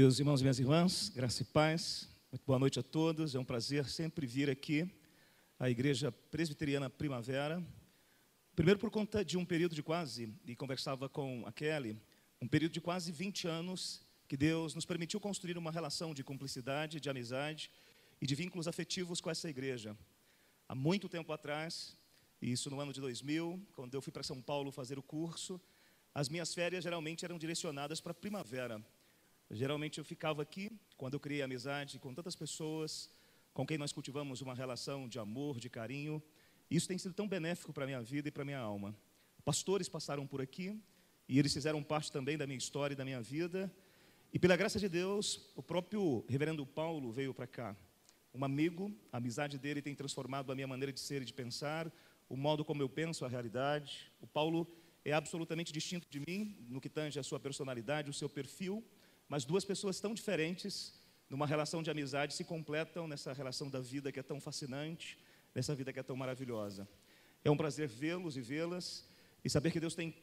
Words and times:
Meus 0.00 0.20
irmãos 0.20 0.40
e 0.40 0.44
minhas 0.44 0.60
irmãs, 0.60 1.08
graça 1.08 1.42
e 1.42 1.44
paz, 1.44 2.08
muito 2.30 2.44
boa 2.46 2.56
noite 2.56 2.78
a 2.78 2.84
todos. 2.84 3.34
É 3.34 3.38
um 3.40 3.44
prazer 3.44 3.88
sempre 3.88 4.28
vir 4.28 4.48
aqui 4.48 4.88
à 5.58 5.68
Igreja 5.68 6.12
Presbiteriana 6.12 6.88
Primavera. 6.88 7.60
Primeiro, 8.54 8.78
por 8.78 8.92
conta 8.92 9.24
de 9.24 9.36
um 9.36 9.44
período 9.44 9.74
de 9.74 9.82
quase, 9.82 10.32
e 10.46 10.54
conversava 10.54 11.08
com 11.08 11.42
a 11.44 11.50
Kelly, 11.50 12.00
um 12.40 12.46
período 12.46 12.74
de 12.74 12.80
quase 12.80 13.10
20 13.10 13.48
anos 13.48 14.00
que 14.28 14.36
Deus 14.36 14.72
nos 14.72 14.86
permitiu 14.86 15.18
construir 15.18 15.58
uma 15.58 15.72
relação 15.72 16.14
de 16.14 16.22
cumplicidade, 16.22 17.00
de 17.00 17.10
amizade 17.10 17.68
e 18.20 18.24
de 18.24 18.36
vínculos 18.36 18.68
afetivos 18.68 19.20
com 19.20 19.30
essa 19.30 19.50
igreja. 19.50 19.98
Há 20.68 20.76
muito 20.76 21.08
tempo 21.08 21.32
atrás, 21.32 21.96
isso 22.40 22.70
no 22.70 22.78
ano 22.78 22.92
de 22.92 23.00
2000, 23.00 23.60
quando 23.72 23.94
eu 23.94 24.00
fui 24.00 24.12
para 24.12 24.22
São 24.22 24.40
Paulo 24.40 24.70
fazer 24.70 24.96
o 24.96 25.02
curso, 25.02 25.60
as 26.14 26.28
minhas 26.28 26.54
férias 26.54 26.84
geralmente 26.84 27.24
eram 27.24 27.36
direcionadas 27.36 28.00
para 28.00 28.12
a 28.12 28.14
primavera. 28.14 28.80
Geralmente 29.50 29.98
eu 29.98 30.04
ficava 30.04 30.42
aqui, 30.42 30.70
quando 30.96 31.14
eu 31.14 31.20
criei 31.20 31.42
amizade 31.42 31.98
com 31.98 32.12
tantas 32.12 32.36
pessoas 32.36 33.10
com 33.54 33.66
quem 33.66 33.76
nós 33.76 33.92
cultivamos 33.92 34.40
uma 34.40 34.54
relação 34.54 35.08
de 35.08 35.18
amor, 35.18 35.58
de 35.58 35.68
carinho. 35.68 36.22
Isso 36.70 36.86
tem 36.86 36.96
sido 36.96 37.12
tão 37.12 37.26
benéfico 37.26 37.72
para 37.72 37.84
a 37.84 37.86
minha 37.86 38.00
vida 38.00 38.28
e 38.28 38.30
para 38.30 38.42
a 38.42 38.44
minha 38.44 38.60
alma. 38.60 38.94
Pastores 39.44 39.88
passaram 39.88 40.26
por 40.26 40.40
aqui 40.40 40.80
e 41.28 41.38
eles 41.38 41.52
fizeram 41.52 41.82
parte 41.82 42.12
também 42.12 42.38
da 42.38 42.46
minha 42.46 42.58
história 42.58 42.94
e 42.94 42.96
da 42.96 43.04
minha 43.04 43.20
vida. 43.20 43.72
E 44.32 44.38
pela 44.38 44.54
graça 44.54 44.78
de 44.78 44.88
Deus, 44.88 45.50
o 45.56 45.62
próprio 45.62 46.24
reverendo 46.28 46.64
Paulo 46.64 47.10
veio 47.10 47.34
para 47.34 47.46
cá. 47.46 47.76
Um 48.32 48.44
amigo, 48.44 48.94
a 49.10 49.16
amizade 49.16 49.58
dele 49.58 49.82
tem 49.82 49.94
transformado 49.94 50.52
a 50.52 50.54
minha 50.54 50.68
maneira 50.68 50.92
de 50.92 51.00
ser 51.00 51.22
e 51.22 51.24
de 51.24 51.32
pensar, 51.32 51.90
o 52.28 52.36
modo 52.36 52.64
como 52.64 52.82
eu 52.82 52.88
penso 52.88 53.24
a 53.24 53.28
realidade. 53.28 54.12
O 54.20 54.26
Paulo 54.26 54.70
é 55.04 55.12
absolutamente 55.12 55.72
distinto 55.72 56.06
de 56.08 56.20
mim 56.20 56.64
no 56.68 56.80
que 56.80 56.88
tange 56.88 57.18
a 57.18 57.22
sua 57.22 57.40
personalidade, 57.40 58.10
o 58.10 58.14
seu 58.14 58.28
perfil, 58.28 58.84
mas 59.28 59.44
duas 59.44 59.64
pessoas 59.64 60.00
tão 60.00 60.14
diferentes 60.14 60.98
numa 61.28 61.46
relação 61.46 61.82
de 61.82 61.90
amizade 61.90 62.34
se 62.34 62.44
completam 62.44 63.06
nessa 63.06 63.32
relação 63.32 63.68
da 63.68 63.80
vida 63.80 64.10
que 64.10 64.18
é 64.18 64.22
tão 64.22 64.40
fascinante, 64.40 65.18
nessa 65.54 65.74
vida 65.74 65.92
que 65.92 65.98
é 65.98 66.02
tão 66.02 66.16
maravilhosa. 66.16 66.88
É 67.44 67.50
um 67.50 67.56
prazer 67.56 67.86
vê-los 67.86 68.36
e 68.36 68.40
vê-las 68.40 69.06
e 69.44 69.50
saber 69.50 69.70
que 69.70 69.80
Deus 69.80 69.94
tem 69.94 70.14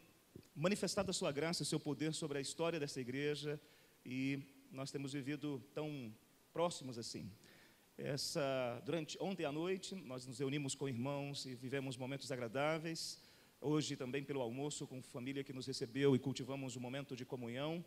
manifestado 0.56 1.12
a 1.12 1.14
sua 1.14 1.32
graça 1.32 1.64
o 1.64 1.66
seu 1.66 1.80
poder 1.80 2.14
sobre 2.14 2.38
a 2.38 2.42
história 2.42 2.80
dessa 2.80 3.00
igreja 3.00 3.60
e 4.06 4.42
nós 4.72 4.92
temos 4.92 5.14
vivido 5.14 5.64
tão 5.74 6.14
próximos 6.52 6.98
assim. 6.98 7.32
Essa, 7.98 8.82
durante 8.86 9.18
ontem 9.22 9.46
à 9.46 9.52
noite 9.52 9.96
nós 9.96 10.26
nos 10.26 10.40
reunimos 10.40 10.76
com 10.76 10.90
irmãos 10.90 11.46
e 11.46 11.56
vivemos 11.56 11.96
momentos 11.96 12.32
agradáveis. 12.32 13.22
Hoje 13.62 13.96
também 13.96 14.24
pelo 14.24 14.42
almoço 14.42 14.86
com 14.88 15.02
família 15.02 15.44
que 15.44 15.54
nos 15.54 15.66
recebeu 15.66 16.16
e 16.16 16.20
cultivamos 16.20 16.76
um 16.76 16.80
momento 16.80 17.16
de 17.16 17.24
comunhão. 17.24 17.86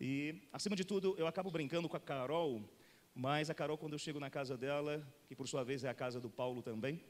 E, 0.00 0.42
acima 0.52 0.74
de 0.74 0.84
tudo, 0.84 1.14
eu 1.18 1.26
acabo 1.26 1.50
brincando 1.50 1.88
com 1.88 1.96
a 1.96 2.00
Carol, 2.00 2.62
mas 3.14 3.48
a 3.48 3.54
Carol, 3.54 3.78
quando 3.78 3.92
eu 3.92 3.98
chego 3.98 4.18
na 4.18 4.28
casa 4.28 4.56
dela, 4.56 5.06
que 5.28 5.36
por 5.36 5.46
sua 5.46 5.62
vez 5.62 5.84
é 5.84 5.88
a 5.88 5.94
casa 5.94 6.20
do 6.20 6.28
Paulo 6.28 6.62
também, 6.62 7.00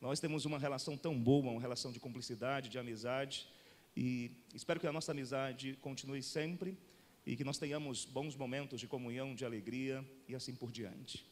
nós 0.00 0.20
temos 0.20 0.44
uma 0.44 0.58
relação 0.58 0.96
tão 0.96 1.18
boa, 1.18 1.52
uma 1.52 1.60
relação 1.60 1.92
de 1.92 2.00
cumplicidade, 2.00 2.68
de 2.68 2.78
amizade, 2.78 3.48
e 3.96 4.30
espero 4.52 4.80
que 4.80 4.86
a 4.86 4.92
nossa 4.92 5.12
amizade 5.12 5.78
continue 5.80 6.22
sempre 6.22 6.76
e 7.24 7.36
que 7.36 7.44
nós 7.44 7.58
tenhamos 7.58 8.04
bons 8.04 8.36
momentos 8.36 8.80
de 8.80 8.88
comunhão, 8.88 9.34
de 9.34 9.44
alegria 9.44 10.04
e 10.28 10.34
assim 10.34 10.54
por 10.54 10.70
diante. 10.70 11.24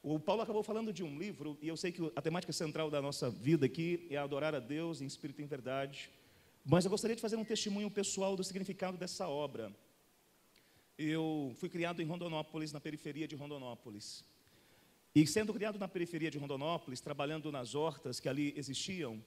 O 0.00 0.18
Paulo 0.20 0.42
acabou 0.42 0.62
falando 0.62 0.92
de 0.92 1.02
um 1.02 1.18
livro, 1.18 1.58
e 1.60 1.66
eu 1.66 1.76
sei 1.76 1.90
que 1.90 2.12
a 2.14 2.22
temática 2.22 2.52
central 2.52 2.88
da 2.88 3.02
nossa 3.02 3.28
vida 3.28 3.66
aqui 3.66 4.06
é 4.08 4.16
adorar 4.16 4.54
a 4.54 4.60
Deus 4.60 5.02
em 5.02 5.06
espírito 5.06 5.40
e 5.40 5.44
em 5.44 5.48
verdade, 5.48 6.08
mas 6.64 6.84
eu 6.84 6.90
gostaria 6.90 7.16
de 7.16 7.22
fazer 7.22 7.36
um 7.36 7.44
testemunho 7.44 7.90
pessoal 7.90 8.36
do 8.36 8.44
significado 8.44 8.96
dessa 8.96 9.28
obra. 9.28 9.74
Eu 10.98 11.54
fui 11.54 11.68
criado 11.68 12.02
em 12.02 12.04
Rondonópolis, 12.04 12.72
na 12.72 12.80
periferia 12.80 13.28
de 13.28 13.36
Rondonópolis. 13.36 14.24
E 15.14 15.24
sendo 15.28 15.54
criado 15.54 15.78
na 15.78 15.86
periferia 15.86 16.28
de 16.28 16.38
Rondonópolis, 16.38 17.00
trabalhando 17.00 17.52
nas 17.52 17.76
hortas 17.76 18.18
que 18.18 18.28
ali 18.28 18.52
existiam, 18.56 19.22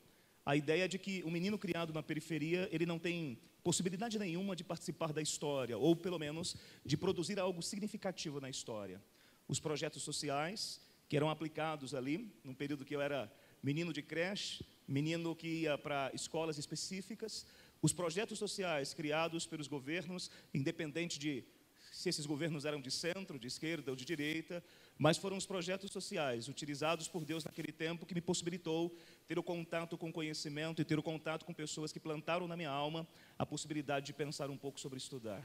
a 0.45 0.53
ideia 0.53 0.85
de 0.85 0.99
que 0.99 1.23
o 1.23 1.31
menino 1.31 1.57
criado 1.57 1.93
na 1.93 2.03
periferia, 2.03 2.67
ele 2.73 2.85
não 2.85 2.99
tem 2.99 3.39
possibilidade 3.63 4.19
nenhuma 4.19 4.53
de 4.53 4.65
participar 4.65 5.13
da 5.13 5.21
história, 5.21 5.77
ou 5.77 5.95
pelo 5.95 6.19
menos 6.19 6.57
de 6.85 6.97
produzir 6.97 7.39
algo 7.39 7.61
significativo 7.61 8.41
na 8.41 8.49
história. 8.49 9.01
Os 9.47 9.57
projetos 9.57 10.03
sociais 10.03 10.81
que 11.07 11.15
eram 11.15 11.29
aplicados 11.29 11.95
ali, 11.95 12.33
num 12.43 12.53
período 12.53 12.83
que 12.83 12.95
eu 12.95 12.99
era 12.99 13.31
menino 13.63 13.93
de 13.93 14.01
creche, 14.01 14.65
menino 14.85 15.33
que 15.33 15.47
ia 15.61 15.77
para 15.77 16.11
escolas 16.13 16.57
específicas, 16.57 17.45
os 17.81 17.93
projetos 17.93 18.37
sociais 18.37 18.93
criados 18.93 19.45
pelos 19.45 19.67
governos, 19.67 20.29
independente 20.53 21.17
de 21.17 21.45
se 22.01 22.09
esses 22.09 22.25
governos 22.25 22.65
eram 22.65 22.81
de 22.81 22.89
centro, 22.89 23.37
de 23.37 23.47
esquerda 23.47 23.91
ou 23.91 23.95
de 23.95 24.03
direita, 24.03 24.63
mas 24.97 25.17
foram 25.17 25.37
os 25.37 25.45
projetos 25.45 25.91
sociais 25.91 26.47
utilizados 26.47 27.07
por 27.07 27.23
Deus 27.23 27.43
naquele 27.45 27.71
tempo 27.71 28.05
que 28.05 28.15
me 28.15 28.21
possibilitou 28.21 28.95
ter 29.27 29.37
o 29.37 29.43
contato 29.43 29.97
com 29.97 30.11
conhecimento 30.11 30.81
e 30.81 30.85
ter 30.85 30.97
o 30.97 31.03
contato 31.03 31.45
com 31.45 31.53
pessoas 31.53 31.91
que 31.91 31.99
plantaram 31.99 32.47
na 32.47 32.57
minha 32.57 32.69
alma 32.69 33.07
a 33.37 33.45
possibilidade 33.45 34.07
de 34.07 34.13
pensar 34.13 34.49
um 34.49 34.57
pouco 34.57 34.79
sobre 34.79 34.97
estudar. 34.97 35.43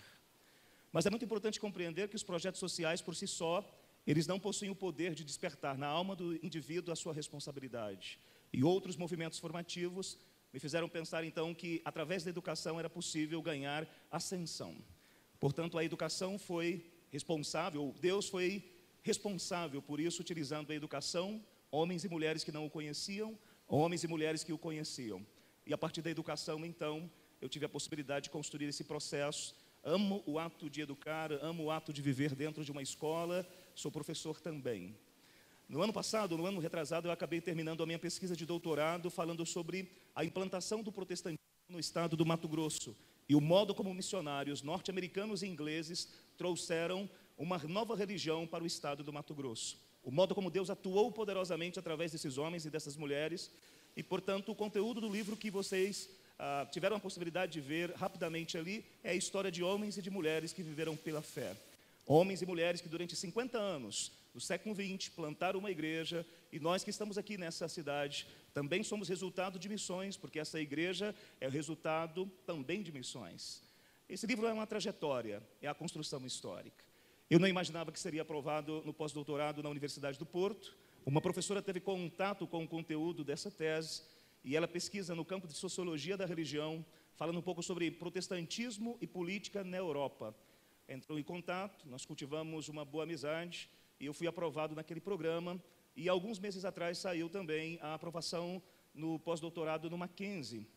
Mas 0.90 1.04
é 1.04 1.10
muito 1.10 1.24
importante 1.24 1.60
compreender 1.60 2.08
que 2.08 2.16
os 2.16 2.22
projetos 2.22 2.58
sociais 2.58 3.02
por 3.02 3.14
si 3.14 3.26
só, 3.26 3.62
eles 4.06 4.26
não 4.26 4.40
possuem 4.40 4.70
o 4.70 4.74
poder 4.74 5.14
de 5.14 5.24
despertar 5.24 5.76
na 5.76 5.86
alma 5.86 6.16
do 6.16 6.34
indivíduo 6.44 6.92
a 6.92 6.96
sua 6.96 7.12
responsabilidade. 7.12 8.18
E 8.50 8.64
outros 8.64 8.96
movimentos 8.96 9.38
formativos 9.38 10.16
me 10.52 10.58
fizeram 10.58 10.88
pensar 10.88 11.22
então 11.22 11.54
que 11.54 11.82
através 11.84 12.24
da 12.24 12.30
educação 12.30 12.78
era 12.78 12.88
possível 12.88 13.42
ganhar 13.42 13.86
ascensão. 14.10 14.74
Portanto, 15.38 15.78
a 15.78 15.84
educação 15.84 16.38
foi 16.38 16.84
responsável, 17.10 17.94
Deus 18.00 18.28
foi 18.28 18.64
responsável 19.02 19.80
por 19.80 20.00
isso, 20.00 20.20
utilizando 20.20 20.72
a 20.72 20.74
educação, 20.74 21.44
homens 21.70 22.04
e 22.04 22.08
mulheres 22.08 22.42
que 22.42 22.52
não 22.52 22.66
o 22.66 22.70
conheciam, 22.70 23.38
homens 23.68 24.02
e 24.02 24.08
mulheres 24.08 24.42
que 24.42 24.52
o 24.52 24.58
conheciam. 24.58 25.24
E 25.66 25.72
a 25.72 25.78
partir 25.78 26.02
da 26.02 26.10
educação, 26.10 26.64
então, 26.64 27.10
eu 27.40 27.48
tive 27.48 27.66
a 27.66 27.68
possibilidade 27.68 28.24
de 28.24 28.30
construir 28.30 28.66
esse 28.66 28.84
processo. 28.84 29.54
Amo 29.84 30.22
o 30.26 30.38
ato 30.38 30.68
de 30.68 30.80
educar, 30.80 31.30
amo 31.32 31.64
o 31.64 31.70
ato 31.70 31.92
de 31.92 32.02
viver 32.02 32.34
dentro 32.34 32.64
de 32.64 32.72
uma 32.72 32.82
escola, 32.82 33.46
sou 33.74 33.90
professor 33.90 34.40
também. 34.40 34.96
No 35.68 35.82
ano 35.82 35.92
passado, 35.92 36.36
no 36.36 36.46
ano 36.46 36.60
retrasado, 36.60 37.08
eu 37.08 37.12
acabei 37.12 37.40
terminando 37.40 37.82
a 37.82 37.86
minha 37.86 37.98
pesquisa 37.98 38.36
de 38.36 38.46
doutorado 38.46 39.10
falando 39.10 39.44
sobre 39.44 39.90
a 40.14 40.24
implantação 40.24 40.82
do 40.82 40.92
protestantismo 40.92 41.38
no 41.68 41.80
estado 41.80 42.16
do 42.16 42.24
Mato 42.24 42.48
Grosso 42.48 42.96
e 43.28 43.34
o 43.34 43.40
modo 43.40 43.74
como 43.74 43.92
missionários 43.92 44.62
norte-americanos 44.62 45.42
e 45.42 45.46
ingleses 45.46 46.08
trouxeram 46.36 47.08
uma 47.36 47.58
nova 47.58 47.96
religião 47.96 48.46
para 48.46 48.64
o 48.64 48.66
estado 48.66 49.02
do 49.02 49.12
Mato 49.12 49.34
Grosso. 49.34 49.78
O 50.02 50.10
modo 50.10 50.34
como 50.34 50.50
Deus 50.50 50.70
atuou 50.70 51.10
poderosamente 51.10 51.78
através 51.78 52.12
desses 52.12 52.38
homens 52.38 52.64
e 52.64 52.70
dessas 52.70 52.96
mulheres. 52.96 53.50
E, 53.96 54.02
portanto, 54.02 54.52
o 54.52 54.54
conteúdo 54.54 55.00
do 55.00 55.10
livro 55.10 55.36
que 55.36 55.50
vocês 55.50 56.08
ah, 56.38 56.66
tiveram 56.70 56.96
a 56.96 57.00
possibilidade 57.00 57.52
de 57.52 57.60
ver 57.60 57.90
rapidamente 57.92 58.56
ali 58.56 58.84
é 59.02 59.10
a 59.10 59.14
história 59.14 59.50
de 59.50 59.64
homens 59.64 59.96
e 59.96 60.02
de 60.02 60.10
mulheres 60.10 60.52
que 60.52 60.62
viveram 60.62 60.96
pela 60.96 61.22
fé. 61.22 61.56
Homens 62.06 62.40
e 62.40 62.46
mulheres 62.46 62.80
que 62.80 62.88
durante 62.88 63.16
50 63.16 63.58
anos, 63.58 64.12
no 64.32 64.40
século 64.40 64.74
XX, 64.74 65.08
plantaram 65.08 65.58
uma 65.58 65.70
igreja, 65.72 66.24
e 66.52 66.60
nós 66.60 66.84
que 66.84 66.90
estamos 66.90 67.18
aqui 67.18 67.36
nessa 67.36 67.66
cidade 67.66 68.28
também 68.56 68.82
somos 68.82 69.06
resultado 69.06 69.58
de 69.58 69.68
missões, 69.68 70.16
porque 70.16 70.38
essa 70.38 70.58
igreja 70.58 71.14
é 71.38 71.46
o 71.46 71.50
resultado 71.50 72.24
também 72.46 72.82
de 72.82 72.90
missões. 72.90 73.62
Esse 74.08 74.26
livro 74.26 74.46
é 74.46 74.52
uma 74.54 74.66
trajetória, 74.66 75.42
é 75.60 75.68
a 75.68 75.74
construção 75.74 76.24
histórica. 76.24 76.82
Eu 77.28 77.38
não 77.38 77.46
imaginava 77.46 77.92
que 77.92 78.00
seria 78.00 78.22
aprovado 78.22 78.82
no 78.86 78.94
pós-doutorado 78.94 79.62
na 79.62 79.68
Universidade 79.68 80.18
do 80.18 80.24
Porto. 80.24 80.74
Uma 81.04 81.20
professora 81.20 81.60
teve 81.60 81.80
contato 81.80 82.46
com 82.46 82.64
o 82.64 82.66
conteúdo 82.66 83.22
dessa 83.22 83.50
tese 83.50 84.04
e 84.42 84.56
ela 84.56 84.66
pesquisa 84.66 85.14
no 85.14 85.22
campo 85.22 85.46
de 85.46 85.52
sociologia 85.52 86.16
da 86.16 86.24
religião, 86.24 86.82
falando 87.14 87.38
um 87.38 87.42
pouco 87.42 87.62
sobre 87.62 87.90
protestantismo 87.90 88.96
e 89.02 89.06
política 89.06 89.62
na 89.64 89.76
Europa. 89.76 90.34
Entrou 90.88 91.18
em 91.18 91.22
contato, 91.22 91.86
nós 91.90 92.06
cultivamos 92.06 92.70
uma 92.70 92.86
boa 92.86 93.04
amizade 93.04 93.68
e 94.00 94.06
eu 94.06 94.14
fui 94.14 94.26
aprovado 94.26 94.74
naquele 94.74 95.02
programa 95.02 95.62
e 95.96 96.08
alguns 96.08 96.38
meses 96.38 96.64
atrás 96.64 96.98
saiu 96.98 97.28
também 97.30 97.78
a 97.80 97.94
aprovação 97.94 98.62
no 98.94 99.18
pós-doutorado 99.18 99.88
no 99.88 99.96
Mackenzie. 99.96 100.68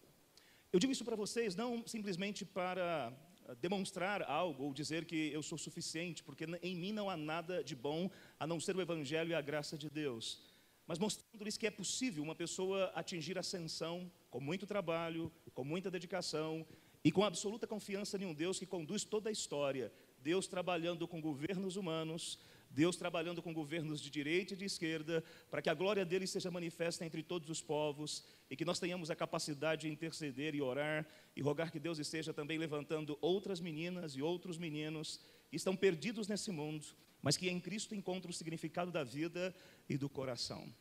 Eu 0.71 0.80
digo 0.80 0.94
isso 0.94 1.04
para 1.04 1.16
vocês 1.16 1.56
não 1.56 1.86
simplesmente 1.86 2.45
para 2.45 3.13
ah, 3.45 3.54
demonstrar 3.56 4.21
algo 4.24 4.63
ou 4.63 4.74
dizer 4.74 5.04
que 5.04 5.31
eu 5.33 5.44
sou 5.44 5.57
suficiente, 5.57 6.24
porque 6.24 6.45
em 6.62 6.75
mim 6.75 6.94
não 6.94 7.10
há 7.10 7.18
nada 7.18 7.63
de 7.63 7.75
bom 7.75 8.10
a 8.39 8.48
não 8.48 8.60
ser 8.60 8.75
o 8.77 8.81
Evangelho 8.81 9.31
e 9.31 9.33
a 9.33 9.42
graça 9.42 9.77
de 9.77 9.89
Deus. 9.89 10.42
Mas 10.88 10.98
mostrando-lhes 10.98 11.57
que 11.57 11.68
é 11.68 11.71
possível 11.71 12.24
uma 12.24 12.33
pessoa 12.33 12.86
atingir 12.95 13.38
ascensão 13.38 14.12
com 14.30 14.39
muito 14.39 14.66
trabalho, 14.66 15.31
com 15.54 15.63
muita 15.63 15.92
dedicação 15.92 16.66
e 17.04 17.12
com 17.12 17.24
absoluta 17.24 17.68
confiança 17.68 18.18
em 18.18 18.25
um 18.25 18.33
Deus 18.33 18.57
que 18.57 18.66
conduz 18.66 19.04
toda 19.04 19.30
a 19.30 19.31
história. 19.31 19.92
Deus 20.21 20.48
trabalhando 20.48 21.07
com 21.07 21.21
governos 21.21 21.75
humanos, 21.75 22.39
Deus 22.69 22.95
trabalhando 22.95 23.42
com 23.42 23.54
governos 23.54 24.00
de 24.00 24.10
direita 24.10 24.54
e 24.54 24.57
de 24.57 24.66
esquerda, 24.66 25.24
para 25.50 25.62
que 25.62 25.69
a 25.69 25.74
glória 25.74 26.06
dele 26.06 26.27
seja 26.27 26.51
manifesta 26.51 27.06
entre 27.06 27.24
todos 27.24 27.50
os 27.50 27.62
povos 27.62 28.24
e 28.50 28.56
que 28.56 28.63
nós 28.63 28.80
tenhamos 28.80 29.10
a 29.10 29.16
capacidade 29.16 29.81
de 29.81 29.89
interceder 29.89 30.54
e 30.54 30.62
orar 30.62 31.07
e 31.36 31.42
rogar 31.42 31.71
que 31.71 31.80
Deus 31.80 31.98
esteja 31.98 32.33
também 32.33 32.57
levantando 32.57 33.18
outras 33.21 33.60
meninas 33.60 34.13
e 34.16 34.21
outros 34.21 34.57
meninos 34.57 35.19
e 35.51 35.56
estão 35.56 35.75
perdidos 35.75 36.27
nesse 36.27 36.51
mundo, 36.51 36.86
mas 37.21 37.36
que 37.36 37.50
em 37.50 37.60
Cristo 37.60 37.95
encontram 37.95 38.30
o 38.30 38.33
significado 38.33 38.92
da 38.92 39.04
vida 39.04 39.54
e 39.89 39.98
do 39.98 40.07
coração. 40.07 40.71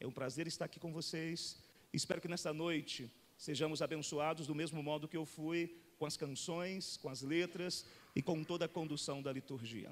É 0.00 0.06
um 0.06 0.12
prazer 0.12 0.46
estar 0.46 0.64
aqui 0.64 0.80
com 0.80 0.92
vocês. 0.92 1.58
Espero 1.92 2.20
que 2.20 2.28
nesta 2.28 2.52
noite 2.52 3.10
sejamos 3.38 3.80
abençoados 3.80 4.46
do 4.46 4.54
mesmo 4.54 4.82
modo 4.82 5.08
que 5.08 5.16
eu 5.16 5.24
fui 5.24 5.76
com 5.98 6.04
as 6.06 6.16
canções, 6.16 6.96
com 6.96 7.08
as 7.08 7.22
letras 7.22 7.86
e 8.14 8.20
com 8.20 8.42
toda 8.44 8.64
a 8.64 8.68
condução 8.68 9.22
da 9.22 9.32
liturgia. 9.32 9.90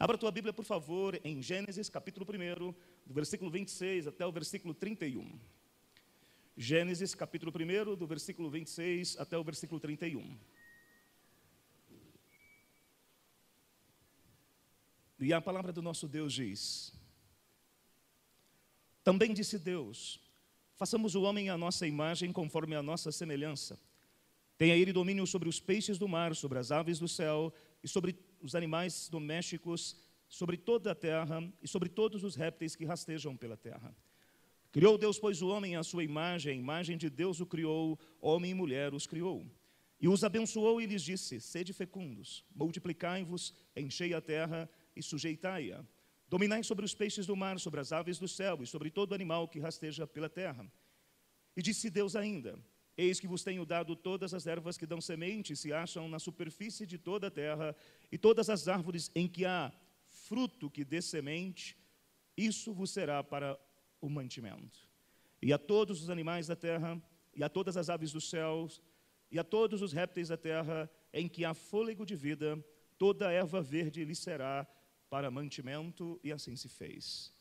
Abra 0.00 0.16
a 0.16 0.18
tua 0.18 0.30
Bíblia, 0.30 0.50
por 0.50 0.64
favor, 0.64 1.20
em 1.22 1.42
Gênesis, 1.42 1.90
capítulo 1.90 2.26
1, 2.26 2.72
do 3.04 3.12
versículo 3.12 3.50
26 3.50 4.06
até 4.06 4.24
o 4.24 4.32
versículo 4.32 4.72
31. 4.72 5.38
Gênesis, 6.56 7.14
capítulo 7.14 7.52
1, 7.54 7.96
do 7.96 8.06
versículo 8.06 8.48
26 8.48 9.18
até 9.20 9.36
o 9.36 9.44
versículo 9.44 9.78
31. 9.78 10.38
E 15.18 15.34
a 15.34 15.40
palavra 15.42 15.70
do 15.70 15.82
nosso 15.82 16.08
Deus 16.08 16.32
diz: 16.32 16.94
Também 19.04 19.34
disse 19.34 19.58
Deus: 19.58 20.18
Façamos 20.78 21.14
o 21.14 21.20
homem 21.24 21.50
à 21.50 21.58
nossa 21.58 21.86
imagem, 21.86 22.32
conforme 22.32 22.74
a 22.74 22.82
nossa 22.82 23.12
semelhança. 23.12 23.78
Tenha 24.56 24.74
ele 24.74 24.94
domínio 24.94 25.26
sobre 25.26 25.46
os 25.46 25.60
peixes 25.60 25.98
do 25.98 26.08
mar, 26.08 26.34
sobre 26.34 26.58
as 26.58 26.72
aves 26.72 26.98
do 26.98 27.06
céu 27.06 27.52
e 27.84 27.88
sobre 27.88 28.29
os 28.40 28.54
animais 28.54 29.08
domésticos, 29.08 29.96
sobre 30.28 30.56
toda 30.56 30.92
a 30.92 30.94
terra 30.94 31.42
e 31.60 31.66
sobre 31.66 31.88
todos 31.88 32.22
os 32.22 32.36
répteis 32.36 32.76
que 32.76 32.84
rastejam 32.84 33.36
pela 33.36 33.56
terra. 33.56 33.94
Criou 34.70 34.96
Deus, 34.96 35.18
pois, 35.18 35.42
o 35.42 35.48
homem 35.48 35.74
à 35.74 35.82
sua 35.82 36.04
imagem, 36.04 36.52
a 36.52 36.56
imagem 36.56 36.96
de 36.96 37.10
Deus 37.10 37.40
o 37.40 37.46
criou, 37.46 37.98
homem 38.20 38.52
e 38.52 38.54
mulher 38.54 38.94
os 38.94 39.06
criou. 39.06 39.44
E 40.00 40.08
os 40.08 40.22
abençoou 40.22 40.80
e 40.80 40.86
lhes 40.86 41.02
disse: 41.02 41.40
Sede 41.40 41.72
fecundos, 41.72 42.44
multiplicai-vos, 42.54 43.52
enchei 43.76 44.14
a 44.14 44.20
terra 44.20 44.70
e 44.94 45.02
sujeitai-a. 45.02 45.84
Dominai 46.28 46.62
sobre 46.62 46.84
os 46.84 46.94
peixes 46.94 47.26
do 47.26 47.34
mar, 47.34 47.58
sobre 47.58 47.80
as 47.80 47.90
aves 47.90 48.16
do 48.16 48.28
céu 48.28 48.62
e 48.62 48.66
sobre 48.66 48.88
todo 48.88 49.14
animal 49.14 49.48
que 49.48 49.58
rasteja 49.58 50.06
pela 50.06 50.28
terra. 50.28 50.64
E 51.56 51.60
disse 51.60 51.90
Deus 51.90 52.14
ainda: 52.14 52.56
Eis 53.00 53.18
que 53.18 53.26
vos 53.26 53.42
tenho 53.42 53.64
dado 53.64 53.96
todas 53.96 54.34
as 54.34 54.46
ervas 54.46 54.76
que 54.76 54.84
dão 54.84 55.00
semente, 55.00 55.56
se 55.56 55.72
acham 55.72 56.06
na 56.06 56.18
superfície 56.18 56.84
de 56.84 56.98
toda 56.98 57.28
a 57.28 57.30
terra, 57.30 57.74
e 58.12 58.18
todas 58.18 58.50
as 58.50 58.68
árvores 58.68 59.10
em 59.14 59.26
que 59.26 59.46
há 59.46 59.72
fruto 60.06 60.68
que 60.68 60.84
dê 60.84 61.00
semente, 61.00 61.78
isso 62.36 62.74
vos 62.74 62.90
será 62.90 63.24
para 63.24 63.58
o 64.02 64.10
mantimento. 64.10 64.86
E 65.40 65.50
a 65.50 65.56
todos 65.56 66.02
os 66.02 66.10
animais 66.10 66.46
da 66.46 66.54
terra, 66.54 67.02
e 67.34 67.42
a 67.42 67.48
todas 67.48 67.74
as 67.78 67.88
aves 67.88 68.12
dos 68.12 68.28
céus, 68.28 68.82
e 69.30 69.38
a 69.38 69.44
todos 69.44 69.80
os 69.80 69.94
répteis 69.94 70.28
da 70.28 70.36
terra, 70.36 70.90
em 71.10 71.26
que 71.26 71.42
há 71.42 71.54
fôlego 71.54 72.04
de 72.04 72.14
vida, 72.14 72.62
toda 72.98 73.32
erva 73.32 73.62
verde 73.62 74.04
lhe 74.04 74.14
será 74.14 74.66
para 75.08 75.30
mantimento, 75.30 76.20
e 76.22 76.30
assim 76.30 76.54
se 76.54 76.68
fez. 76.68 77.34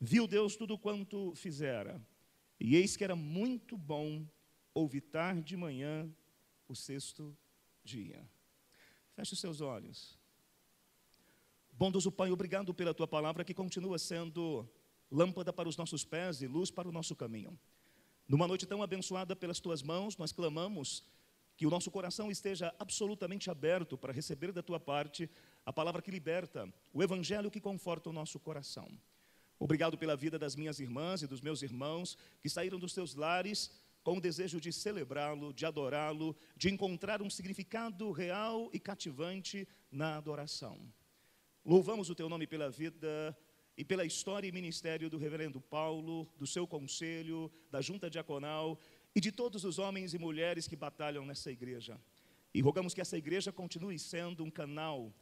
Viu 0.00 0.26
Deus 0.26 0.56
tudo 0.56 0.76
quanto 0.76 1.32
fizera, 1.36 2.04
e 2.58 2.74
eis 2.74 2.96
que 2.96 3.04
era 3.04 3.14
muito 3.14 3.78
bom 3.78 4.26
ouvir 4.78 5.00
tarde 5.00 5.42
de 5.42 5.56
manhã 5.56 6.06
o 6.68 6.74
sexto 6.74 7.34
dia. 7.82 8.22
Feche 9.14 9.32
os 9.32 9.40
seus 9.40 9.62
olhos. 9.62 10.18
Bondoso 11.72 12.12
Pai, 12.12 12.30
obrigado 12.30 12.74
pela 12.74 12.92
tua 12.92 13.08
palavra 13.08 13.42
que 13.42 13.54
continua 13.54 13.98
sendo 13.98 14.68
lâmpada 15.10 15.50
para 15.50 15.66
os 15.66 15.78
nossos 15.78 16.04
pés 16.04 16.42
e 16.42 16.46
luz 16.46 16.70
para 16.70 16.86
o 16.86 16.92
nosso 16.92 17.16
caminho. 17.16 17.58
Numa 18.28 18.46
noite 18.46 18.66
tão 18.66 18.82
abençoada 18.82 19.34
pelas 19.34 19.60
tuas 19.60 19.82
mãos, 19.82 20.14
nós 20.18 20.30
clamamos 20.30 21.02
que 21.56 21.66
o 21.66 21.70
nosso 21.70 21.90
coração 21.90 22.30
esteja 22.30 22.74
absolutamente 22.78 23.50
aberto 23.50 23.96
para 23.96 24.12
receber 24.12 24.52
da 24.52 24.62
tua 24.62 24.78
parte 24.78 25.30
a 25.64 25.72
palavra 25.72 26.02
que 26.02 26.10
liberta, 26.10 26.70
o 26.92 27.02
evangelho 27.02 27.50
que 27.50 27.62
conforta 27.62 28.10
o 28.10 28.12
nosso 28.12 28.38
coração. 28.38 28.86
Obrigado 29.58 29.96
pela 29.96 30.14
vida 30.14 30.38
das 30.38 30.54
minhas 30.54 30.80
irmãs 30.80 31.22
e 31.22 31.26
dos 31.26 31.40
meus 31.40 31.62
irmãos 31.62 32.18
que 32.42 32.50
saíram 32.50 32.78
dos 32.78 32.92
seus 32.92 33.14
lares 33.14 33.70
com 34.06 34.18
o 34.18 34.20
desejo 34.20 34.60
de 34.60 34.72
celebrá-lo, 34.72 35.52
de 35.52 35.66
adorá-lo, 35.66 36.36
de 36.56 36.70
encontrar 36.70 37.20
um 37.20 37.28
significado 37.28 38.12
real 38.12 38.70
e 38.72 38.78
cativante 38.78 39.66
na 39.90 40.16
adoração. 40.16 40.78
Louvamos 41.64 42.08
o 42.08 42.14
teu 42.14 42.28
nome 42.28 42.46
pela 42.46 42.70
vida 42.70 43.36
e 43.76 43.84
pela 43.84 44.04
história 44.04 44.46
e 44.46 44.52
ministério 44.52 45.10
do 45.10 45.18
reverendo 45.18 45.60
Paulo, 45.60 46.32
do 46.38 46.46
seu 46.46 46.68
conselho, 46.68 47.50
da 47.68 47.80
junta 47.80 48.08
diaconal 48.08 48.78
e 49.12 49.20
de 49.20 49.32
todos 49.32 49.64
os 49.64 49.76
homens 49.76 50.14
e 50.14 50.18
mulheres 50.18 50.68
que 50.68 50.76
batalham 50.76 51.26
nessa 51.26 51.50
igreja. 51.50 52.00
E 52.54 52.60
rogamos 52.60 52.94
que 52.94 53.00
essa 53.00 53.18
igreja 53.18 53.50
continue 53.50 53.98
sendo 53.98 54.44
um 54.44 54.50
canal 54.52 55.12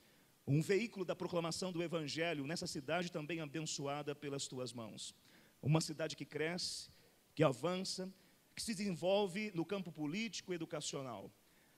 um 0.47 0.61
veículo 0.61 1.07
da 1.07 1.17
proclamação 1.17 1.73
do 1.73 1.83
Evangelho 1.83 2.47
nessa 2.47 2.67
cidade 2.67 3.11
também 3.11 3.41
abençoada 3.41 4.15
pelas 4.15 4.47
tuas 4.47 4.75
mãos. 4.75 5.15
Uma 5.63 5.81
cidade 5.81 6.15
que 6.15 6.27
cresce, 6.27 6.91
que 7.35 7.43
avança, 7.43 8.13
que 8.55 8.63
se 8.63 8.75
desenvolve 8.75 9.51
no 9.55 9.65
campo 9.65 9.91
político 9.91 10.53
e 10.53 10.55
educacional. 10.55 11.31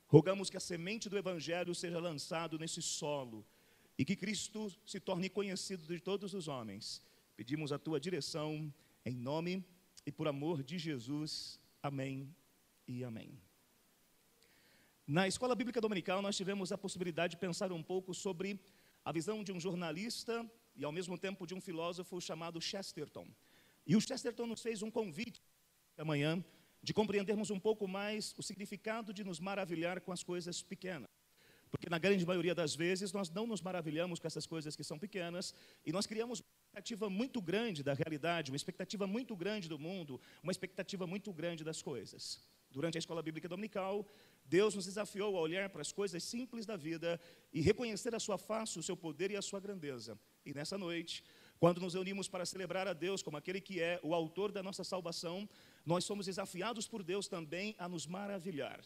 Rogamos 0.06 0.50
que 0.50 0.56
a 0.56 0.60
semente 0.60 1.08
do 1.08 1.18
Evangelho 1.18 1.74
seja 1.74 1.98
lançado 1.98 2.58
nesse 2.58 2.82
solo 2.82 3.44
e 3.98 4.04
que 4.04 4.14
Cristo 4.14 4.72
se 4.84 5.00
torne 5.00 5.28
conhecido 5.28 5.86
de 5.86 6.00
todos 6.00 6.34
os 6.34 6.48
homens. 6.48 7.02
Pedimos 7.36 7.72
a 7.72 7.78
tua 7.78 7.98
direção 7.98 8.72
em 9.04 9.16
nome 9.16 9.64
e 10.04 10.12
por 10.12 10.28
amor 10.28 10.62
de 10.62 10.78
Jesus. 10.78 11.58
Amém 11.82 12.34
e 12.86 13.02
amém. 13.02 13.40
Na 15.06 15.26
Escola 15.26 15.54
Bíblica 15.54 15.80
Dominical, 15.80 16.20
nós 16.20 16.36
tivemos 16.36 16.72
a 16.72 16.78
possibilidade 16.78 17.32
de 17.32 17.36
pensar 17.36 17.72
um 17.72 17.82
pouco 17.82 18.12
sobre 18.12 18.60
a 19.04 19.12
visão 19.12 19.42
de 19.42 19.52
um 19.52 19.60
jornalista 19.60 20.48
e, 20.74 20.84
ao 20.84 20.92
mesmo 20.92 21.16
tempo, 21.16 21.46
de 21.46 21.54
um 21.54 21.60
filósofo 21.60 22.20
chamado 22.20 22.60
Chesterton. 22.60 23.26
E 23.86 23.96
o 23.96 24.00
Chesterton 24.00 24.46
nos 24.46 24.60
fez 24.60 24.82
um 24.82 24.90
convite 24.90 25.40
amanhã 25.96 26.44
de 26.86 26.94
compreendermos 26.94 27.50
um 27.50 27.58
pouco 27.58 27.88
mais 27.88 28.32
o 28.38 28.42
significado 28.44 29.12
de 29.12 29.24
nos 29.24 29.40
maravilhar 29.40 30.00
com 30.00 30.12
as 30.12 30.22
coisas 30.22 30.62
pequenas. 30.62 31.08
Porque, 31.68 31.90
na 31.90 31.98
grande 31.98 32.24
maioria 32.24 32.54
das 32.54 32.76
vezes, 32.76 33.12
nós 33.12 33.28
não 33.28 33.44
nos 33.44 33.60
maravilhamos 33.60 34.20
com 34.20 34.26
essas 34.28 34.46
coisas 34.46 34.76
que 34.76 34.84
são 34.84 34.96
pequenas 34.96 35.52
e 35.84 35.90
nós 35.90 36.06
criamos 36.06 36.38
uma 36.38 36.46
expectativa 36.46 37.10
muito 37.10 37.42
grande 37.42 37.82
da 37.82 37.92
realidade, 37.92 38.52
uma 38.52 38.56
expectativa 38.56 39.04
muito 39.04 39.34
grande 39.34 39.68
do 39.68 39.80
mundo, 39.80 40.20
uma 40.44 40.52
expectativa 40.52 41.08
muito 41.08 41.32
grande 41.32 41.64
das 41.64 41.82
coisas. 41.82 42.40
Durante 42.70 42.96
a 42.98 43.00
escola 43.00 43.20
bíblica 43.20 43.48
dominical, 43.48 44.06
Deus 44.44 44.76
nos 44.76 44.84
desafiou 44.84 45.36
a 45.36 45.40
olhar 45.40 45.68
para 45.68 45.82
as 45.82 45.90
coisas 45.90 46.22
simples 46.22 46.66
da 46.66 46.76
vida 46.76 47.20
e 47.52 47.60
reconhecer 47.60 48.14
a 48.14 48.20
sua 48.20 48.38
face, 48.38 48.78
o 48.78 48.82
seu 48.82 48.96
poder 48.96 49.32
e 49.32 49.36
a 49.36 49.42
sua 49.42 49.58
grandeza. 49.58 50.16
E 50.44 50.54
nessa 50.54 50.78
noite, 50.78 51.24
quando 51.58 51.80
nos 51.80 51.94
reunimos 51.94 52.28
para 52.28 52.46
celebrar 52.46 52.86
a 52.86 52.92
Deus 52.92 53.24
como 53.24 53.36
aquele 53.36 53.60
que 53.60 53.80
é 53.80 53.98
o 54.04 54.14
autor 54.14 54.52
da 54.52 54.62
nossa 54.62 54.84
salvação, 54.84 55.48
nós 55.86 56.04
somos 56.04 56.26
desafiados 56.26 56.88
por 56.88 57.04
Deus 57.04 57.28
também 57.28 57.76
a 57.78 57.88
nos 57.88 58.08
maravilhar. 58.08 58.80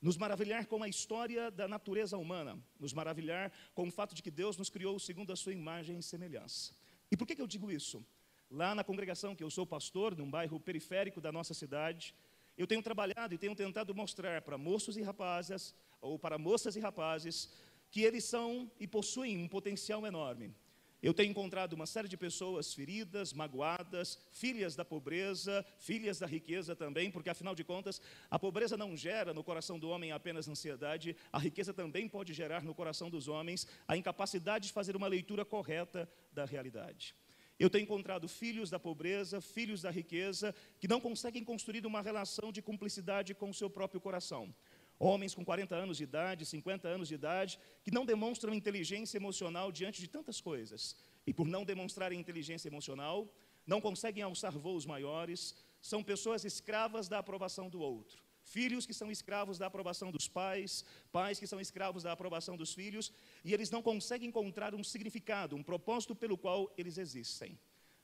Nos 0.00 0.16
maravilhar 0.16 0.64
com 0.64 0.82
a 0.82 0.88
história 0.88 1.50
da 1.50 1.68
natureza 1.68 2.16
humana, 2.16 2.58
nos 2.78 2.94
maravilhar 2.94 3.52
com 3.74 3.86
o 3.86 3.90
fato 3.92 4.14
de 4.14 4.22
que 4.22 4.30
Deus 4.30 4.56
nos 4.56 4.70
criou 4.70 4.98
segundo 4.98 5.30
a 5.30 5.36
sua 5.36 5.52
imagem 5.52 5.98
e 5.98 6.02
semelhança. 6.02 6.72
E 7.10 7.16
por 7.18 7.26
que, 7.26 7.36
que 7.36 7.42
eu 7.42 7.46
digo 7.46 7.70
isso? 7.70 8.02
Lá 8.50 8.74
na 8.74 8.82
congregação 8.82 9.36
que 9.36 9.44
eu 9.44 9.50
sou 9.50 9.66
pastor, 9.66 10.16
num 10.16 10.30
bairro 10.30 10.58
periférico 10.58 11.20
da 11.20 11.30
nossa 11.30 11.52
cidade, 11.52 12.14
eu 12.56 12.66
tenho 12.66 12.82
trabalhado 12.82 13.34
e 13.34 13.38
tenho 13.38 13.54
tentado 13.54 13.94
mostrar 13.94 14.40
para 14.40 14.56
moços 14.56 14.96
e 14.96 15.02
rapazes, 15.02 15.74
ou 16.00 16.18
para 16.18 16.38
moças 16.38 16.74
e 16.74 16.80
rapazes, 16.80 17.50
que 17.90 18.00
eles 18.00 18.24
são 18.24 18.70
e 18.80 18.86
possuem 18.86 19.36
um 19.36 19.46
potencial 19.46 20.06
enorme. 20.06 20.54
Eu 21.02 21.14
tenho 21.14 21.30
encontrado 21.30 21.72
uma 21.72 21.86
série 21.86 22.08
de 22.08 22.16
pessoas 22.16 22.74
feridas, 22.74 23.32
magoadas, 23.32 24.18
filhas 24.32 24.76
da 24.76 24.84
pobreza, 24.84 25.64
filhas 25.78 26.18
da 26.18 26.26
riqueza 26.26 26.76
também, 26.76 27.10
porque 27.10 27.30
afinal 27.30 27.54
de 27.54 27.64
contas, 27.64 28.02
a 28.30 28.38
pobreza 28.38 28.76
não 28.76 28.94
gera 28.94 29.32
no 29.32 29.42
coração 29.42 29.78
do 29.78 29.88
homem 29.88 30.12
apenas 30.12 30.46
ansiedade, 30.46 31.16
a 31.32 31.38
riqueza 31.38 31.72
também 31.72 32.06
pode 32.06 32.34
gerar 32.34 32.62
no 32.62 32.74
coração 32.74 33.08
dos 33.08 33.28
homens 33.28 33.66
a 33.88 33.96
incapacidade 33.96 34.66
de 34.66 34.74
fazer 34.74 34.94
uma 34.94 35.08
leitura 35.08 35.42
correta 35.42 36.06
da 36.32 36.44
realidade. 36.44 37.14
Eu 37.58 37.70
tenho 37.70 37.84
encontrado 37.84 38.28
filhos 38.28 38.68
da 38.68 38.78
pobreza, 38.78 39.40
filhos 39.40 39.82
da 39.82 39.90
riqueza, 39.90 40.54
que 40.78 40.88
não 40.88 41.00
conseguem 41.00 41.44
construir 41.44 41.84
uma 41.86 42.02
relação 42.02 42.52
de 42.52 42.60
cumplicidade 42.60 43.34
com 43.34 43.48
o 43.48 43.54
seu 43.54 43.70
próprio 43.70 44.00
coração. 44.00 44.54
Homens 45.02 45.34
com 45.34 45.42
40 45.42 45.74
anos 45.74 45.96
de 45.96 46.04
idade, 46.04 46.44
50 46.44 46.86
anos 46.86 47.08
de 47.08 47.14
idade, 47.14 47.58
que 47.82 47.90
não 47.90 48.04
demonstram 48.04 48.52
inteligência 48.52 49.16
emocional 49.16 49.72
diante 49.72 49.98
de 49.98 50.06
tantas 50.06 50.40
coisas. 50.42 50.94
E 51.26 51.32
por 51.32 51.46
não 51.48 51.64
demonstrarem 51.64 52.20
inteligência 52.20 52.68
emocional, 52.68 53.26
não 53.66 53.80
conseguem 53.80 54.22
alçar 54.22 54.52
voos 54.52 54.84
maiores, 54.84 55.56
são 55.80 56.02
pessoas 56.02 56.44
escravas 56.44 57.08
da 57.08 57.18
aprovação 57.18 57.70
do 57.70 57.80
outro 57.80 58.22
filhos 58.50 58.84
que 58.84 58.94
são 58.94 59.10
escravos 59.10 59.58
da 59.58 59.66
aprovação 59.66 60.10
dos 60.10 60.26
pais, 60.28 60.84
pais 61.12 61.38
que 61.38 61.46
são 61.46 61.60
escravos 61.60 62.02
da 62.02 62.12
aprovação 62.12 62.56
dos 62.56 62.74
filhos, 62.74 63.12
e 63.44 63.54
eles 63.54 63.70
não 63.70 63.82
conseguem 63.82 64.28
encontrar 64.28 64.74
um 64.74 64.82
significado, 64.82 65.56
um 65.56 65.62
propósito 65.62 66.14
pelo 66.16 66.36
qual 66.36 66.72
eles 66.76 66.98
existem. 66.98 67.58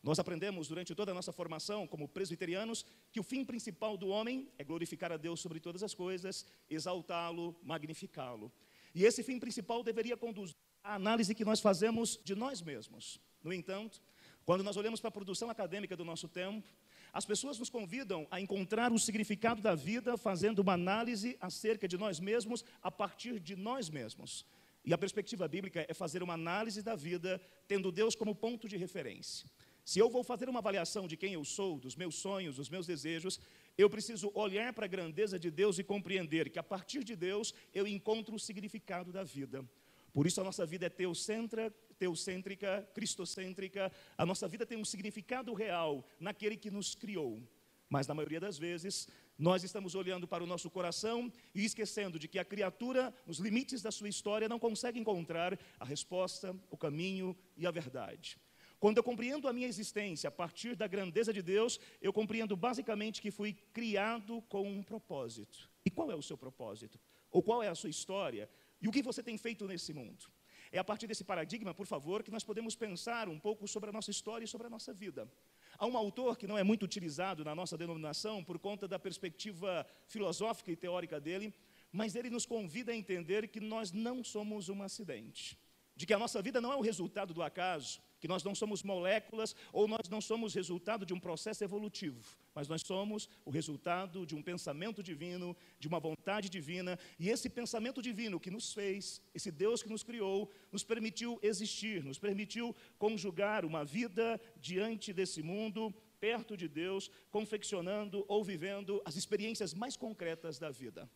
Nós 0.06 0.20
aprendemos 0.20 0.68
durante 0.68 0.94
toda 0.94 1.10
a 1.10 1.14
nossa 1.14 1.32
formação, 1.32 1.84
como 1.84 2.06
presbiterianos, 2.06 2.86
que 3.10 3.18
o 3.18 3.24
fim 3.24 3.44
principal 3.44 3.96
do 3.96 4.06
homem 4.06 4.48
é 4.56 4.62
glorificar 4.62 5.10
a 5.10 5.16
Deus 5.16 5.40
sobre 5.40 5.58
todas 5.58 5.82
as 5.82 5.94
coisas, 5.94 6.46
exaltá-lo, 6.70 7.56
magnificá-lo. 7.60 8.52
E 8.94 9.04
esse 9.04 9.24
fim 9.24 9.40
principal 9.40 9.82
deveria 9.82 10.16
conduzir 10.16 10.54
a 10.80 10.94
análise 10.94 11.34
que 11.34 11.44
nós 11.44 11.58
fazemos 11.58 12.20
de 12.22 12.36
nós 12.36 12.62
mesmos. 12.62 13.20
No 13.42 13.52
entanto, 13.52 14.00
quando 14.44 14.62
nós 14.62 14.76
olhamos 14.76 15.00
para 15.00 15.08
a 15.08 15.10
produção 15.10 15.50
acadêmica 15.50 15.96
do 15.96 16.04
nosso 16.04 16.28
tempo, 16.28 16.64
as 17.12 17.24
pessoas 17.24 17.58
nos 17.58 17.68
convidam 17.68 18.28
a 18.30 18.40
encontrar 18.40 18.92
o 18.92 19.00
significado 19.00 19.60
da 19.60 19.74
vida 19.74 20.16
fazendo 20.16 20.60
uma 20.60 20.74
análise 20.74 21.36
acerca 21.40 21.88
de 21.88 21.98
nós 21.98 22.20
mesmos 22.20 22.64
a 22.80 22.92
partir 22.92 23.40
de 23.40 23.56
nós 23.56 23.90
mesmos. 23.90 24.46
E 24.84 24.94
a 24.94 24.98
perspectiva 24.98 25.48
bíblica 25.48 25.84
é 25.88 25.92
fazer 25.92 26.22
uma 26.22 26.34
análise 26.34 26.80
da 26.80 26.94
vida 26.94 27.40
tendo 27.66 27.90
Deus 27.90 28.14
como 28.14 28.36
ponto 28.36 28.68
de 28.68 28.76
referência. 28.76 29.50
Se 29.86 30.00
eu 30.00 30.10
vou 30.10 30.24
fazer 30.24 30.48
uma 30.48 30.58
avaliação 30.58 31.06
de 31.06 31.16
quem 31.16 31.34
eu 31.34 31.44
sou, 31.44 31.78
dos 31.78 31.94
meus 31.94 32.16
sonhos, 32.16 32.56
dos 32.56 32.68
meus 32.68 32.88
desejos, 32.88 33.38
eu 33.78 33.88
preciso 33.88 34.32
olhar 34.34 34.72
para 34.72 34.84
a 34.84 34.88
grandeza 34.88 35.38
de 35.38 35.48
Deus 35.48 35.78
e 35.78 35.84
compreender 35.84 36.50
que 36.50 36.58
a 36.58 36.62
partir 36.62 37.04
de 37.04 37.14
Deus 37.14 37.54
eu 37.72 37.86
encontro 37.86 38.34
o 38.34 38.38
significado 38.40 39.12
da 39.12 39.22
vida. 39.22 39.64
Por 40.12 40.26
isso 40.26 40.40
a 40.40 40.44
nossa 40.44 40.66
vida 40.66 40.86
é 40.86 40.88
teocêntrica, 40.88 41.72
teocêntrica, 42.00 42.90
cristocêntrica. 42.96 43.92
A 44.18 44.26
nossa 44.26 44.48
vida 44.48 44.66
tem 44.66 44.76
um 44.76 44.84
significado 44.84 45.54
real 45.54 46.04
naquele 46.18 46.56
que 46.56 46.68
nos 46.68 46.96
criou. 46.96 47.40
Mas 47.88 48.08
na 48.08 48.14
maioria 48.14 48.40
das 48.40 48.58
vezes, 48.58 49.06
nós 49.38 49.62
estamos 49.62 49.94
olhando 49.94 50.26
para 50.26 50.42
o 50.42 50.48
nosso 50.48 50.68
coração 50.68 51.30
e 51.54 51.64
esquecendo 51.64 52.18
de 52.18 52.26
que 52.26 52.40
a 52.40 52.44
criatura, 52.44 53.14
nos 53.24 53.38
limites 53.38 53.82
da 53.82 53.92
sua 53.92 54.08
história, 54.08 54.48
não 54.48 54.58
consegue 54.58 54.98
encontrar 54.98 55.56
a 55.78 55.84
resposta, 55.84 56.56
o 56.72 56.76
caminho 56.76 57.36
e 57.56 57.68
a 57.68 57.70
verdade. 57.70 58.36
Quando 58.78 58.98
eu 58.98 59.02
compreendo 59.02 59.48
a 59.48 59.52
minha 59.52 59.66
existência 59.66 60.28
a 60.28 60.30
partir 60.30 60.76
da 60.76 60.86
grandeza 60.86 61.32
de 61.32 61.40
Deus, 61.40 61.80
eu 62.00 62.12
compreendo 62.12 62.56
basicamente 62.56 63.22
que 63.22 63.30
fui 63.30 63.54
criado 63.72 64.42
com 64.42 64.68
um 64.68 64.82
propósito. 64.82 65.70
E 65.84 65.90
qual 65.90 66.10
é 66.10 66.14
o 66.14 66.22
seu 66.22 66.36
propósito? 66.36 67.00
Ou 67.30 67.42
qual 67.42 67.62
é 67.62 67.68
a 67.68 67.74
sua 67.74 67.90
história? 67.90 68.48
E 68.80 68.86
o 68.86 68.92
que 68.92 69.02
você 69.02 69.22
tem 69.22 69.38
feito 69.38 69.66
nesse 69.66 69.92
mundo? 69.92 70.26
É 70.70 70.78
a 70.78 70.84
partir 70.84 71.06
desse 71.06 71.24
paradigma, 71.24 71.72
por 71.72 71.86
favor, 71.86 72.22
que 72.22 72.30
nós 72.30 72.44
podemos 72.44 72.74
pensar 72.74 73.28
um 73.28 73.38
pouco 73.38 73.66
sobre 73.66 73.88
a 73.88 73.92
nossa 73.92 74.10
história 74.10 74.44
e 74.44 74.48
sobre 74.48 74.66
a 74.66 74.70
nossa 74.70 74.92
vida. 74.92 75.30
Há 75.78 75.86
um 75.86 75.96
autor 75.96 76.36
que 76.36 76.46
não 76.46 76.58
é 76.58 76.62
muito 76.62 76.84
utilizado 76.84 77.44
na 77.44 77.54
nossa 77.54 77.78
denominação 77.78 78.42
por 78.42 78.58
conta 78.58 78.88
da 78.88 78.98
perspectiva 78.98 79.86
filosófica 80.06 80.70
e 80.70 80.76
teórica 80.76 81.20
dele, 81.20 81.54
mas 81.92 82.14
ele 82.14 82.30
nos 82.30 82.44
convida 82.44 82.92
a 82.92 82.96
entender 82.96 83.48
que 83.48 83.60
nós 83.60 83.92
não 83.92 84.24
somos 84.24 84.68
um 84.68 84.82
acidente, 84.82 85.58
de 85.94 86.04
que 86.04 86.12
a 86.12 86.18
nossa 86.18 86.42
vida 86.42 86.60
não 86.60 86.72
é 86.72 86.76
o 86.76 86.80
resultado 86.80 87.32
do 87.32 87.42
acaso, 87.42 88.00
que 88.20 88.28
nós 88.28 88.42
não 88.42 88.54
somos 88.54 88.82
moléculas 88.82 89.54
ou 89.72 89.86
nós 89.86 90.08
não 90.08 90.20
somos 90.20 90.54
resultado 90.54 91.04
de 91.04 91.12
um 91.12 91.20
processo 91.20 91.62
evolutivo, 91.62 92.20
mas 92.54 92.68
nós 92.68 92.82
somos 92.82 93.28
o 93.44 93.50
resultado 93.50 94.24
de 94.24 94.34
um 94.34 94.42
pensamento 94.42 95.02
divino, 95.02 95.56
de 95.78 95.88
uma 95.88 96.00
vontade 96.00 96.48
divina, 96.48 96.98
e 97.18 97.28
esse 97.28 97.48
pensamento 97.48 98.00
divino 98.00 98.40
que 98.40 98.50
nos 98.50 98.72
fez, 98.72 99.20
esse 99.34 99.50
Deus 99.50 99.82
que 99.82 99.88
nos 99.88 100.02
criou, 100.02 100.50
nos 100.72 100.84
permitiu 100.84 101.38
existir, 101.42 102.02
nos 102.02 102.18
permitiu 102.18 102.74
conjugar 102.98 103.64
uma 103.64 103.84
vida 103.84 104.40
diante 104.56 105.12
desse 105.12 105.42
mundo, 105.42 105.94
perto 106.18 106.56
de 106.56 106.68
Deus, 106.68 107.10
confeccionando 107.30 108.24
ou 108.28 108.42
vivendo 108.42 109.02
as 109.04 109.16
experiências 109.16 109.74
mais 109.74 109.96
concretas 109.96 110.58
da 110.58 110.70
vida. 110.70 111.08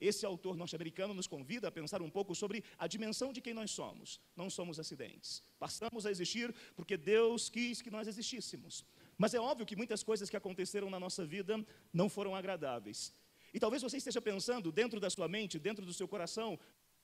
Esse 0.00 0.24
autor 0.24 0.56
norte-americano 0.56 1.12
nos 1.12 1.26
convida 1.26 1.68
a 1.68 1.72
pensar 1.72 2.00
um 2.02 2.10
pouco 2.10 2.34
sobre 2.34 2.62
a 2.78 2.86
dimensão 2.86 3.32
de 3.32 3.40
quem 3.40 3.54
nós 3.54 3.70
somos. 3.70 4.20
Não 4.36 4.48
somos 4.48 4.78
acidentes. 4.78 5.42
Passamos 5.58 6.06
a 6.06 6.10
existir 6.10 6.54
porque 6.76 6.96
Deus 6.96 7.48
quis 7.48 7.82
que 7.82 7.90
nós 7.90 8.06
existíssemos. 8.06 8.84
Mas 9.16 9.34
é 9.34 9.40
óbvio 9.40 9.66
que 9.66 9.76
muitas 9.76 10.02
coisas 10.02 10.30
que 10.30 10.36
aconteceram 10.36 10.88
na 10.88 11.00
nossa 11.00 11.24
vida 11.24 11.64
não 11.92 12.08
foram 12.08 12.34
agradáveis. 12.34 13.12
E 13.52 13.58
talvez 13.58 13.82
você 13.82 13.96
esteja 13.96 14.20
pensando 14.20 14.70
dentro 14.70 15.00
da 15.00 15.08
sua 15.08 15.26
mente, 15.26 15.58
dentro 15.58 15.84
do 15.84 15.92
seu 15.92 16.06
coração, 16.06 16.58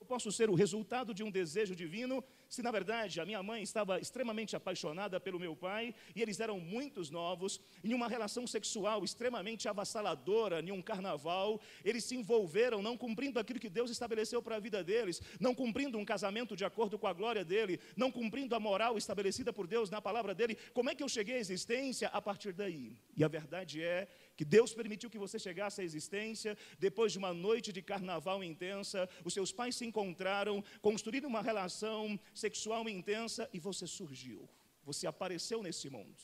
eu 0.04 0.06
posso 0.06 0.30
ser 0.30 0.50
o 0.50 0.54
resultado 0.54 1.14
de 1.14 1.22
um 1.24 1.30
desejo 1.30 1.74
divino 1.74 2.22
se, 2.46 2.62
na 2.62 2.70
verdade, 2.70 3.20
a 3.20 3.24
minha 3.24 3.42
mãe 3.42 3.62
estava 3.62 3.98
extremamente 3.98 4.54
apaixonada 4.54 5.18
pelo 5.18 5.40
meu 5.40 5.56
pai 5.56 5.94
e 6.14 6.20
eles 6.20 6.38
eram 6.40 6.60
muitos 6.60 7.08
novos, 7.08 7.58
em 7.82 7.94
uma 7.94 8.06
relação 8.06 8.46
sexual 8.46 9.02
extremamente 9.02 9.66
avassaladora, 9.66 10.60
em 10.60 10.70
um 10.70 10.82
carnaval, 10.82 11.58
eles 11.82 12.04
se 12.04 12.14
envolveram 12.14 12.82
não 12.82 12.98
cumprindo 12.98 13.40
aquilo 13.40 13.58
que 13.58 13.70
Deus 13.70 13.90
estabeleceu 13.90 14.42
para 14.42 14.56
a 14.56 14.60
vida 14.60 14.84
deles, 14.84 15.22
não 15.40 15.54
cumprindo 15.54 15.96
um 15.96 16.04
casamento 16.04 16.54
de 16.54 16.66
acordo 16.66 16.98
com 16.98 17.06
a 17.06 17.12
glória 17.14 17.44
dele, 17.44 17.80
não 17.96 18.12
cumprindo 18.12 18.54
a 18.54 18.60
moral 18.60 18.98
estabelecida 18.98 19.52
por 19.54 19.66
Deus 19.66 19.88
na 19.88 20.02
palavra 20.02 20.34
dele. 20.34 20.58
Como 20.74 20.90
é 20.90 20.94
que 20.94 21.02
eu 21.02 21.08
cheguei 21.08 21.36
à 21.36 21.38
existência 21.38 22.08
a 22.08 22.20
partir 22.20 22.52
daí? 22.52 22.92
E 23.16 23.24
a 23.24 23.28
verdade 23.28 23.82
é 23.82 24.06
que 24.36 24.44
Deus 24.44 24.72
permitiu 24.72 25.10
que 25.10 25.18
você 25.18 25.38
chegasse 25.38 25.80
à 25.80 25.84
existência 25.84 26.56
depois 26.78 27.12
de 27.12 27.18
uma 27.18 27.32
noite 27.32 27.72
de 27.72 27.82
carnaval 27.82 28.42
intensa, 28.42 29.08
os 29.24 29.32
seus 29.32 29.52
pais 29.52 29.76
se 29.76 29.84
encontraram, 29.84 30.62
construíram 30.80 31.28
uma 31.28 31.42
relação 31.42 32.18
sexual 32.34 32.88
intensa 32.88 33.48
e 33.52 33.58
você 33.58 33.86
surgiu. 33.86 34.48
Você 34.84 35.06
apareceu 35.06 35.62
nesse 35.62 35.88
mundo. 35.88 36.16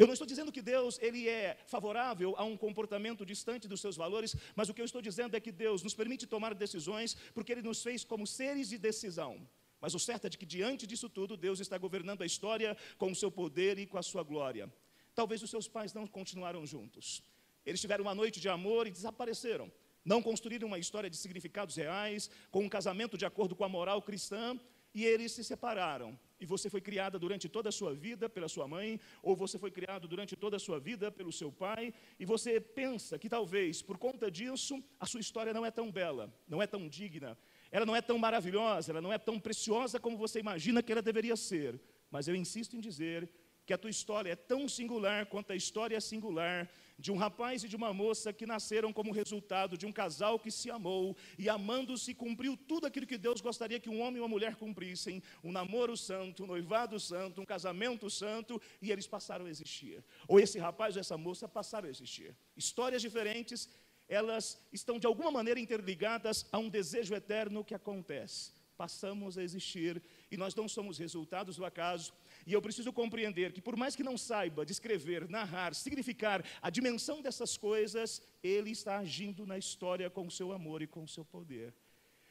Eu 0.00 0.06
não 0.06 0.14
estou 0.14 0.26
dizendo 0.26 0.50
que 0.50 0.62
Deus 0.62 0.98
ele 1.02 1.28
é 1.28 1.58
favorável 1.66 2.34
a 2.38 2.44
um 2.44 2.56
comportamento 2.56 3.26
distante 3.26 3.68
dos 3.68 3.82
seus 3.82 3.96
valores, 3.96 4.34
mas 4.56 4.70
o 4.70 4.74
que 4.74 4.80
eu 4.80 4.86
estou 4.86 5.02
dizendo 5.02 5.36
é 5.36 5.40
que 5.40 5.52
Deus 5.52 5.82
nos 5.82 5.92
permite 5.92 6.26
tomar 6.26 6.54
decisões 6.54 7.14
porque 7.34 7.52
ele 7.52 7.60
nos 7.60 7.82
fez 7.82 8.02
como 8.02 8.26
seres 8.26 8.70
de 8.70 8.78
decisão. 8.78 9.46
Mas 9.78 9.94
o 9.94 9.98
certo 9.98 10.26
é 10.26 10.30
de 10.30 10.38
que 10.38 10.46
diante 10.46 10.86
disso 10.86 11.08
tudo, 11.08 11.36
Deus 11.36 11.60
está 11.60 11.76
governando 11.76 12.22
a 12.22 12.26
história 12.26 12.76
com 12.96 13.10
o 13.10 13.14
seu 13.14 13.30
poder 13.30 13.78
e 13.78 13.86
com 13.86 13.98
a 13.98 14.02
sua 14.02 14.22
glória. 14.22 14.72
Talvez 15.14 15.42
os 15.42 15.50
seus 15.50 15.68
pais 15.68 15.92
não 15.92 16.06
continuaram 16.06 16.64
juntos. 16.66 17.22
Eles 17.64 17.80
tiveram 17.80 18.04
uma 18.04 18.14
noite 18.14 18.40
de 18.40 18.48
amor 18.48 18.86
e 18.86 18.90
desapareceram. 18.90 19.70
Não 20.04 20.22
construíram 20.22 20.66
uma 20.66 20.78
história 20.78 21.10
de 21.10 21.16
significados 21.16 21.76
reais, 21.76 22.30
com 22.50 22.64
um 22.64 22.68
casamento 22.68 23.18
de 23.18 23.26
acordo 23.26 23.54
com 23.54 23.64
a 23.64 23.68
moral 23.68 24.00
cristã, 24.02 24.58
e 24.94 25.04
eles 25.04 25.32
se 25.32 25.44
separaram. 25.44 26.18
E 26.40 26.46
você 26.46 26.70
foi 26.70 26.80
criada 26.80 27.18
durante 27.18 27.48
toda 27.48 27.68
a 27.68 27.72
sua 27.72 27.94
vida 27.94 28.28
pela 28.28 28.48
sua 28.48 28.66
mãe, 28.66 28.98
ou 29.22 29.36
você 29.36 29.58
foi 29.58 29.70
criado 29.70 30.08
durante 30.08 30.34
toda 30.34 30.56
a 30.56 30.58
sua 30.58 30.80
vida 30.80 31.10
pelo 31.12 31.30
seu 31.30 31.52
pai, 31.52 31.92
e 32.18 32.24
você 32.24 32.58
pensa 32.58 33.18
que 33.18 33.28
talvez 33.28 33.82
por 33.82 33.98
conta 33.98 34.30
disso 34.30 34.82
a 34.98 35.06
sua 35.06 35.20
história 35.20 35.52
não 35.52 35.66
é 35.66 35.70
tão 35.70 35.92
bela, 35.92 36.32
não 36.48 36.62
é 36.62 36.66
tão 36.66 36.88
digna, 36.88 37.36
ela 37.70 37.86
não 37.86 37.94
é 37.94 38.00
tão 38.00 38.18
maravilhosa, 38.18 38.90
ela 38.90 39.02
não 39.02 39.12
é 39.12 39.18
tão 39.18 39.38
preciosa 39.38 40.00
como 40.00 40.16
você 40.16 40.40
imagina 40.40 40.82
que 40.82 40.90
ela 40.90 41.02
deveria 41.02 41.36
ser. 41.36 41.78
Mas 42.10 42.26
eu 42.26 42.34
insisto 42.34 42.74
em 42.74 42.80
dizer 42.80 43.30
que 43.64 43.74
a 43.74 43.78
tua 43.78 43.90
história 43.90 44.32
é 44.32 44.36
tão 44.36 44.68
singular 44.68 45.26
quanto 45.26 45.52
a 45.52 45.56
história 45.56 46.00
singular 46.00 46.68
de 47.00 47.10
um 47.10 47.16
rapaz 47.16 47.64
e 47.64 47.68
de 47.68 47.76
uma 47.76 47.92
moça 47.92 48.32
que 48.32 48.46
nasceram 48.46 48.92
como 48.92 49.10
resultado 49.10 49.76
de 49.76 49.86
um 49.86 49.92
casal 49.92 50.38
que 50.38 50.50
se 50.50 50.70
amou 50.70 51.16
e 51.38 51.48
amando-se 51.48 52.14
cumpriu 52.14 52.56
tudo 52.56 52.86
aquilo 52.86 53.06
que 53.06 53.16
Deus 53.16 53.40
gostaria 53.40 53.80
que 53.80 53.88
um 53.88 54.00
homem 54.00 54.18
e 54.18 54.20
uma 54.20 54.28
mulher 54.28 54.54
cumprissem, 54.56 55.22
um 55.42 55.50
namoro 55.50 55.96
santo, 55.96 56.44
um 56.44 56.46
noivado 56.46 57.00
santo, 57.00 57.40
um 57.40 57.46
casamento 57.46 58.10
santo, 58.10 58.60
e 58.82 58.92
eles 58.92 59.06
passaram 59.06 59.46
a 59.46 59.50
existir. 59.50 60.04
Ou 60.28 60.38
esse 60.38 60.58
rapaz 60.58 60.94
ou 60.94 61.00
essa 61.00 61.16
moça 61.16 61.48
passaram 61.48 61.88
a 61.88 61.90
existir. 61.90 62.36
Histórias 62.56 63.00
diferentes, 63.00 63.68
elas 64.08 64.60
estão 64.72 64.98
de 64.98 65.06
alguma 65.06 65.30
maneira 65.30 65.58
interligadas 65.58 66.46
a 66.52 66.58
um 66.58 66.68
desejo 66.68 67.14
eterno 67.14 67.64
que 67.64 67.74
acontece. 67.74 68.52
Passamos 68.76 69.36
a 69.36 69.42
existir 69.42 70.02
e 70.30 70.36
nós 70.36 70.54
não 70.54 70.66
somos 70.66 70.98
resultados 70.98 71.56
do 71.56 71.64
acaso, 71.64 72.12
e 72.50 72.52
eu 72.52 72.60
preciso 72.60 72.92
compreender 72.92 73.52
que, 73.52 73.62
por 73.62 73.76
mais 73.76 73.94
que 73.94 74.02
não 74.02 74.18
saiba 74.18 74.66
descrever, 74.66 75.28
narrar, 75.28 75.72
significar 75.72 76.44
a 76.60 76.68
dimensão 76.68 77.22
dessas 77.22 77.56
coisas, 77.56 78.20
Ele 78.42 78.72
está 78.72 78.98
agindo 78.98 79.46
na 79.46 79.56
história 79.56 80.10
com 80.10 80.26
o 80.26 80.30
seu 80.32 80.50
amor 80.50 80.82
e 80.82 80.86
com 80.88 81.04
o 81.04 81.06
seu 81.06 81.24
poder. 81.24 81.72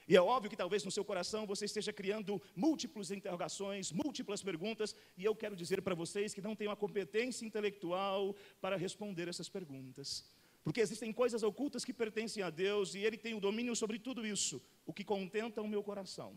E 0.10 0.18
é 0.18 0.22
óbvio 0.22 0.50
que 0.50 0.58
talvez 0.58 0.84
no 0.84 0.92
seu 0.92 1.06
coração 1.06 1.48
você 1.48 1.64
esteja 1.64 1.94
criando 1.94 2.42
múltiplas 2.54 3.12
interrogações, 3.12 3.94
múltiplas 3.94 4.44
perguntas, 4.44 4.94
e 5.16 5.24
eu 5.24 5.34
quero 5.34 5.56
dizer 5.56 5.82
para 5.82 5.96
vocês 5.96 6.34
que 6.34 6.42
não 6.42 6.54
tenho 6.54 6.72
a 6.72 6.76
competência 6.76 7.46
intelectual 7.46 8.36
para 8.60 8.76
responder 8.76 9.30
essas 9.30 9.48
perguntas. 9.48 10.26
Porque 10.66 10.82
existem 10.82 11.14
coisas 11.14 11.44
ocultas 11.44 11.86
que 11.86 11.94
pertencem 11.94 12.44
a 12.44 12.50
Deus 12.50 12.94
e 12.94 13.00
Ele 13.00 13.18
tem 13.18 13.36
o 13.36 13.40
domínio 13.40 13.74
sobre 13.74 13.98
tudo 13.98 14.28
isso, 14.28 14.62
o 14.86 14.92
que 14.92 15.06
contenta 15.06 15.62
o 15.62 15.68
meu 15.68 15.82
coração, 15.82 16.36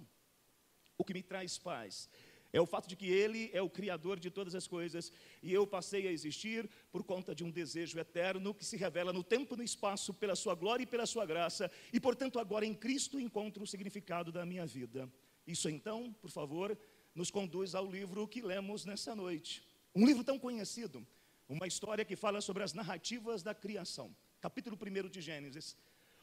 o 0.97 1.03
que 1.05 1.13
me 1.13 1.23
traz 1.25 1.59
paz 1.59 2.09
é 2.53 2.61
o 2.61 2.67
fato 2.67 2.87
de 2.87 2.95
que 2.95 3.07
Ele 3.07 3.51
é 3.53 3.63
o 3.63 3.71
Criador 3.71 4.21
de 4.21 4.31
todas 4.31 4.55
as 4.55 4.67
coisas 4.67 5.11
e 5.43 5.53
eu 5.53 5.67
passei 5.67 6.07
a 6.07 6.13
existir 6.13 6.69
por 6.91 7.03
conta 7.03 7.35
de 7.35 7.43
um 7.43 7.51
desejo 7.51 7.99
eterno 7.99 8.53
que 8.53 8.65
se 8.65 8.77
revela 8.77 9.13
no 9.13 9.25
tempo 9.25 9.55
e 9.55 9.57
no 9.57 9.63
espaço 9.63 10.13
pela 10.13 10.37
Sua 10.37 10.55
glória 10.55 10.83
e 10.83 10.87
pela 10.87 11.07
Sua 11.07 11.25
graça 11.25 11.71
e, 11.93 11.99
portanto, 11.99 12.39
agora 12.39 12.67
em 12.67 12.75
Cristo 12.75 13.19
encontro 13.19 13.63
o 13.63 13.67
significado 13.67 14.31
da 14.31 14.45
minha 14.45 14.67
vida. 14.67 15.11
Isso 15.47 15.69
então, 15.71 16.13
por 16.21 16.31
favor, 16.31 16.77
nos 17.15 17.31
conduz 17.31 17.75
ao 17.75 17.91
livro 17.91 18.29
que 18.29 18.43
lemos 18.43 18.85
nessa 18.85 19.17
noite. 19.17 19.67
Um 19.95 20.05
livro 20.05 20.23
tão 20.23 20.39
conhecido, 20.39 21.07
uma 21.49 21.67
história 21.67 22.05
que 22.05 22.17
fala 22.17 22.43
sobre 22.43 22.63
as 22.63 22.75
narrativas 22.75 23.43
da 23.43 23.55
criação. 23.55 24.15
Capítulo 24.43 24.77
1 24.77 25.09
de 25.09 25.23
Gênesis. 25.23 25.77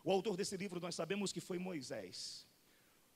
O 0.04 0.12
autor 0.12 0.38
desse 0.38 0.56
livro 0.56 0.80
nós 0.80 0.94
sabemos 0.94 1.34
que 1.34 1.42
foi 1.42 1.58
Moisés. 1.58 2.48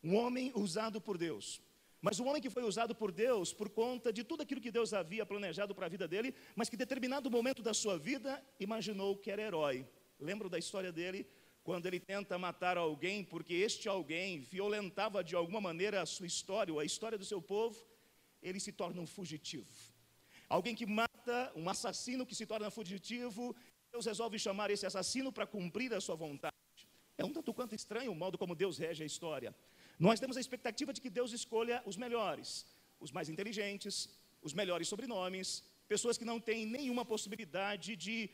Um 0.04 0.16
homem 0.16 0.52
usado 0.56 1.00
por 1.00 1.18
Deus 1.18 1.62
mas 2.04 2.20
o 2.20 2.26
homem 2.26 2.42
que 2.42 2.50
foi 2.50 2.64
usado 2.64 2.94
por 2.94 3.14
Deus 3.14 3.54
por 3.54 3.70
conta 3.70 4.12
de 4.12 4.26
tudo 4.26 4.44
aquilo 4.44 4.60
que 4.60 4.70
Deus 4.70 4.94
havia 4.94 5.26
planejado 5.26 5.74
para 5.74 5.86
a 5.86 5.90
vida 5.90 6.06
dele, 6.06 6.36
mas 6.54 6.68
que 6.68 6.76
em 6.76 6.78
determinado 6.78 7.32
momento 7.32 7.64
da 7.64 7.74
sua 7.74 7.98
vida 7.98 8.44
imaginou 8.60 9.16
que 9.16 9.32
era 9.32 9.42
herói. 9.42 9.88
Lembro 10.20 10.50
da 10.50 10.60
história 10.60 10.92
dele 10.92 11.26
quando 11.64 11.86
ele 11.86 12.02
tenta 12.02 12.38
matar 12.38 12.78
alguém, 12.78 13.24
porque 13.24 13.54
este 13.54 13.88
alguém 13.88 14.42
violentava 14.42 15.24
de 15.24 15.34
alguma 15.34 15.62
maneira 15.62 16.02
a 16.02 16.06
sua 16.06 16.28
história, 16.28 16.74
ou 16.74 16.80
a 16.82 16.84
história 16.84 17.18
do 17.18 17.24
seu 17.24 17.42
povo, 17.42 17.82
ele 18.42 18.60
se 18.60 18.74
torna 18.74 19.00
um 19.02 19.08
fugitivo. 19.08 19.74
Alguém 20.50 20.76
que 20.76 20.86
mata, 20.86 21.54
um 21.56 21.70
assassino 21.70 22.26
que 22.26 22.36
se 22.36 22.46
torna 22.46 22.70
fugitivo, 22.70 23.56
Deus 23.94 24.06
resolve 24.06 24.38
chamar 24.38 24.70
esse 24.70 24.86
assassino 24.86 25.32
para 25.32 25.48
cumprir 25.48 25.94
a 25.94 26.02
sua 26.02 26.16
vontade. 26.16 26.54
É 27.18 27.24
um 27.24 27.32
tanto 27.32 27.54
quanto 27.54 27.74
estranho 27.74 28.12
o 28.12 28.16
modo 28.16 28.38
como 28.38 28.54
Deus 28.54 28.78
rege 28.78 29.04
a 29.04 29.06
história. 29.06 29.56
Nós 30.06 30.20
temos 30.20 30.36
a 30.36 30.42
expectativa 30.42 30.92
de 30.92 31.00
que 31.00 31.10
Deus 31.18 31.32
escolha 31.32 31.82
os 31.86 31.96
melhores, 31.96 32.48
os 33.00 33.10
mais 33.10 33.30
inteligentes, 33.30 33.96
os 34.42 34.54
melhores 34.54 34.90
sobrenomes, 34.90 35.64
pessoas 35.88 36.18
que 36.18 36.26
não 36.26 36.42
têm 36.42 36.66
nenhuma 36.66 37.06
possibilidade 37.06 37.96
de 37.96 38.30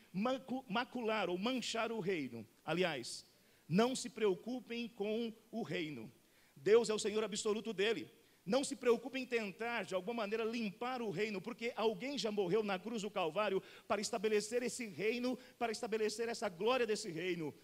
macular 0.68 1.30
ou 1.30 1.38
manchar 1.38 1.92
o 1.92 2.00
reino. 2.00 2.44
Aliás, 2.64 3.24
não 3.68 3.94
se 3.94 4.10
preocupem 4.10 4.88
com 4.88 5.32
o 5.52 5.62
reino. 5.62 6.12
Deus 6.56 6.90
é 6.90 6.94
o 6.94 6.98
Senhor 6.98 7.22
absoluto 7.22 7.72
dele. 7.72 8.10
Não 8.44 8.64
se 8.64 8.74
preocupem 8.74 9.22
em 9.22 9.26
tentar, 9.26 9.84
de 9.84 9.94
alguma 9.94 10.14
maneira, 10.22 10.42
limpar 10.42 11.00
o 11.00 11.10
reino, 11.10 11.40
porque 11.40 11.72
alguém 11.76 12.18
já 12.18 12.32
morreu 12.32 12.64
na 12.64 12.80
cruz 12.80 13.02
do 13.02 13.10
Calvário 13.12 13.62
para 13.86 14.00
estabelecer 14.00 14.60
esse 14.64 14.88
reino, 14.88 15.38
para 15.56 15.70
estabelecer 15.70 16.28
essa 16.28 16.48
glória 16.48 16.84
desse 16.84 17.08
reino. 17.12 17.54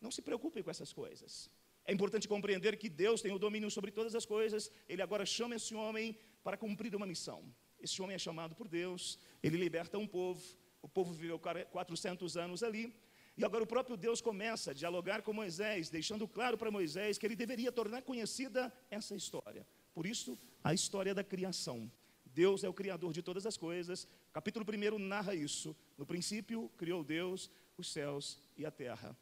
Não 0.00 0.12
se 0.12 0.22
preocupem 0.22 0.62
com 0.62 0.70
essas 0.70 0.92
coisas. 0.92 1.50
É 1.86 1.92
importante 1.92 2.26
compreender 2.26 2.76
que 2.76 2.88
Deus 2.88 3.22
tem 3.22 3.32
o 3.32 3.38
domínio 3.38 3.70
sobre 3.70 3.90
todas 3.90 4.14
as 4.14 4.26
coisas. 4.26 4.70
Ele 4.88 5.02
agora 5.02 5.24
chama 5.24 5.54
esse 5.54 5.74
homem 5.74 6.18
para 6.42 6.56
cumprir 6.56 6.94
uma 6.96 7.06
missão. 7.06 7.44
Esse 7.78 8.02
homem 8.02 8.16
é 8.16 8.18
chamado 8.18 8.54
por 8.54 8.68
Deus, 8.68 9.18
ele 9.42 9.56
liberta 9.56 9.98
um 9.98 10.06
povo, 10.06 10.42
o 10.82 10.88
povo 10.88 11.12
viveu 11.12 11.38
400 11.38 12.36
anos 12.36 12.62
ali, 12.62 12.92
e 13.36 13.44
agora 13.44 13.62
o 13.62 13.66
próprio 13.66 13.96
Deus 13.96 14.20
começa 14.20 14.70
a 14.70 14.74
dialogar 14.74 15.22
com 15.22 15.32
Moisés, 15.32 15.90
deixando 15.90 16.26
claro 16.26 16.56
para 16.56 16.70
Moisés 16.70 17.18
que 17.18 17.26
ele 17.26 17.36
deveria 17.36 17.70
tornar 17.70 18.02
conhecida 18.02 18.72
essa 18.90 19.14
história. 19.14 19.66
Por 19.92 20.06
isso, 20.06 20.38
a 20.64 20.72
história 20.72 21.14
da 21.14 21.22
criação. 21.22 21.90
Deus 22.24 22.64
é 22.64 22.68
o 22.68 22.72
criador 22.72 23.12
de 23.12 23.22
todas 23.22 23.46
as 23.46 23.56
coisas. 23.56 24.08
capítulo 24.32 24.64
1 24.66 24.98
narra 24.98 25.34
isso. 25.34 25.76
No 25.96 26.06
princípio, 26.06 26.70
criou 26.76 27.04
Deus 27.04 27.50
os 27.76 27.92
céus 27.92 28.42
e 28.56 28.64
a 28.64 28.70
terra. 28.70 29.16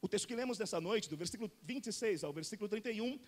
O 0.00 0.08
texto 0.08 0.26
que 0.26 0.34
lemos 0.34 0.58
nessa 0.58 0.80
noite, 0.80 1.08
do 1.10 1.16
versículo 1.16 1.50
26 1.62 2.24
ao 2.24 2.32
versículo 2.32 2.68
31, 2.68 3.18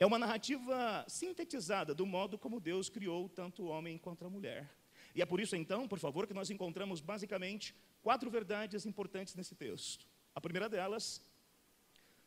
é 0.00 0.06
uma 0.06 0.18
narrativa 0.18 1.04
sintetizada 1.08 1.94
do 1.94 2.04
modo 2.04 2.36
como 2.36 2.60
Deus 2.60 2.88
criou 2.88 3.28
tanto 3.28 3.62
o 3.62 3.66
homem 3.66 3.96
quanto 3.98 4.24
a 4.24 4.30
mulher. 4.30 4.68
E 5.14 5.22
é 5.22 5.26
por 5.26 5.40
isso, 5.40 5.56
então, 5.56 5.88
por 5.88 5.98
favor, 5.98 6.26
que 6.26 6.34
nós 6.34 6.50
encontramos 6.50 7.00
basicamente 7.00 7.74
quatro 8.02 8.30
verdades 8.30 8.84
importantes 8.86 9.34
nesse 9.34 9.54
texto. 9.54 10.06
A 10.34 10.40
primeira 10.40 10.68
delas, 10.68 11.20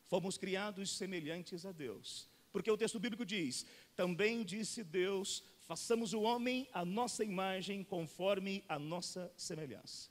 fomos 0.08 0.38
criados 0.38 0.98
semelhantes 0.98 1.66
a 1.66 1.72
Deus. 1.72 2.30
Porque 2.52 2.70
o 2.70 2.78
texto 2.78 3.00
bíblico 3.00 3.26
diz: 3.26 3.66
também 3.96 4.44
disse 4.44 4.84
Deus, 4.84 5.44
façamos 5.60 6.14
o 6.14 6.22
homem 6.22 6.68
a 6.74 6.84
nossa 6.84 7.24
imagem, 7.24 7.84
conforme 7.84 8.64
a 8.68 8.78
nossa 8.78 9.32
semelhança. 9.38 10.10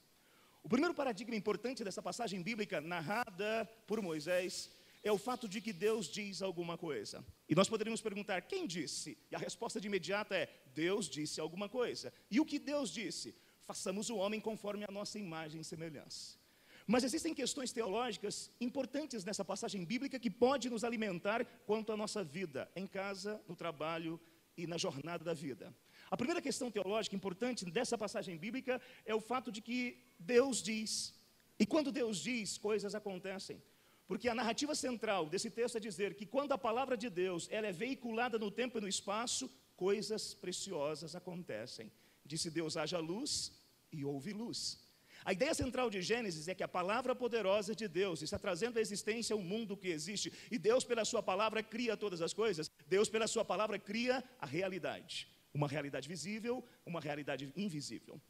O 0.62 0.68
primeiro 0.68 0.94
paradigma 0.94 1.34
importante 1.34 1.82
dessa 1.82 2.02
passagem 2.02 2.42
bíblica 2.42 2.80
narrada 2.80 3.68
por 3.86 4.00
Moisés 4.02 4.70
é 5.02 5.10
o 5.10 5.18
fato 5.18 5.48
de 5.48 5.60
que 5.60 5.72
Deus 5.72 6.06
diz 6.06 6.42
alguma 6.42 6.76
coisa. 6.76 7.24
E 7.48 7.54
nós 7.54 7.68
poderíamos 7.68 8.02
perguntar: 8.02 8.42
quem 8.42 8.66
disse? 8.66 9.16
E 9.30 9.34
a 9.34 9.38
resposta 9.38 9.80
de 9.80 9.86
imediata 9.86 10.36
é: 10.36 10.48
Deus 10.74 11.08
disse 11.08 11.40
alguma 11.40 11.68
coisa. 11.68 12.12
E 12.30 12.38
o 12.38 12.44
que 12.44 12.58
Deus 12.58 12.90
disse? 12.90 13.34
Façamos 13.60 14.10
o 14.10 14.16
homem 14.16 14.40
conforme 14.40 14.84
a 14.84 14.92
nossa 14.92 15.18
imagem 15.18 15.60
e 15.60 15.64
semelhança. 15.64 16.38
Mas 16.86 17.04
existem 17.04 17.32
questões 17.32 17.72
teológicas 17.72 18.50
importantes 18.60 19.24
nessa 19.24 19.44
passagem 19.44 19.84
bíblica 19.84 20.18
que 20.18 20.28
pode 20.30 20.68
nos 20.68 20.82
alimentar 20.82 21.44
quanto 21.64 21.92
à 21.92 21.96
nossa 21.96 22.24
vida, 22.24 22.70
em 22.74 22.86
casa, 22.86 23.40
no 23.46 23.54
trabalho 23.54 24.20
e 24.56 24.66
na 24.66 24.76
jornada 24.76 25.24
da 25.24 25.32
vida. 25.32 25.72
A 26.10 26.16
primeira 26.16 26.42
questão 26.42 26.70
teológica 26.70 27.14
importante 27.14 27.64
dessa 27.64 27.96
passagem 27.96 28.36
bíblica 28.36 28.80
é 29.06 29.14
o 29.14 29.20
fato 29.20 29.52
de 29.52 29.60
que 29.60 29.96
Deus 30.18 30.60
diz. 30.60 31.14
E 31.58 31.64
quando 31.64 31.92
Deus 31.92 32.18
diz, 32.18 32.58
coisas 32.58 32.94
acontecem. 32.94 33.62
Porque 34.08 34.28
a 34.28 34.34
narrativa 34.34 34.74
central 34.74 35.26
desse 35.26 35.50
texto 35.50 35.76
é 35.76 35.80
dizer 35.80 36.14
que 36.14 36.26
quando 36.26 36.50
a 36.50 36.58
palavra 36.58 36.96
de 36.96 37.08
Deus 37.08 37.48
ela 37.48 37.68
é 37.68 37.72
veiculada 37.72 38.40
no 38.40 38.50
tempo 38.50 38.78
e 38.78 38.80
no 38.80 38.88
espaço, 38.88 39.48
coisas 39.76 40.34
preciosas 40.34 41.14
acontecem. 41.14 41.92
Disse 42.24 42.50
Deus: 42.50 42.76
haja 42.76 42.98
luz 42.98 43.52
e 43.92 44.04
houve 44.04 44.32
luz. 44.32 44.80
A 45.24 45.32
ideia 45.32 45.54
central 45.54 45.90
de 45.90 46.02
Gênesis 46.02 46.48
é 46.48 46.54
que 46.56 46.62
a 46.64 46.68
palavra 46.68 47.14
poderosa 47.14 47.72
de 47.72 47.86
Deus 47.86 48.20
está 48.22 48.38
trazendo 48.38 48.78
à 48.78 48.80
existência 48.80 49.36
o 49.36 49.42
mundo 49.42 49.76
que 49.76 49.88
existe, 49.88 50.32
e 50.50 50.58
Deus, 50.58 50.82
pela 50.82 51.04
Sua 51.04 51.22
palavra, 51.22 51.62
cria 51.62 51.96
todas 51.96 52.20
as 52.20 52.32
coisas. 52.32 52.70
Deus, 52.88 53.08
pela 53.08 53.28
Sua 53.28 53.44
palavra, 53.44 53.78
cria 53.78 54.24
a 54.40 54.46
realidade. 54.46 55.28
Uma 55.52 55.68
realidade 55.68 56.08
visível, 56.08 56.64
uma 56.86 57.00
realidade 57.00 57.52
invisível. 57.56 58.20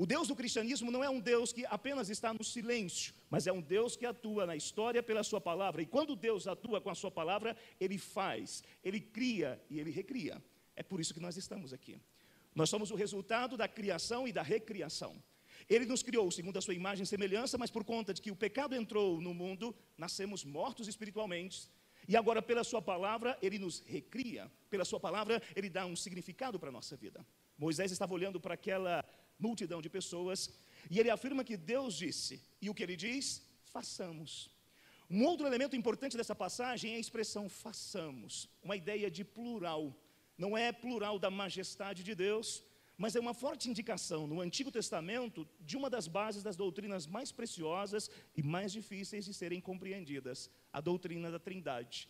O 0.00 0.06
Deus 0.06 0.28
do 0.28 0.34
cristianismo 0.34 0.90
não 0.90 1.04
é 1.04 1.10
um 1.10 1.20
Deus 1.20 1.52
que 1.52 1.66
apenas 1.66 2.08
está 2.08 2.32
no 2.32 2.42
silêncio, 2.42 3.12
mas 3.28 3.46
é 3.46 3.52
um 3.52 3.60
Deus 3.60 3.96
que 3.96 4.06
atua 4.06 4.46
na 4.46 4.56
história 4.56 5.02
pela 5.02 5.22
sua 5.22 5.42
palavra. 5.42 5.82
E 5.82 5.86
quando 5.86 6.16
Deus 6.16 6.46
atua 6.46 6.80
com 6.80 6.88
a 6.88 6.94
sua 6.94 7.10
palavra, 7.10 7.54
ele 7.78 7.98
faz, 7.98 8.62
ele 8.82 8.98
cria 8.98 9.62
e 9.68 9.78
ele 9.78 9.90
recria. 9.90 10.42
É 10.74 10.82
por 10.82 11.00
isso 11.00 11.12
que 11.12 11.20
nós 11.20 11.36
estamos 11.36 11.74
aqui. 11.74 12.00
Nós 12.54 12.70
somos 12.70 12.90
o 12.90 12.94
resultado 12.94 13.58
da 13.58 13.68
criação 13.68 14.26
e 14.26 14.32
da 14.32 14.42
recriação. 14.42 15.22
Ele 15.68 15.84
nos 15.84 16.02
criou 16.02 16.30
segundo 16.30 16.56
a 16.56 16.62
sua 16.62 16.74
imagem 16.74 17.02
e 17.02 17.06
semelhança, 17.06 17.58
mas 17.58 17.70
por 17.70 17.84
conta 17.84 18.14
de 18.14 18.22
que 18.22 18.30
o 18.30 18.36
pecado 18.36 18.74
entrou 18.74 19.20
no 19.20 19.34
mundo, 19.34 19.76
nascemos 19.98 20.44
mortos 20.44 20.88
espiritualmente. 20.88 21.68
E 22.10 22.16
agora, 22.16 22.42
pela 22.42 22.64
sua 22.64 22.82
palavra, 22.82 23.38
ele 23.40 23.56
nos 23.64 23.76
recria. 23.86 24.50
Pela 24.68 24.84
sua 24.84 24.98
palavra, 24.98 25.40
ele 25.54 25.70
dá 25.70 25.86
um 25.86 25.94
significado 25.94 26.58
para 26.58 26.68
a 26.68 26.72
nossa 26.72 26.96
vida. 26.96 27.24
Moisés 27.56 27.92
estava 27.92 28.12
olhando 28.12 28.40
para 28.44 28.54
aquela 28.54 29.04
multidão 29.38 29.80
de 29.80 29.88
pessoas, 29.88 30.52
e 30.90 30.98
ele 30.98 31.08
afirma 31.08 31.44
que 31.44 31.56
Deus 31.56 31.94
disse, 31.94 32.42
e 32.60 32.68
o 32.68 32.74
que 32.74 32.82
ele 32.82 32.96
diz? 32.96 33.26
Façamos. 33.76 34.50
Um 35.08 35.24
outro 35.24 35.46
elemento 35.46 35.76
importante 35.76 36.16
dessa 36.16 36.34
passagem 36.34 36.94
é 36.94 36.96
a 36.96 37.04
expressão 37.06 37.48
façamos, 37.48 38.48
uma 38.60 38.76
ideia 38.82 39.08
de 39.08 39.22
plural. 39.24 39.82
Não 40.36 40.58
é 40.58 40.72
plural 40.72 41.16
da 41.16 41.30
majestade 41.30 42.02
de 42.02 42.16
Deus, 42.16 42.64
mas 42.98 43.14
é 43.14 43.20
uma 43.20 43.34
forte 43.34 43.70
indicação 43.70 44.26
no 44.26 44.40
Antigo 44.40 44.72
Testamento 44.72 45.48
de 45.60 45.76
uma 45.76 45.88
das 45.88 46.08
bases 46.08 46.42
das 46.42 46.56
doutrinas 46.56 47.06
mais 47.06 47.30
preciosas 47.30 48.10
e 48.36 48.42
mais 48.42 48.72
difíceis 48.72 49.24
de 49.24 49.32
serem 49.32 49.60
compreendidas, 49.60 50.50
a 50.72 50.80
doutrina 50.80 51.30
da 51.30 51.38
Trindade. 51.38 52.08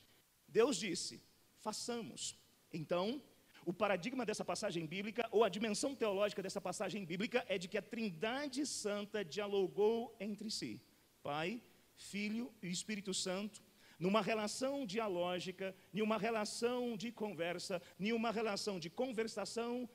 Deus 0.49 0.77
disse: 0.77 1.23
façamos. 1.61 2.37
Então, 2.73 3.23
o 3.65 3.73
paradigma 3.73 4.25
dessa 4.25 4.45
passagem 4.45 4.87
bíblica, 4.87 5.29
ou 5.31 5.45
a 5.45 5.49
dimensão 5.49 5.95
teológica 5.95 6.43
dessa 6.43 6.61
passagem 6.61 7.05
bíblica, 7.05 7.45
é 7.49 7.59
de 7.59 7.69
que 7.69 7.79
a 7.79 7.83
Trindade 7.83 8.65
Santa 8.67 9.25
dialogou 9.25 10.17
entre 10.19 10.51
si, 10.51 10.81
Pai, 11.23 11.61
Filho 11.97 12.53
e 12.63 12.69
Espírito 12.69 13.13
Santo, 13.13 13.63
numa 13.99 14.23
relação 14.23 14.87
dialógica, 14.87 15.75
em 15.93 16.01
uma 16.01 16.17
relação 16.17 16.97
de 16.97 17.13
conversa, 17.13 17.83
em 17.99 18.13
uma 18.13 18.31
relação 18.31 18.79
de 18.79 18.89
conversação, 18.89 19.89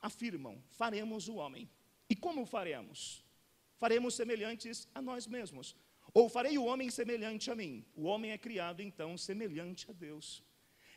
afirmam: 0.00 0.60
faremos 0.70 1.28
o 1.28 1.36
homem. 1.36 1.70
E 2.10 2.16
como 2.16 2.44
faremos? 2.44 3.24
Faremos 3.78 4.14
semelhantes 4.14 4.88
a 4.94 5.00
nós 5.00 5.26
mesmos. 5.26 5.76
Ou 6.14 6.28
farei 6.28 6.58
o 6.58 6.64
homem 6.64 6.90
semelhante 6.90 7.50
a 7.50 7.54
mim. 7.54 7.84
O 7.94 8.04
homem 8.04 8.32
é 8.32 8.38
criado, 8.38 8.80
então, 8.80 9.16
semelhante 9.16 9.90
a 9.90 9.92
Deus. 9.92 10.42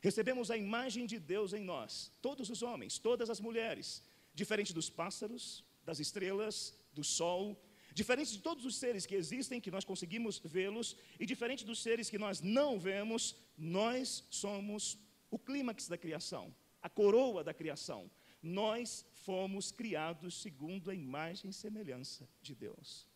Recebemos 0.01 0.51
a 0.51 0.57
imagem 0.57 1.05
de 1.05 1.19
Deus 1.19 1.53
em 1.53 1.63
nós, 1.63 2.11
todos 2.21 2.49
os 2.49 2.61
homens, 2.61 2.99
todas 2.99 3.29
as 3.29 3.39
mulheres, 3.39 4.03
diferente 4.33 4.73
dos 4.73 4.89
pássaros, 4.89 5.63
das 5.83 5.99
estrelas, 5.99 6.75
do 6.93 7.03
sol, 7.03 7.59
diferente 7.93 8.33
de 8.33 8.39
todos 8.39 8.65
os 8.65 8.75
seres 8.75 9.05
que 9.05 9.15
existem, 9.15 9.61
que 9.61 9.71
nós 9.71 9.85
conseguimos 9.85 10.37
vê-los, 10.43 10.95
e 11.19 11.25
diferente 11.25 11.65
dos 11.65 11.81
seres 11.81 12.09
que 12.09 12.17
nós 12.17 12.41
não 12.41 12.77
vemos, 12.77 13.35
nós 13.57 14.25
somos 14.29 14.99
o 15.31 15.39
clímax 15.39 15.87
da 15.87 15.97
criação, 15.97 16.53
a 16.81 16.89
coroa 16.89 17.43
da 17.43 17.53
criação. 17.53 18.11
Nós 18.43 19.05
fomos 19.13 19.71
criados 19.71 20.41
segundo 20.41 20.91
a 20.91 20.93
imagem 20.93 21.49
e 21.49 21.53
semelhança 21.53 22.29
de 22.41 22.53
Deus. 22.53 23.07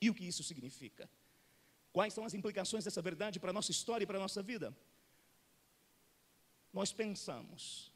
E 0.00 0.08
o 0.10 0.14
que 0.14 0.26
isso 0.26 0.42
significa? 0.42 1.08
Quais 1.92 2.14
são 2.14 2.24
as 2.24 2.34
implicações 2.34 2.84
dessa 2.84 3.02
verdade 3.02 3.40
para 3.40 3.50
a 3.50 3.52
nossa 3.52 3.70
história 3.70 4.04
e 4.04 4.06
para 4.06 4.18
a 4.18 4.20
nossa 4.20 4.42
vida? 4.42 4.74
nós 6.72 6.92
pensamos. 6.92 7.92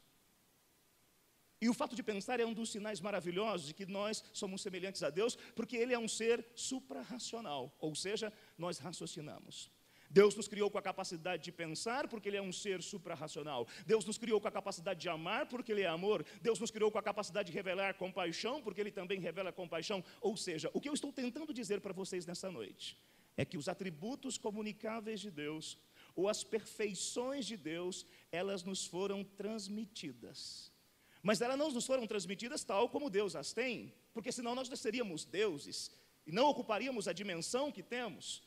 E 1.61 1.69
o 1.69 1.73
fato 1.73 1.95
de 1.95 2.03
pensar 2.03 2.39
é 2.39 2.45
um 2.45 2.53
dos 2.53 2.71
sinais 2.71 2.99
maravilhosos 2.99 3.67
de 3.67 3.73
que 3.73 3.85
nós 3.85 4.23
somos 4.33 4.61
semelhantes 4.61 5.01
a 5.01 5.09
Deus, 5.09 5.35
porque 5.55 5.77
Ele 5.77 5.93
é 5.93 5.99
um 5.99 6.07
ser 6.07 6.45
suprarracional, 6.53 7.75
ou 7.79 7.95
seja, 7.95 8.31
nós 8.57 8.77
raciocinamos. 8.77 9.71
Deus 10.09 10.35
nos 10.35 10.47
criou 10.47 10.69
com 10.69 10.77
a 10.77 10.81
capacidade 10.81 11.43
de 11.43 11.51
pensar, 11.51 12.07
porque 12.07 12.29
Ele 12.29 12.37
é 12.37 12.41
um 12.41 12.51
ser 12.51 12.81
suprarracional. 12.81 13.67
Deus 13.85 14.05
nos 14.05 14.17
criou 14.17 14.39
com 14.39 14.47
a 14.47 14.51
capacidade 14.51 14.99
de 14.99 15.09
amar, 15.09 15.47
porque 15.47 15.71
Ele 15.71 15.81
é 15.81 15.87
amor. 15.87 16.25
Deus 16.41 16.59
nos 16.59 16.71
criou 16.71 16.91
com 16.91 16.97
a 16.97 17.03
capacidade 17.03 17.51
de 17.51 17.55
revelar 17.57 17.95
compaixão, 17.95 18.61
porque 18.61 18.81
Ele 18.81 18.91
também 18.91 19.19
revela 19.19 19.51
compaixão. 19.51 20.03
Ou 20.21 20.37
seja, 20.37 20.69
o 20.73 20.81
que 20.81 20.89
eu 20.89 20.93
estou 20.93 21.11
tentando 21.11 21.53
dizer 21.53 21.81
para 21.81 21.93
vocês 21.93 22.25
nessa 22.25 22.51
noite 22.51 22.97
é 23.37 23.43
que 23.43 23.57
os 23.57 23.67
atributos 23.67 24.37
comunicáveis 24.37 25.19
de 25.19 25.29
Deus, 25.29 25.77
ou 26.15 26.29
as 26.29 26.43
perfeições 26.43 27.45
de 27.45 27.57
Deus, 27.57 28.05
elas 28.31 28.63
nos 28.63 28.85
foram 28.85 29.23
transmitidas. 29.23 30.71
Mas 31.21 31.41
elas 31.41 31.57
não 31.57 31.71
nos 31.71 31.85
foram 31.85 32.05
transmitidas 32.07 32.63
tal 32.63 32.87
como 32.87 33.09
Deus 33.09 33.35
as 33.35 33.51
tem, 33.51 33.93
porque 34.13 34.31
senão 34.31 34.55
nós 34.55 34.69
seríamos 34.79 35.25
deuses 35.25 35.91
e 36.25 36.31
não 36.31 36.45
ocuparíamos 36.45 37.07
a 37.07 37.13
dimensão 37.13 37.71
que 37.71 37.83
temos. 37.83 38.43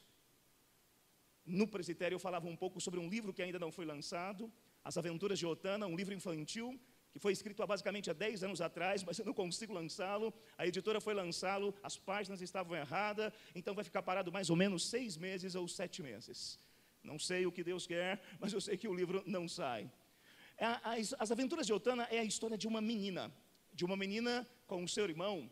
No 1.49 1.67
presbitério 1.67 2.15
eu 2.15 2.19
falava 2.19 2.47
um 2.47 2.55
pouco 2.55 2.79
sobre 2.79 3.01
um 3.01 3.09
livro 3.09 3.33
que 3.33 3.41
ainda 3.41 3.59
não 3.59 3.73
foi 3.73 3.87
lançado, 3.87 4.53
As 4.85 4.99
Aventuras 4.99 5.39
de 5.39 5.47
Otana, 5.47 5.87
um 5.87 5.97
livro 5.97 6.13
infantil, 6.13 6.79
que 7.11 7.19
foi 7.19 7.33
escrito 7.33 7.63
há 7.63 7.67
basicamente 7.67 8.11
há 8.11 8.13
10 8.13 8.45
anos 8.45 8.61
atrás, 8.61 9.03
mas 9.03 9.19
eu 9.19 9.25
não 9.25 9.33
consigo 9.33 9.73
lançá-lo. 9.73 10.33
A 10.59 10.67
editora 10.67 11.01
foi 11.01 11.15
lançá-lo, 11.15 11.75
as 11.83 11.97
páginas 11.97 12.43
estavam 12.43 12.77
erradas, 12.77 13.33
então 13.55 13.75
vai 13.75 13.83
ficar 13.83 14.03
parado 14.03 14.31
mais 14.31 14.51
ou 14.51 14.57
menos 14.57 14.87
seis 14.91 15.17
meses 15.17 15.55
ou 15.55 15.67
sete 15.67 16.03
meses. 16.03 16.59
Não 17.03 17.19
sei 17.19 17.47
o 17.47 17.53
que 17.53 17.65
Deus 17.65 17.87
quer, 17.87 18.21
mas 18.39 18.53
eu 18.53 18.61
sei 18.61 18.77
que 18.77 18.87
o 18.87 18.95
livro 18.95 19.23
não 19.27 19.49
sai. 19.49 19.91
As 21.19 21.31
Aventuras 21.31 21.67
de 21.67 21.73
Otana 21.73 22.07
é 22.11 22.19
a 22.19 22.25
história 22.25 22.59
de 22.59 22.69
uma 22.69 22.83
menina, 22.83 23.33
de 23.73 23.87
uma 23.87 23.97
menina 23.97 24.47
com 24.67 24.85
o 24.85 24.89
seu 24.89 25.05
irmão. 25.05 25.51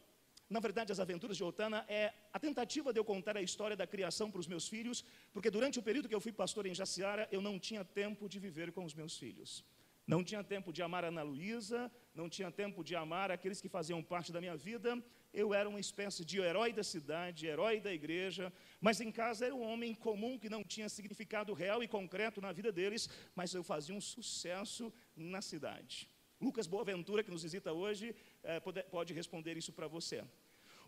Na 0.49 0.61
verdade, 0.61 0.93
as 0.93 1.01
Aventuras 1.01 1.37
de 1.37 1.43
Otana 1.43 1.85
é 1.89 2.13
a 2.33 2.39
tentativa 2.39 2.93
de 2.93 3.01
eu 3.01 3.05
contar 3.05 3.37
a 3.37 3.43
história 3.43 3.77
da 3.77 3.87
criação 3.87 4.31
para 4.31 4.39
os 4.39 4.47
meus 4.47 4.69
filhos, 4.69 5.05
porque 5.33 5.51
durante 5.51 5.79
o 5.79 5.83
período 5.83 6.09
que 6.09 6.15
eu 6.15 6.21
fui 6.21 6.33
pastor 6.33 6.67
em 6.67 6.75
Jaciara, 6.75 7.29
eu 7.33 7.43
não 7.43 7.59
tinha 7.59 7.85
tempo 7.85 8.29
de 8.29 8.39
viver 8.39 8.71
com 8.71 8.85
os 8.85 8.95
meus 8.95 9.19
filhos. 9.19 9.65
Não 10.07 10.23
tinha 10.23 10.45
tempo 10.45 10.73
de 10.73 10.83
amar 10.83 11.05
Ana 11.05 11.25
Luísa, 11.25 11.91
não 12.15 12.29
tinha 12.29 12.49
tempo 12.49 12.85
de 12.85 12.95
amar 12.95 13.33
aqueles 13.33 13.61
que 13.61 13.69
faziam 13.69 14.01
parte 14.01 14.31
da 14.31 14.41
minha 14.41 14.57
vida. 14.57 15.03
Eu 15.35 15.53
era 15.53 15.69
uma 15.69 15.81
espécie 15.81 16.25
de 16.25 16.39
herói 16.39 16.73
da 16.73 16.85
cidade, 16.85 17.49
herói 17.49 17.81
da 17.81 17.93
igreja, 17.93 18.53
mas 18.81 19.01
em 19.01 19.11
casa 19.11 19.47
era 19.47 19.55
um 19.55 19.63
homem 19.63 19.93
comum 19.95 20.39
que 20.39 20.49
não 20.49 20.63
tinha 20.63 20.89
significado 20.89 21.53
real 21.53 21.83
e 21.83 21.89
concreto 21.89 22.41
na 22.41 22.53
vida 22.53 22.71
deles, 22.71 23.11
mas 23.35 23.53
eu 23.53 23.65
fazia 23.65 23.97
um 23.97 24.01
sucesso 24.01 24.95
na 25.17 25.43
cidade. 25.43 26.09
Lucas 26.41 26.67
Boaventura, 26.67 27.25
que 27.25 27.31
nos 27.31 27.43
visita 27.43 27.73
hoje, 27.73 28.15
é, 28.53 28.61
pode, 28.61 28.83
pode 28.85 29.13
responder 29.21 29.57
isso 29.57 29.73
para 29.73 29.89
você. 29.97 30.19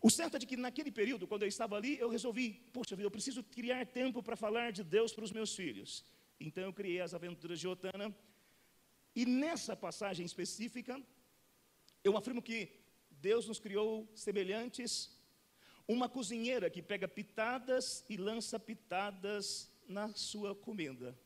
O 0.00 0.10
certo 0.18 0.36
é 0.36 0.38
de 0.38 0.46
que 0.46 0.56
naquele 0.56 0.92
período, 1.00 1.26
quando 1.26 1.42
eu 1.42 1.48
estava 1.48 1.76
ali, 1.76 1.98
eu 1.98 2.08
resolvi, 2.08 2.46
poxa 2.72 2.94
vida, 2.94 3.06
eu 3.06 3.16
preciso 3.18 3.42
criar 3.42 3.84
tempo 3.84 4.22
para 4.22 4.36
falar 4.36 4.70
de 4.70 4.84
Deus 4.84 5.12
para 5.12 5.24
os 5.24 5.32
meus 5.32 5.54
filhos. 5.60 6.04
Então 6.38 6.62
eu 6.62 6.72
criei 6.72 7.00
as 7.00 7.14
aventuras 7.14 7.58
de 7.58 7.66
Otana, 7.66 8.14
e 9.14 9.26
nessa 9.26 9.74
passagem 9.74 10.24
específica, 10.24 11.02
eu 12.04 12.16
afirmo 12.16 12.40
que 12.40 12.70
Deus 13.10 13.48
nos 13.48 13.58
criou 13.58 14.08
semelhantes, 14.14 15.10
uma 15.88 16.08
cozinheira 16.08 16.70
que 16.70 16.80
pega 16.80 17.08
pitadas 17.08 18.04
e 18.08 18.16
lança 18.16 18.60
pitadas 18.60 19.68
na 19.88 20.14
sua 20.14 20.54
comida. 20.54 21.18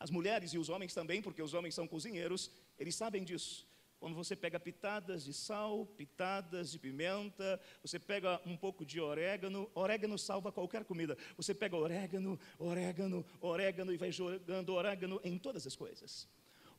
As 0.00 0.10
mulheres 0.10 0.54
e 0.54 0.58
os 0.58 0.70
homens 0.70 0.94
também, 0.94 1.20
porque 1.20 1.42
os 1.42 1.52
homens 1.52 1.74
são 1.74 1.86
cozinheiros, 1.86 2.50
eles 2.78 2.94
sabem 2.94 3.22
disso. 3.22 3.67
Quando 3.98 4.14
você 4.14 4.36
pega 4.36 4.60
pitadas 4.60 5.24
de 5.24 5.32
sal, 5.34 5.84
pitadas 5.84 6.70
de 6.70 6.78
pimenta, 6.78 7.60
você 7.82 7.98
pega 7.98 8.40
um 8.46 8.56
pouco 8.56 8.86
de 8.86 9.00
orégano, 9.00 9.68
orégano 9.74 10.16
salva 10.16 10.52
qualquer 10.52 10.84
comida. 10.84 11.16
Você 11.36 11.52
pega 11.52 11.76
orégano, 11.76 12.38
orégano, 12.58 13.26
orégano 13.40 13.92
e 13.92 13.96
vai 13.96 14.12
jogando 14.12 14.72
orégano 14.72 15.20
em 15.24 15.36
todas 15.36 15.66
as 15.66 15.74
coisas. 15.74 16.28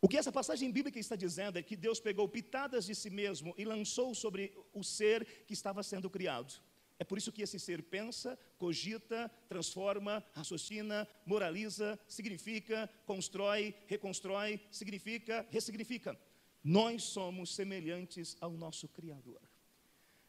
O 0.01 0.07
que 0.07 0.15
essa 0.15 0.31
passagem 0.31 0.71
bíblica 0.71 0.97
está 0.97 1.17
dizendo 1.17 1.59
é 1.59 1.61
que 1.61 1.75
Deus 1.75 1.99
pegou 1.99 2.27
pitadas 2.29 2.85
de 2.85 2.95
si 2.95 3.09
mesmo 3.09 3.53
e 3.57 3.65
lançou 3.65 4.15
sobre 4.15 4.53
o 4.73 4.81
ser 4.81 5.25
que 5.45 5.53
estava 5.53 5.83
sendo 5.83 6.09
criado. 6.09 6.53
É 6.97 7.03
por 7.03 7.17
isso 7.17 7.33
que 7.33 7.41
esse 7.41 7.59
ser 7.59 7.83
pensa, 7.83 8.39
cogita, 8.57 9.29
transforma, 9.49 10.23
raciocina, 10.33 11.07
moraliza, 11.25 11.99
significa, 12.07 12.89
constrói, 13.05 13.73
reconstrói, 13.87 14.59
significa, 14.71 15.45
ressignifica. 15.49 16.17
Nós 16.63 17.03
somos 17.03 17.53
semelhantes 17.53 18.37
ao 18.41 18.51
nosso 18.51 18.87
Criador. 18.87 19.41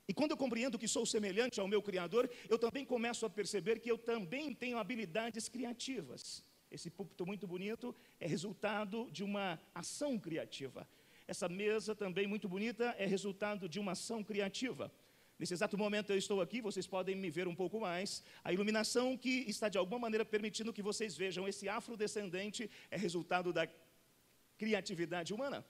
E 0.07 0.13
quando 0.13 0.33
eu 0.33 0.37
compreendo 0.37 0.79
que 0.79 0.89
sou 0.89 1.07
semelhante 1.07 1.61
ao 1.61 1.69
meu 1.69 1.81
Criador, 1.81 2.29
eu 2.49 2.59
também 2.59 2.85
começo 2.85 3.25
a 3.25 3.31
perceber 3.31 3.79
que 3.79 3.91
eu 3.91 3.97
também 3.97 4.53
tenho 4.53 4.79
habilidades 4.79 5.49
criativas. 5.49 6.45
Esse 6.71 6.91
púlpito 6.91 7.27
muito 7.27 7.47
bonito 7.47 7.95
é 8.19 8.27
resultado 8.27 9.09
de 9.11 9.23
uma 9.25 9.61
ação 9.75 10.19
criativa. 10.19 10.87
Essa 11.27 11.49
mesa 11.49 11.95
também 11.95 12.27
muito 12.27 12.49
bonita 12.49 12.95
é 12.99 13.07
resultado 13.07 13.69
de 13.69 13.79
uma 13.79 13.93
ação 13.93 14.23
criativa. 14.23 14.93
Nesse 15.39 15.55
exato 15.55 15.79
momento 15.79 16.11
eu 16.11 16.19
estou 16.19 16.41
aqui, 16.41 16.61
vocês 16.61 16.87
podem 16.87 17.17
me 17.17 17.31
ver 17.31 17.49
um 17.49 17.55
pouco 17.55 17.81
mais. 17.81 18.23
A 18.45 18.53
iluminação 18.53 19.17
que 19.17 19.45
está 19.49 19.69
de 19.69 19.79
alguma 19.79 19.99
maneira 19.99 20.25
permitindo 20.25 20.73
que 20.73 20.83
vocês 20.83 21.17
vejam 21.17 21.49
esse 21.49 21.69
afrodescendente 21.69 22.71
é 22.91 22.97
resultado 22.97 23.53
da 23.53 23.69
criatividade 24.59 25.33
humana. 25.33 25.65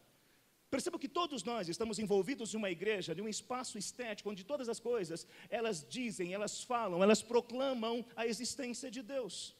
Perceba 0.70 1.00
que 1.00 1.08
todos 1.08 1.42
nós 1.42 1.68
estamos 1.68 1.98
envolvidos 1.98 2.54
em 2.54 2.56
uma 2.56 2.70
igreja, 2.70 3.14
de 3.14 3.20
um 3.20 3.28
espaço 3.28 3.76
estético, 3.76 4.30
onde 4.30 4.44
todas 4.44 4.68
as 4.68 4.78
coisas, 4.78 5.26
elas 5.48 5.84
dizem, 5.88 6.32
elas 6.32 6.62
falam, 6.62 7.02
elas 7.02 7.22
proclamam 7.22 8.06
a 8.14 8.24
existência 8.24 8.88
de 8.88 9.02
Deus. 9.02 9.56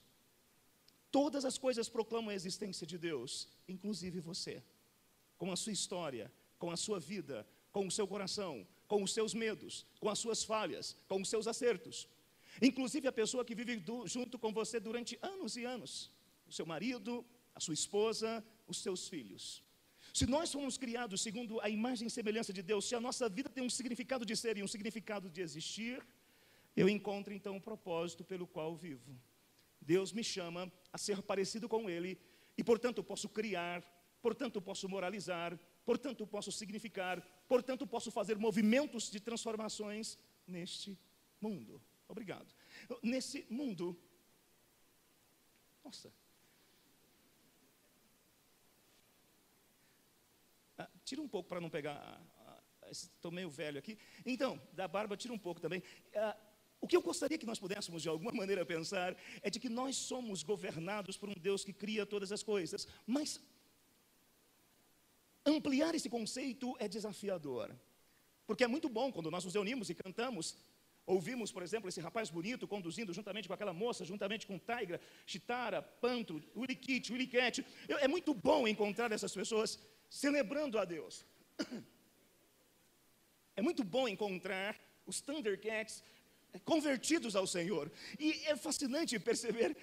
Todas 1.10 1.44
as 1.44 1.58
coisas 1.58 1.88
proclamam 1.88 2.30
a 2.30 2.34
existência 2.34 2.86
de 2.86 2.96
Deus, 2.96 3.48
inclusive 3.66 4.20
você, 4.20 4.62
com 5.36 5.50
a 5.50 5.56
sua 5.56 5.72
história, 5.72 6.32
com 6.60 6.70
a 6.70 6.76
sua 6.76 7.00
vida, 7.00 7.44
com 7.72 7.84
o 7.88 7.90
seu 7.90 8.06
coração, 8.06 8.64
com 8.86 9.02
os 9.02 9.12
seus 9.12 9.34
medos, 9.34 9.84
com 9.98 10.08
as 10.08 10.18
suas 10.20 10.44
falhas, 10.44 10.96
com 11.08 11.20
os 11.20 11.28
seus 11.28 11.48
acertos. 11.48 12.06
Inclusive 12.62 13.08
a 13.08 13.12
pessoa 13.12 13.44
que 13.44 13.54
vive 13.54 13.76
do, 13.76 14.06
junto 14.06 14.38
com 14.38 14.52
você 14.52 14.78
durante 14.78 15.18
anos 15.20 15.56
e 15.56 15.64
anos, 15.64 16.08
o 16.46 16.52
seu 16.52 16.66
marido, 16.66 17.24
a 17.52 17.58
sua 17.58 17.74
esposa, 17.74 18.44
os 18.68 18.78
seus 18.78 19.08
filhos. 19.08 19.62
Se 20.12 20.26
nós 20.26 20.52
fomos 20.52 20.76
criados 20.76 21.22
segundo 21.22 21.60
a 21.60 21.68
imagem 21.68 22.08
e 22.08 22.10
semelhança 22.10 22.52
de 22.52 22.62
Deus, 22.62 22.84
se 22.88 22.94
a 22.94 23.00
nossa 23.00 23.28
vida 23.28 23.48
tem 23.48 23.64
um 23.64 23.70
significado 23.70 24.24
de 24.24 24.36
ser 24.36 24.56
e 24.56 24.62
um 24.62 24.68
significado 24.68 25.28
de 25.30 25.40
existir, 25.40 26.04
eu 26.76 26.88
encontro 26.88 27.32
então 27.32 27.56
o 27.56 27.60
propósito 27.60 28.24
pelo 28.24 28.46
qual 28.46 28.74
vivo. 28.76 29.18
Deus 29.80 30.12
me 30.12 30.22
chama 30.22 30.70
a 30.92 30.98
ser 30.98 31.22
parecido 31.22 31.68
com 31.68 31.88
Ele 31.88 32.18
e, 32.56 32.62
portanto, 32.62 33.02
posso 33.02 33.28
criar, 33.28 33.82
portanto, 34.20 34.60
posso 34.60 34.88
moralizar, 34.88 35.58
portanto, 35.84 36.26
posso 36.26 36.52
significar, 36.52 37.20
portanto, 37.48 37.86
posso 37.86 38.10
fazer 38.10 38.36
movimentos 38.38 39.10
de 39.10 39.20
transformações 39.20 40.18
neste 40.46 40.98
mundo. 41.40 41.80
Obrigado. 42.08 42.52
Nesse 43.02 43.46
mundo, 43.48 43.96
nossa. 45.84 46.12
Ah, 50.76 50.88
tira 51.10 51.20
um 51.20 51.28
pouco 51.34 51.48
para 51.48 51.60
não 51.60 51.68
pegar. 51.68 52.00
Estou 52.88 53.32
meio 53.32 53.50
velho 53.50 53.78
aqui. 53.80 53.98
Então, 54.24 54.60
da 54.72 54.86
barba, 54.86 55.16
tira 55.16 55.34
um 55.34 55.42
pouco 55.46 55.60
também. 55.60 55.82
Ah, 56.14 56.36
o 56.80 56.86
que 56.86 56.96
eu 56.96 57.02
gostaria 57.02 57.36
que 57.36 57.48
nós 57.50 57.58
pudéssemos, 57.58 58.00
de 58.04 58.08
alguma 58.08 58.32
maneira, 58.40 58.64
pensar 58.64 59.16
é 59.42 59.50
de 59.50 59.58
que 59.58 59.68
nós 59.68 59.96
somos 59.96 60.44
governados 60.44 61.16
por 61.16 61.28
um 61.28 61.34
Deus 61.48 61.64
que 61.64 61.72
cria 61.72 62.06
todas 62.06 62.30
as 62.30 62.44
coisas, 62.44 62.86
mas 63.14 63.40
ampliar 65.44 65.92
esse 65.96 66.08
conceito 66.08 66.76
é 66.78 66.86
desafiador, 66.86 67.74
porque 68.46 68.62
é 68.62 68.68
muito 68.68 68.88
bom 68.88 69.10
quando 69.10 69.32
nós 69.32 69.44
nos 69.44 69.54
reunimos 69.54 69.90
e 69.90 69.94
cantamos. 69.96 70.56
Ouvimos, 71.06 71.50
por 71.50 71.62
exemplo, 71.64 71.88
esse 71.88 72.00
rapaz 72.00 72.30
bonito 72.30 72.68
conduzindo 72.68 73.12
juntamente 73.12 73.48
com 73.48 73.54
aquela 73.54 73.72
moça, 73.72 74.04
juntamente 74.04 74.46
com 74.46 74.56
Tigra, 74.60 75.00
Chitara, 75.26 75.82
Pantro, 75.82 76.40
Willy 76.54 77.26
Cat. 77.26 77.66
É 77.88 78.06
muito 78.06 78.32
bom 78.32 78.68
encontrar 78.68 79.10
essas 79.10 79.34
pessoas 79.34 79.76
celebrando 80.10 80.78
a 80.78 80.84
Deus. 80.84 81.24
É 83.56 83.62
muito 83.62 83.84
bom 83.84 84.08
encontrar 84.08 84.74
os 85.04 85.20
Thundercats 85.20 86.02
convertidos 86.64 87.36
ao 87.36 87.46
Senhor. 87.46 87.92
E 88.18 88.32
é 88.46 88.56
fascinante 88.56 89.18
perceber 89.18 89.76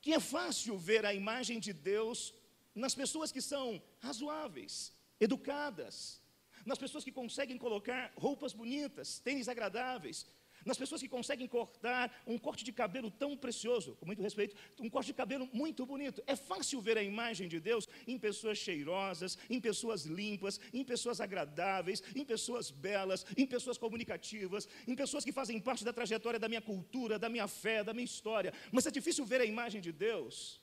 que 0.00 0.14
é 0.14 0.20
fácil 0.20 0.78
ver 0.78 1.04
a 1.04 1.12
imagem 1.12 1.60
de 1.60 1.72
Deus 1.72 2.32
nas 2.74 2.94
pessoas 2.94 3.30
que 3.30 3.42
são 3.42 3.82
razoáveis, 4.00 4.92
educadas, 5.20 6.20
nas 6.64 6.78
pessoas 6.78 7.04
que 7.04 7.12
conseguem 7.12 7.58
colocar 7.58 8.10
roupas 8.16 8.52
bonitas, 8.52 9.18
tênis 9.18 9.48
agradáveis, 9.48 10.26
nas 10.64 10.78
pessoas 10.78 11.00
que 11.00 11.08
conseguem 11.08 11.46
cortar 11.46 12.10
um 12.26 12.38
corte 12.38 12.64
de 12.64 12.72
cabelo 12.72 13.10
tão 13.10 13.36
precioso, 13.36 13.96
com 13.96 14.06
muito 14.06 14.22
respeito, 14.22 14.56
um 14.80 14.90
corte 14.90 15.08
de 15.08 15.14
cabelo 15.14 15.48
muito 15.52 15.84
bonito. 15.84 16.22
É 16.26 16.36
fácil 16.36 16.80
ver 16.80 16.96
a 16.98 17.02
imagem 17.02 17.48
de 17.48 17.60
Deus 17.60 17.88
em 18.06 18.18
pessoas 18.18 18.58
cheirosas, 18.58 19.38
em 19.48 19.60
pessoas 19.60 20.04
limpas, 20.04 20.60
em 20.72 20.84
pessoas 20.84 21.20
agradáveis, 21.20 22.02
em 22.14 22.24
pessoas 22.24 22.70
belas, 22.70 23.24
em 23.36 23.46
pessoas 23.46 23.78
comunicativas, 23.78 24.68
em 24.86 24.94
pessoas 24.94 25.24
que 25.24 25.32
fazem 25.32 25.60
parte 25.60 25.84
da 25.84 25.92
trajetória 25.92 26.38
da 26.38 26.48
minha 26.48 26.62
cultura, 26.62 27.18
da 27.18 27.28
minha 27.28 27.46
fé, 27.46 27.84
da 27.84 27.92
minha 27.92 28.04
história. 28.04 28.52
Mas 28.72 28.86
é 28.86 28.90
difícil 28.90 29.24
ver 29.24 29.40
a 29.40 29.44
imagem 29.44 29.80
de 29.80 29.92
Deus 29.92 30.62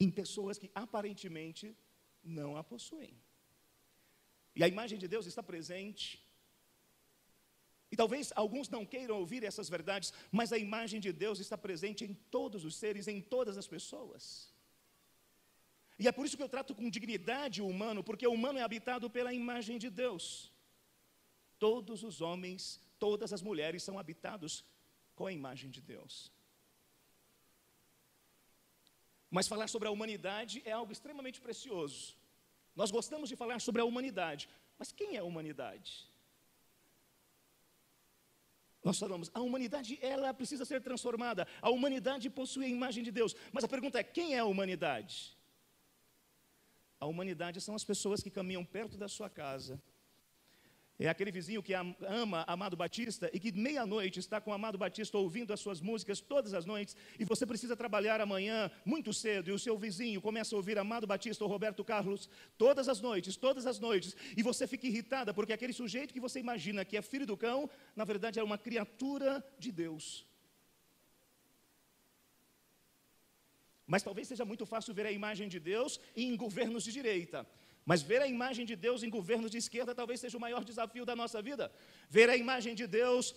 em 0.00 0.10
pessoas 0.10 0.58
que 0.58 0.70
aparentemente 0.74 1.76
não 2.22 2.56
a 2.56 2.62
possuem. 2.62 3.14
E 4.54 4.62
a 4.62 4.68
imagem 4.68 4.98
de 4.98 5.08
Deus 5.08 5.26
está 5.26 5.42
presente 5.42 6.27
E 7.90 7.96
talvez 7.96 8.32
alguns 8.36 8.68
não 8.68 8.84
queiram 8.84 9.18
ouvir 9.18 9.42
essas 9.44 9.68
verdades, 9.68 10.12
mas 10.30 10.52
a 10.52 10.58
imagem 10.58 11.00
de 11.00 11.12
Deus 11.12 11.38
está 11.40 11.56
presente 11.56 12.04
em 12.04 12.14
todos 12.14 12.64
os 12.64 12.74
seres, 12.76 13.08
em 13.08 13.20
todas 13.20 13.56
as 13.56 13.66
pessoas. 13.66 14.52
E 15.98 16.06
é 16.06 16.12
por 16.12 16.24
isso 16.24 16.36
que 16.36 16.42
eu 16.42 16.48
trato 16.48 16.74
com 16.74 16.88
dignidade 16.88 17.60
o 17.60 17.68
humano, 17.68 18.04
porque 18.04 18.26
o 18.26 18.32
humano 18.32 18.58
é 18.58 18.62
habitado 18.62 19.10
pela 19.10 19.32
imagem 19.32 19.78
de 19.78 19.90
Deus. 19.90 20.52
Todos 21.58 22.04
os 22.04 22.20
homens, 22.20 22.80
todas 22.98 23.32
as 23.32 23.42
mulheres 23.42 23.82
são 23.82 23.98
habitados 23.98 24.64
com 25.16 25.26
a 25.26 25.32
imagem 25.32 25.70
de 25.70 25.80
Deus. 25.80 26.30
Mas 29.30 29.48
falar 29.48 29.68
sobre 29.68 29.88
a 29.88 29.90
humanidade 29.90 30.62
é 30.64 30.72
algo 30.72 30.92
extremamente 30.92 31.40
precioso. 31.40 32.16
Nós 32.76 32.90
gostamos 32.90 33.28
de 33.28 33.34
falar 33.34 33.60
sobre 33.60 33.82
a 33.82 33.84
humanidade, 33.84 34.48
mas 34.78 34.92
quem 34.92 35.16
é 35.16 35.18
a 35.18 35.24
humanidade? 35.24 36.07
Nós 38.88 38.98
falamos, 38.98 39.30
a 39.34 39.42
humanidade 39.42 39.98
ela 40.00 40.32
precisa 40.32 40.64
ser 40.64 40.80
transformada. 40.80 41.46
A 41.60 41.68
humanidade 41.68 42.30
possui 42.30 42.64
a 42.64 42.68
imagem 42.68 43.04
de 43.04 43.10
Deus. 43.10 43.36
Mas 43.52 43.62
a 43.62 43.68
pergunta 43.68 43.98
é: 43.98 44.02
quem 44.02 44.34
é 44.34 44.38
a 44.38 44.46
humanidade? 44.46 45.36
A 46.98 47.04
humanidade 47.04 47.60
são 47.60 47.74
as 47.74 47.84
pessoas 47.84 48.22
que 48.22 48.30
caminham 48.30 48.64
perto 48.64 48.96
da 48.96 49.06
sua 49.06 49.28
casa, 49.28 49.78
é 51.06 51.08
aquele 51.08 51.30
vizinho 51.30 51.62
que 51.62 51.72
ama 51.74 52.44
Amado 52.46 52.76
Batista 52.76 53.30
e 53.32 53.38
que 53.38 53.52
meia-noite 53.52 54.18
está 54.18 54.40
com 54.40 54.52
Amado 54.52 54.76
Batista 54.76 55.16
ouvindo 55.16 55.52
as 55.52 55.60
suas 55.60 55.80
músicas 55.80 56.20
todas 56.20 56.52
as 56.54 56.66
noites 56.66 56.96
e 57.18 57.24
você 57.24 57.46
precisa 57.46 57.76
trabalhar 57.76 58.20
amanhã 58.20 58.68
muito 58.84 59.12
cedo 59.12 59.48
e 59.48 59.52
o 59.52 59.58
seu 59.58 59.78
vizinho 59.78 60.20
começa 60.20 60.54
a 60.54 60.58
ouvir 60.58 60.76
Amado 60.76 61.06
Batista 61.06 61.44
ou 61.44 61.50
Roberto 61.50 61.84
Carlos 61.84 62.28
todas 62.56 62.88
as 62.88 63.00
noites, 63.00 63.36
todas 63.36 63.64
as 63.64 63.78
noites 63.78 64.16
e 64.36 64.42
você 64.42 64.66
fica 64.66 64.88
irritada 64.88 65.32
porque 65.32 65.52
aquele 65.52 65.72
sujeito 65.72 66.12
que 66.12 66.20
você 66.20 66.40
imagina 66.40 66.84
que 66.84 66.96
é 66.96 67.02
filho 67.02 67.26
do 67.26 67.36
cão, 67.36 67.70
na 67.94 68.04
verdade 68.04 68.40
é 68.40 68.42
uma 68.42 68.58
criatura 68.58 69.44
de 69.56 69.70
Deus. 69.70 70.26
Mas 73.86 74.02
talvez 74.02 74.28
seja 74.28 74.44
muito 74.44 74.66
fácil 74.66 74.92
ver 74.92 75.06
a 75.06 75.12
imagem 75.12 75.48
de 75.48 75.58
Deus 75.58 75.98
em 76.14 76.36
governos 76.36 76.84
de 76.84 76.92
direita. 76.92 77.46
Mas 77.90 78.02
ver 78.10 78.20
a 78.20 78.28
imagem 78.36 78.64
de 78.70 78.76
Deus 78.86 79.02
em 79.02 79.10
governos 79.18 79.50
de 79.54 79.58
esquerda 79.62 79.94
talvez 80.00 80.20
seja 80.20 80.36
o 80.36 80.40
maior 80.46 80.62
desafio 80.70 81.04
da 81.10 81.14
nossa 81.20 81.40
vida. 81.40 81.64
Ver 82.16 82.28
a 82.28 82.36
imagem 82.36 82.74
de 82.80 82.86
Deus 82.86 83.34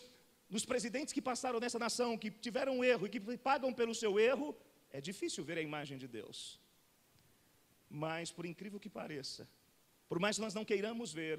nos 0.49 0.65
presidentes 0.71 1.13
que 1.15 1.21
passaram 1.29 1.59
nessa 1.63 1.79
nação, 1.85 2.17
que 2.17 2.29
tiveram 2.29 2.73
um 2.79 2.83
erro 2.83 3.05
e 3.05 3.09
que 3.13 3.21
pagam 3.49 3.71
pelo 3.79 3.95
seu 3.95 4.19
erro, 4.19 4.47
é 4.97 4.99
difícil 4.99 5.41
ver 5.49 5.57
a 5.57 5.61
imagem 5.61 5.97
de 5.97 6.05
Deus. 6.17 6.59
Mas, 7.89 8.29
por 8.29 8.45
incrível 8.45 8.77
que 8.77 8.89
pareça, 8.89 9.47
por 10.09 10.19
mais 10.19 10.35
que 10.35 10.41
nós 10.41 10.53
não 10.53 10.65
queiramos 10.65 11.13
ver, 11.13 11.37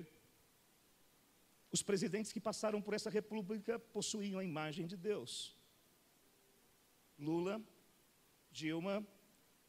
os 1.70 1.82
presidentes 1.82 2.32
que 2.32 2.40
passaram 2.40 2.80
por 2.80 2.94
essa 2.94 3.10
república 3.10 3.78
possuíam 3.78 4.40
a 4.40 4.44
imagem 4.52 4.86
de 4.86 4.96
Deus. 4.96 5.54
Lula, 7.18 7.60
Dilma, 8.50 9.06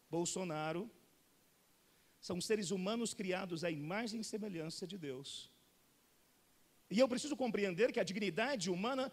Bolsonaro, 0.09 0.89
são 2.27 2.39
seres 2.49 2.67
humanos 2.75 3.13
criados 3.19 3.59
à 3.67 3.69
imagem 3.69 4.21
e 4.21 4.23
semelhança 4.33 4.83
de 4.91 4.97
Deus. 4.97 5.29
E 6.89 6.97
eu 6.97 7.07
preciso 7.13 7.35
compreender 7.43 7.91
que 7.91 7.99
a 7.99 8.07
dignidade 8.11 8.69
humana 8.75 9.11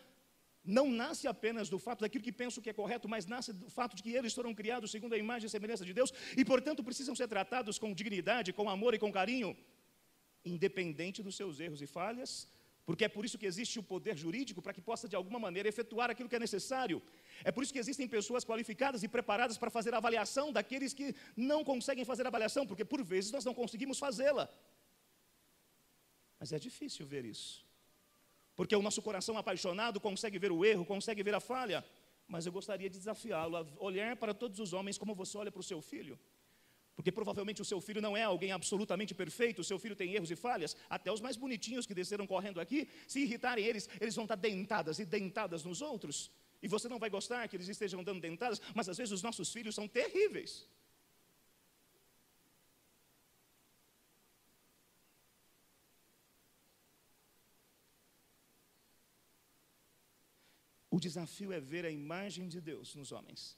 não 0.78 0.86
nasce 1.02 1.26
apenas 1.26 1.68
do 1.68 1.78
fato 1.86 2.02
daquilo 2.02 2.22
que 2.22 2.30
penso 2.42 2.62
que 2.62 2.70
é 2.70 2.72
correto, 2.80 3.08
mas 3.08 3.26
nasce 3.26 3.52
do 3.52 3.68
fato 3.78 3.96
de 3.96 4.02
que 4.04 4.12
eles 4.18 4.32
foram 4.38 4.54
criados 4.60 4.92
segundo 4.92 5.14
a 5.14 5.18
imagem 5.18 5.46
e 5.48 5.50
semelhança 5.50 5.84
de 5.84 5.92
Deus 5.92 6.12
e, 6.36 6.44
portanto, 6.44 6.84
precisam 6.84 7.16
ser 7.20 7.26
tratados 7.26 7.80
com 7.80 7.92
dignidade, 7.92 8.52
com 8.52 8.70
amor 8.70 8.94
e 8.94 8.98
com 9.04 9.10
carinho, 9.10 9.56
independente 10.44 11.20
dos 11.20 11.34
seus 11.34 11.58
erros 11.58 11.82
e 11.82 11.88
falhas, 11.88 12.32
porque 12.84 13.04
é 13.04 13.08
por 13.08 13.24
isso 13.24 13.38
que 13.38 13.46
existe 13.46 13.78
o 13.78 13.82
poder 13.82 14.16
jurídico 14.16 14.60
para 14.62 14.72
que 14.72 14.80
possa, 14.80 15.08
de 15.08 15.14
alguma 15.14 15.38
maneira, 15.38 15.68
efetuar 15.68 16.10
aquilo 16.10 16.28
que 16.28 16.36
é 16.36 16.38
necessário. 16.38 17.02
É 17.44 17.52
por 17.52 17.62
isso 17.62 17.72
que 17.72 17.78
existem 17.78 18.08
pessoas 18.08 18.44
qualificadas 18.44 19.02
e 19.02 19.08
preparadas 19.08 19.56
para 19.58 19.70
fazer 19.70 19.94
a 19.94 19.98
avaliação 19.98 20.52
daqueles 20.52 20.92
que 20.92 21.14
não 21.36 21.62
conseguem 21.64 22.04
fazer 22.04 22.24
a 22.24 22.28
avaliação, 22.28 22.66
porque 22.66 22.84
por 22.84 23.02
vezes 23.04 23.30
nós 23.30 23.44
não 23.44 23.54
conseguimos 23.54 23.98
fazê-la. 23.98 24.48
Mas 26.38 26.52
é 26.52 26.58
difícil 26.58 27.06
ver 27.06 27.24
isso. 27.24 27.64
Porque 28.56 28.74
o 28.74 28.82
nosso 28.82 29.00
coração 29.02 29.36
apaixonado 29.38 30.00
consegue 30.00 30.38
ver 30.38 30.50
o 30.50 30.64
erro, 30.64 30.84
consegue 30.84 31.22
ver 31.22 31.34
a 31.34 31.40
falha. 31.40 31.84
Mas 32.26 32.46
eu 32.46 32.52
gostaria 32.52 32.88
de 32.88 32.98
desafiá-lo 32.98 33.56
a 33.56 33.66
olhar 33.78 34.16
para 34.16 34.32
todos 34.32 34.58
os 34.58 34.72
homens 34.72 34.96
como 34.96 35.14
você 35.14 35.36
olha 35.36 35.52
para 35.52 35.60
o 35.60 35.62
seu 35.62 35.80
filho. 35.80 36.18
Porque 37.00 37.10
provavelmente 37.10 37.62
o 37.62 37.64
seu 37.64 37.80
filho 37.80 38.02
não 38.06 38.14
é 38.14 38.24
alguém 38.24 38.52
absolutamente 38.52 39.14
perfeito, 39.14 39.62
o 39.62 39.64
seu 39.64 39.78
filho 39.78 39.96
tem 39.96 40.12
erros 40.16 40.30
e 40.30 40.36
falhas. 40.36 40.76
Até 40.96 41.10
os 41.10 41.22
mais 41.26 41.34
bonitinhos 41.34 41.86
que 41.86 41.94
desceram 41.94 42.26
correndo 42.26 42.60
aqui, 42.60 42.86
se 43.08 43.20
irritarem 43.20 43.64
eles, 43.64 43.88
eles 43.98 44.14
vão 44.14 44.26
estar 44.26 44.36
dentadas 44.36 44.98
e 44.98 45.06
dentadas 45.06 45.64
nos 45.64 45.80
outros. 45.80 46.30
E 46.62 46.68
você 46.68 46.90
não 46.90 46.98
vai 46.98 47.08
gostar 47.08 47.48
que 47.48 47.56
eles 47.56 47.68
estejam 47.68 48.04
dando 48.04 48.20
dentadas, 48.20 48.60
mas 48.74 48.86
às 48.86 48.98
vezes 48.98 49.12
os 49.12 49.22
nossos 49.22 49.50
filhos 49.50 49.74
são 49.74 49.88
terríveis. 49.88 50.68
O 60.90 61.00
desafio 61.00 61.50
é 61.50 61.60
ver 61.60 61.86
a 61.86 61.90
imagem 61.90 62.46
de 62.46 62.60
Deus 62.60 62.94
nos 62.94 63.10
homens. 63.10 63.56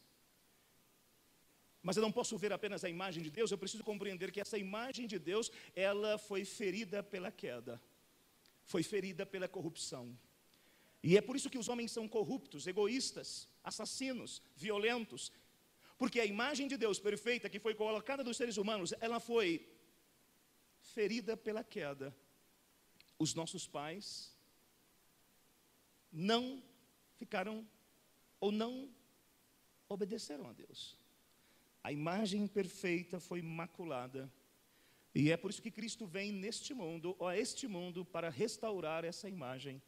Mas 1.83 1.97
eu 1.97 2.03
não 2.03 2.13
posso 2.13 2.39
ver 2.39 2.53
apenas 2.53 2.85
a 2.85 2.89
imagem 2.89 3.23
de 3.23 3.31
Deus, 3.31 3.51
eu 3.51 3.59
preciso 3.59 3.83
compreender 3.83 4.31
que 4.31 4.41
essa 4.41 4.57
imagem 4.57 5.07
de 5.07 5.19
Deus, 5.19 5.51
ela 5.75 6.17
foi 6.17 6.45
ferida 6.45 7.03
pela 7.03 7.33
queda, 7.33 7.83
foi 8.65 8.83
ferida 8.83 9.27
pela 9.27 9.49
corrupção. 9.49 10.17
E 11.03 11.17
é 11.17 11.21
por 11.21 11.35
isso 11.35 11.51
que 11.51 11.59
os 11.59 11.69
homens 11.69 11.91
são 11.91 12.07
corruptos, 12.07 12.67
egoístas, 12.67 13.49
assassinos, 13.65 14.41
violentos, 14.55 15.33
porque 15.99 16.21
a 16.21 16.27
imagem 16.27 16.69
de 16.69 16.77
Deus 16.77 17.01
perfeita 17.01 17.51
que 17.51 17.59
foi 17.59 17.75
colocada 17.75 18.23
nos 18.23 18.37
seres 18.37 18.57
humanos, 18.57 18.95
ela 19.01 19.19
foi 19.19 19.69
ferida 20.81 21.37
pela 21.37 21.65
queda. 21.65 22.17
Os 23.19 23.35
nossos 23.35 23.67
pais 23.67 24.37
não 26.13 26.63
ficaram 27.17 27.67
ou 28.41 28.53
não 28.53 28.93
obedeceram 29.89 30.49
a 30.49 30.53
Deus. 30.53 31.02
A 31.83 31.91
imagem 31.91 32.47
perfeita 32.47 33.19
foi 33.19 33.43
maculada. 33.43 34.33
E 35.15 35.31
é 35.31 35.37
por 35.37 35.51
isso 35.51 35.61
que 35.61 35.71
Cristo 35.71 36.07
vem 36.07 36.33
neste 36.33 36.73
mundo, 36.73 37.17
ou 37.19 37.27
a 37.27 37.37
este 37.37 37.67
mundo, 37.67 38.05
para 38.05 38.31
restaurar 38.31 39.05
essa 39.05 39.29
imagem. 39.29 39.83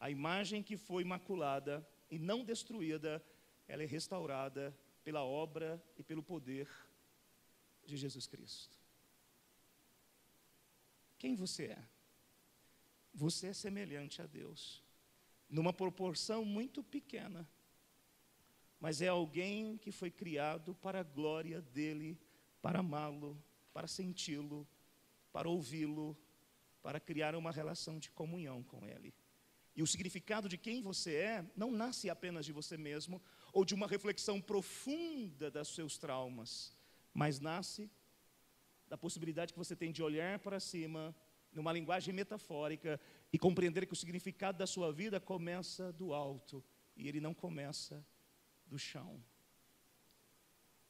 A 0.00 0.10
imagem 0.10 0.62
que 0.62 0.76
foi 0.76 1.04
maculada 1.04 1.86
e 2.10 2.18
não 2.18 2.44
destruída, 2.44 3.22
ela 3.66 3.82
é 3.82 3.86
restaurada 3.86 4.76
pela 5.04 5.22
obra 5.22 5.82
e 5.96 6.02
pelo 6.02 6.22
poder 6.22 6.68
de 7.84 7.96
Jesus 7.96 8.26
Cristo. 8.26 8.78
Quem 11.18 11.34
você 11.34 11.64
é? 11.66 11.84
Você 13.12 13.48
é 13.48 13.52
semelhante 13.52 14.22
a 14.22 14.26
Deus, 14.26 14.82
numa 15.48 15.72
proporção 15.72 16.44
muito 16.44 16.82
pequena 16.82 17.48
mas 18.80 19.02
é 19.02 19.08
alguém 19.08 19.76
que 19.76 19.90
foi 19.90 20.10
criado 20.10 20.74
para 20.74 21.00
a 21.00 21.02
glória 21.02 21.60
dele, 21.60 22.18
para 22.62 22.80
amá-lo, 22.80 23.42
para 23.72 23.88
senti-lo, 23.88 24.66
para 25.32 25.48
ouvi-lo, 25.48 26.16
para 26.82 27.00
criar 27.00 27.34
uma 27.34 27.50
relação 27.50 27.98
de 27.98 28.10
comunhão 28.10 28.62
com 28.62 28.86
ele. 28.86 29.12
E 29.74 29.82
o 29.82 29.86
significado 29.86 30.48
de 30.48 30.56
quem 30.56 30.82
você 30.82 31.14
é 31.14 31.44
não 31.56 31.70
nasce 31.70 32.10
apenas 32.10 32.44
de 32.44 32.52
você 32.52 32.76
mesmo 32.76 33.22
ou 33.52 33.64
de 33.64 33.74
uma 33.74 33.86
reflexão 33.86 34.40
profunda 34.40 35.50
dos 35.50 35.68
seus 35.74 35.98
traumas, 35.98 36.76
mas 37.14 37.40
nasce 37.40 37.90
da 38.88 38.96
possibilidade 38.96 39.52
que 39.52 39.58
você 39.58 39.76
tem 39.76 39.92
de 39.92 40.02
olhar 40.02 40.38
para 40.38 40.58
cima, 40.58 41.14
numa 41.52 41.72
linguagem 41.72 42.12
metafórica, 42.14 43.00
e 43.32 43.38
compreender 43.38 43.86
que 43.86 43.92
o 43.92 43.96
significado 43.96 44.58
da 44.58 44.66
sua 44.66 44.92
vida 44.92 45.20
começa 45.20 45.92
do 45.92 46.14
alto 46.14 46.64
e 46.96 47.06
ele 47.06 47.20
não 47.20 47.34
começa 47.34 48.04
do 48.68 48.78
chão. 48.78 49.22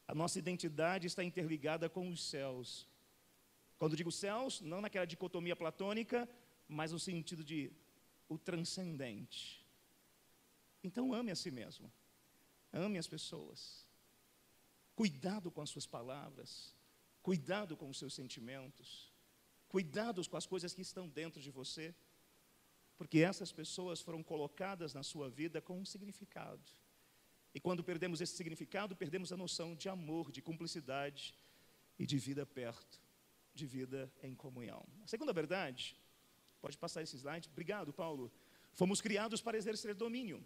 A 0.07 0.15
nossa 0.15 0.39
identidade 0.39 1.07
está 1.07 1.23
interligada 1.23 1.89
com 1.89 2.09
os 2.09 2.25
céus. 2.25 2.89
Quando 3.79 3.97
digo 3.97 4.11
céus, 4.11 4.61
não 4.61 4.81
naquela 4.81 5.07
dicotomia 5.07 5.55
platônica, 5.55 6.29
mas 6.67 6.93
no 6.93 6.99
sentido 6.99 7.45
de 7.45 7.71
o 8.29 8.39
transcendente. 8.39 9.65
Então 10.83 11.13
ame 11.13 11.31
a 11.31 11.37
si 11.37 11.51
mesmo. 11.51 11.91
Ame 12.73 12.99
as 12.99 13.07
pessoas. 13.07 13.87
Cuidado 14.95 15.51
com 15.51 15.61
as 15.61 15.71
suas 15.71 15.87
palavras. 15.87 16.75
Cuidado 17.23 17.77
com 17.77 17.89
os 17.89 17.99
seus 17.99 18.15
sentimentos. 18.15 19.13
Cuidado 19.69 20.27
com 20.29 20.37
as 20.37 20.47
coisas 20.47 20.75
que 20.75 20.83
estão 20.83 21.09
dentro 21.09 21.41
de 21.41 21.51
você. 21.51 21.95
Porque 22.97 23.21
essas 23.21 23.53
pessoas 23.53 24.01
foram 24.01 24.23
colocadas 24.23 24.93
na 24.95 25.03
sua 25.03 25.29
vida 25.31 25.61
com 25.61 25.79
um 25.79 25.85
significado. 25.85 26.71
E 27.55 27.61
quando 27.61 27.83
perdemos 27.83 28.21
esse 28.21 28.35
significado, 28.35 28.95
perdemos 28.95 29.33
a 29.33 29.37
noção 29.37 29.75
de 29.75 29.89
amor, 29.89 30.31
de 30.31 30.43
cumplicidade 30.43 31.35
e 31.99 32.07
de 32.07 32.19
vida 32.19 32.45
perto, 32.45 33.01
de 33.55 33.67
vida 33.67 34.13
em 34.23 34.35
comunhão. 34.35 34.85
A 35.03 35.07
segunda 35.07 35.33
verdade, 35.33 35.97
pode 36.61 36.77
passar 36.77 37.03
esse 37.03 37.17
slide, 37.17 37.49
obrigado, 37.49 37.93
Paulo, 37.93 38.31
Fomos 38.81 39.01
criados 39.01 39.41
para 39.41 39.59
exercer 39.59 39.93
domínio. 39.93 40.39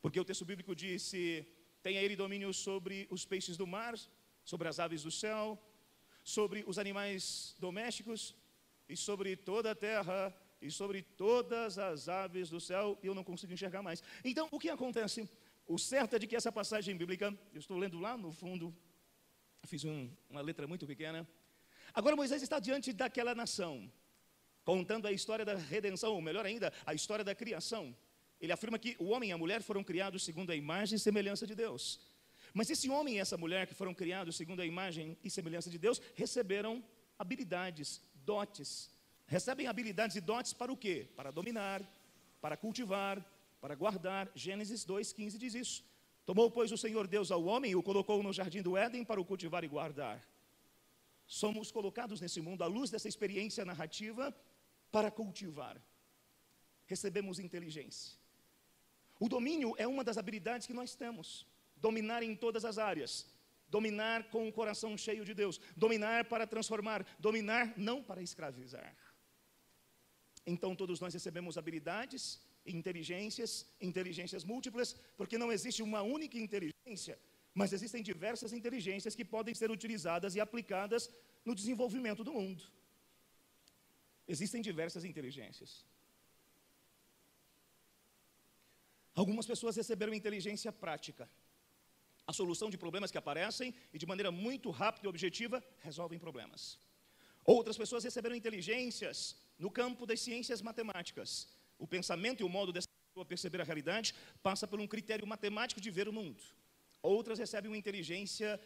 Porque 0.00 0.18
o 0.18 0.24
texto 0.24 0.46
bíblico 0.46 0.74
disse: 0.74 1.46
tenha 1.82 2.00
ele 2.00 2.16
domínio 2.16 2.54
sobre 2.54 3.06
os 3.10 3.26
peixes 3.26 3.54
do 3.54 3.66
mar, 3.66 3.94
sobre 4.42 4.66
as 4.66 4.80
aves 4.80 5.02
do 5.02 5.10
céu, 5.10 5.62
sobre 6.24 6.64
os 6.66 6.78
animais 6.78 7.54
domésticos 7.58 8.34
e 8.88 8.96
sobre 8.96 9.36
toda 9.36 9.72
a 9.72 9.74
terra 9.74 10.34
e 10.62 10.70
sobre 10.70 11.02
todas 11.02 11.78
as 11.78 12.08
aves 12.08 12.48
do 12.48 12.60
céu, 12.60 12.98
e 13.02 13.06
eu 13.06 13.14
não 13.14 13.24
consigo 13.24 13.52
enxergar 13.52 13.82
mais. 13.82 14.02
Então, 14.24 14.48
o 14.50 14.58
que 14.58 14.70
acontece? 14.70 15.28
O 15.74 15.78
certo 15.78 16.16
é 16.16 16.18
de 16.18 16.26
que 16.26 16.34
essa 16.34 16.50
passagem 16.50 16.96
bíblica, 16.96 17.26
eu 17.54 17.60
estou 17.60 17.78
lendo 17.78 18.00
lá 18.00 18.18
no 18.18 18.32
fundo, 18.32 18.74
fiz 19.66 19.84
um, 19.84 20.10
uma 20.28 20.40
letra 20.40 20.66
muito 20.66 20.84
pequena. 20.84 21.24
Agora 21.94 22.16
Moisés 22.16 22.42
está 22.42 22.58
diante 22.58 22.92
daquela 22.92 23.36
nação, 23.36 23.88
contando 24.64 25.06
a 25.06 25.12
história 25.12 25.44
da 25.44 25.54
redenção, 25.54 26.12
ou 26.12 26.20
melhor 26.20 26.44
ainda, 26.44 26.72
a 26.84 26.92
história 26.92 27.24
da 27.24 27.36
criação. 27.36 27.94
Ele 28.40 28.50
afirma 28.50 28.80
que 28.80 28.96
o 28.98 29.10
homem 29.10 29.30
e 29.30 29.32
a 29.32 29.38
mulher 29.38 29.62
foram 29.62 29.84
criados 29.84 30.24
segundo 30.24 30.50
a 30.50 30.56
imagem 30.56 30.96
e 30.96 30.98
semelhança 30.98 31.46
de 31.46 31.54
Deus. 31.54 32.00
Mas 32.52 32.68
esse 32.68 32.90
homem 32.90 33.14
e 33.14 33.18
essa 33.18 33.36
mulher 33.36 33.68
que 33.68 33.74
foram 33.74 33.94
criados 33.94 34.34
segundo 34.34 34.62
a 34.62 34.66
imagem 34.66 35.16
e 35.22 35.30
semelhança 35.30 35.70
de 35.70 35.78
Deus 35.78 36.02
receberam 36.16 36.82
habilidades, 37.16 38.02
dotes, 38.24 38.90
recebem 39.24 39.68
habilidades 39.68 40.16
e 40.16 40.20
dotes 40.20 40.52
para 40.52 40.72
o 40.72 40.76
quê? 40.76 41.06
Para 41.14 41.30
dominar, 41.30 41.80
para 42.40 42.56
cultivar, 42.56 43.24
para 43.60 43.74
guardar. 43.74 44.30
Gênesis 44.34 44.84
2,15 44.84 45.36
diz 45.38 45.54
isso. 45.54 45.84
Tomou, 46.24 46.50
pois, 46.50 46.72
o 46.72 46.78
Senhor 46.78 47.06
Deus 47.06 47.30
ao 47.30 47.44
homem 47.44 47.72
e 47.72 47.76
o 47.76 47.82
colocou 47.82 48.22
no 48.22 48.32
jardim 48.32 48.62
do 48.62 48.76
Éden 48.76 49.04
para 49.04 49.20
o 49.20 49.24
cultivar 49.24 49.64
e 49.64 49.68
guardar. 49.68 50.26
Somos 51.26 51.70
colocados 51.70 52.20
nesse 52.20 52.40
mundo, 52.40 52.62
à 52.62 52.66
luz 52.66 52.90
dessa 52.90 53.08
experiência 53.08 53.64
narrativa, 53.64 54.34
para 54.90 55.10
cultivar. 55.10 55.80
Recebemos 56.86 57.38
inteligência. 57.38 58.18
O 59.18 59.28
domínio 59.28 59.74
é 59.76 59.86
uma 59.86 60.02
das 60.02 60.18
habilidades 60.18 60.66
que 60.66 60.72
nós 60.72 60.94
temos. 60.94 61.46
Dominar 61.76 62.22
em 62.22 62.34
todas 62.34 62.64
as 62.64 62.78
áreas. 62.78 63.26
Dominar 63.68 64.24
com 64.30 64.48
o 64.48 64.52
coração 64.52 64.96
cheio 64.96 65.24
de 65.24 65.34
Deus. 65.34 65.60
Dominar 65.76 66.24
para 66.24 66.46
transformar. 66.46 67.06
Dominar 67.18 67.74
não 67.76 68.02
para 68.02 68.22
escravizar. 68.22 68.96
Então 70.46 70.74
todos 70.74 71.00
nós 71.00 71.12
recebemos 71.12 71.58
habilidades, 71.58 72.40
inteligências, 72.66 73.66
inteligências 73.80 74.44
múltiplas, 74.44 74.96
porque 75.16 75.38
não 75.38 75.52
existe 75.52 75.82
uma 75.82 76.02
única 76.02 76.38
inteligência, 76.38 77.18
mas 77.54 77.72
existem 77.72 78.02
diversas 78.02 78.52
inteligências 78.52 79.14
que 79.14 79.24
podem 79.24 79.54
ser 79.54 79.70
utilizadas 79.70 80.34
e 80.34 80.40
aplicadas 80.40 81.10
no 81.44 81.54
desenvolvimento 81.54 82.22
do 82.22 82.32
mundo. 82.32 82.62
Existem 84.28 84.62
diversas 84.62 85.04
inteligências. 85.04 85.84
Algumas 89.14 89.46
pessoas 89.46 89.76
receberam 89.76 90.14
inteligência 90.14 90.70
prática. 90.70 91.28
A 92.26 92.32
solução 92.32 92.70
de 92.70 92.78
problemas 92.78 93.10
que 93.10 93.18
aparecem 93.18 93.74
e 93.92 93.98
de 93.98 94.06
maneira 94.06 94.30
muito 94.30 94.70
rápida 94.70 95.06
e 95.06 95.08
objetiva 95.08 95.62
resolvem 95.80 96.18
problemas. 96.18 96.78
Outras 97.44 97.76
pessoas 97.76 98.04
receberam 98.04 98.36
inteligências 98.36 99.36
no 99.58 99.70
campo 99.70 100.06
das 100.06 100.20
ciências 100.20 100.62
matemáticas. 100.62 101.48
O 101.80 101.86
pensamento 101.86 102.42
e 102.42 102.44
o 102.44 102.48
modo 102.48 102.72
dessa 102.72 102.88
pessoa 103.08 103.24
perceber 103.24 103.60
a 103.60 103.64
realidade 103.64 104.14
passa 104.42 104.68
por 104.68 104.78
um 104.78 104.86
critério 104.86 105.26
matemático 105.26 105.80
de 105.80 105.90
ver 105.90 106.08
o 106.08 106.12
mundo. 106.12 106.42
Outras 107.02 107.38
recebem 107.38 107.70
uma 107.70 107.78
inteligência 107.82 108.60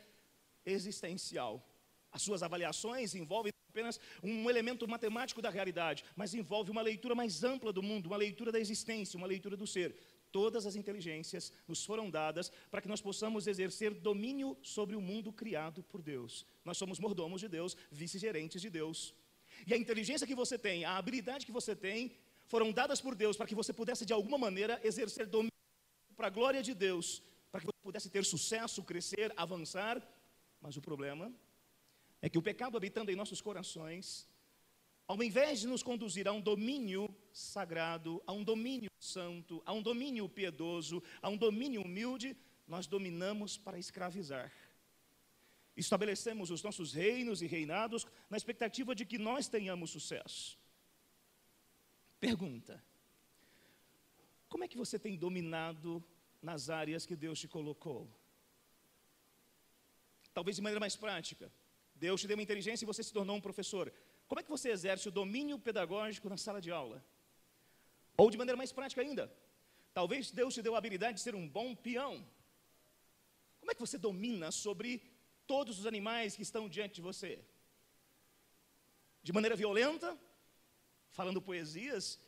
existencial. 0.67 1.65
As 2.11 2.23
suas 2.23 2.43
avaliações 2.43 3.15
envolvem 3.15 3.53
apenas 3.71 4.01
um 4.23 4.51
elemento 4.51 4.87
matemático 4.87 5.41
da 5.41 5.51
realidade, 5.51 6.05
mas 6.17 6.35
envolve 6.35 6.71
uma 6.71 6.83
leitura 6.83 7.15
mais 7.15 7.43
ampla 7.45 7.73
do 7.73 7.83
mundo, 7.83 8.07
uma 8.07 8.17
leitura 8.17 8.51
da 8.51 8.59
existência, 8.59 9.17
uma 9.17 9.27
leitura 9.27 9.57
do 9.57 9.67
ser. 9.67 9.95
Todas 10.31 10.67
as 10.67 10.75
inteligências 10.75 11.53
nos 11.69 11.85
foram 11.85 12.11
dadas 12.11 12.51
para 12.71 12.81
que 12.83 12.89
nós 12.89 13.01
possamos 13.01 13.47
exercer 13.47 13.95
domínio 13.95 14.57
sobre 14.63 14.97
o 14.97 15.01
mundo 15.01 15.33
criado 15.33 15.83
por 15.85 16.03
Deus. 16.03 16.45
Nós 16.65 16.77
somos 16.77 16.99
mordomos 16.99 17.41
de 17.41 17.49
Deus, 17.49 17.77
vice-gerentes 17.91 18.61
de 18.61 18.71
Deus. 18.71 19.15
E 19.67 19.73
a 19.73 19.77
inteligência 19.77 20.27
que 20.27 20.35
você 20.35 20.59
tem, 20.59 20.85
a 20.85 20.97
habilidade 20.97 21.47
que 21.47 21.53
você 21.53 21.77
tem, 21.77 22.13
foram 22.47 22.73
dadas 22.73 23.01
por 23.01 23.15
Deus 23.15 23.37
para 23.37 23.47
que 23.47 23.55
você 23.55 23.73
pudesse, 23.73 24.05
de 24.05 24.13
alguma 24.13 24.39
maneira, 24.39 24.81
exercer 24.85 25.27
domínio 25.27 25.53
para 26.17 26.29
a 26.29 26.31
glória 26.31 26.63
de 26.63 26.75
Deus, 26.75 27.23
para 27.51 27.61
que 27.61 27.67
você 27.67 27.83
pudesse 27.83 28.11
ter 28.11 28.25
sucesso, 28.25 28.83
crescer, 28.83 29.33
avançar. 29.37 30.03
Mas 30.61 30.77
o 30.77 30.81
problema 30.81 31.33
é 32.23 32.29
que 32.29 32.39
o 32.39 32.43
pecado 32.43 32.77
habitando 32.77 33.11
em 33.11 33.17
nossos 33.17 33.41
corações, 33.41 34.29
ao 35.07 35.23
invés 35.23 35.61
de 35.61 35.67
nos 35.67 35.83
conduzir 35.83 36.27
a 36.27 36.33
um 36.33 36.41
domínio 36.41 37.15
sagrado, 37.33 38.23
a 38.27 38.33
um 38.33 38.43
domínio 38.43 38.91
santo, 38.99 39.63
a 39.67 39.73
um 39.73 39.83
domínio 39.83 40.29
piedoso, 40.29 41.03
a 41.21 41.29
um 41.29 41.37
domínio 41.37 41.83
humilde, 41.83 42.37
nós 42.67 42.87
dominamos 42.87 43.59
para 43.59 43.79
escravizar. 43.79 44.51
Estabelecemos 45.77 46.51
os 46.51 46.63
nossos 46.63 46.95
reinos 46.95 47.43
e 47.43 47.47
reinados 47.47 48.07
na 48.31 48.37
expectativa 48.37 48.95
de 48.95 49.05
que 49.05 49.19
nós 49.19 49.49
tenhamos 49.49 49.91
sucesso. 49.91 50.59
Pergunta: 52.29 52.75
Como 54.49 54.65
é 54.65 54.69
que 54.69 54.79
você 54.83 54.99
tem 54.99 55.15
dominado 55.25 56.03
nas 56.49 56.71
áreas 56.71 57.05
que 57.09 57.17
Deus 57.25 57.39
te 57.43 57.49
colocou? 57.57 58.01
Talvez 60.37 60.57
de 60.57 60.63
maneira 60.63 60.81
mais 60.87 60.97
prática. 60.97 61.53
Deus 61.95 62.21
te 62.23 62.27
deu 62.27 62.37
uma 62.37 62.47
inteligência 62.47 62.85
e 62.85 62.91
você 62.93 63.03
se 63.03 63.13
tornou 63.13 63.37
um 63.37 63.45
professor. 63.49 63.93
Como 64.27 64.41
é 64.41 64.43
que 64.43 64.55
você 64.57 64.71
exerce 64.77 65.07
o 65.09 65.17
domínio 65.21 65.59
pedagógico 65.59 66.31
na 66.33 66.39
sala 66.45 66.61
de 66.67 66.71
aula? 66.71 66.99
Ou 68.17 68.31
de 68.31 68.39
maneira 68.39 68.57
mais 68.57 68.73
prática 68.73 69.03
ainda, 69.03 69.25
talvez 69.93 70.31
Deus 70.41 70.55
te 70.55 70.63
deu 70.63 70.75
a 70.75 70.79
habilidade 70.79 71.19
de 71.19 71.25
ser 71.27 71.35
um 71.35 71.47
bom 71.47 71.69
peão. 71.87 72.15
Como 73.61 73.71
é 73.71 73.75
que 73.75 73.85
você 73.87 73.99
domina 73.99 74.51
sobre 74.51 74.89
todos 75.47 75.79
os 75.79 75.87
animais 75.93 76.35
que 76.37 76.43
estão 76.49 76.71
diante 76.71 76.97
de 76.97 77.03
você? 77.03 77.33
De 79.23 79.33
maneira 79.33 79.55
violenta, 79.55 80.19
falando 81.15 81.41
poesias. 81.41 82.19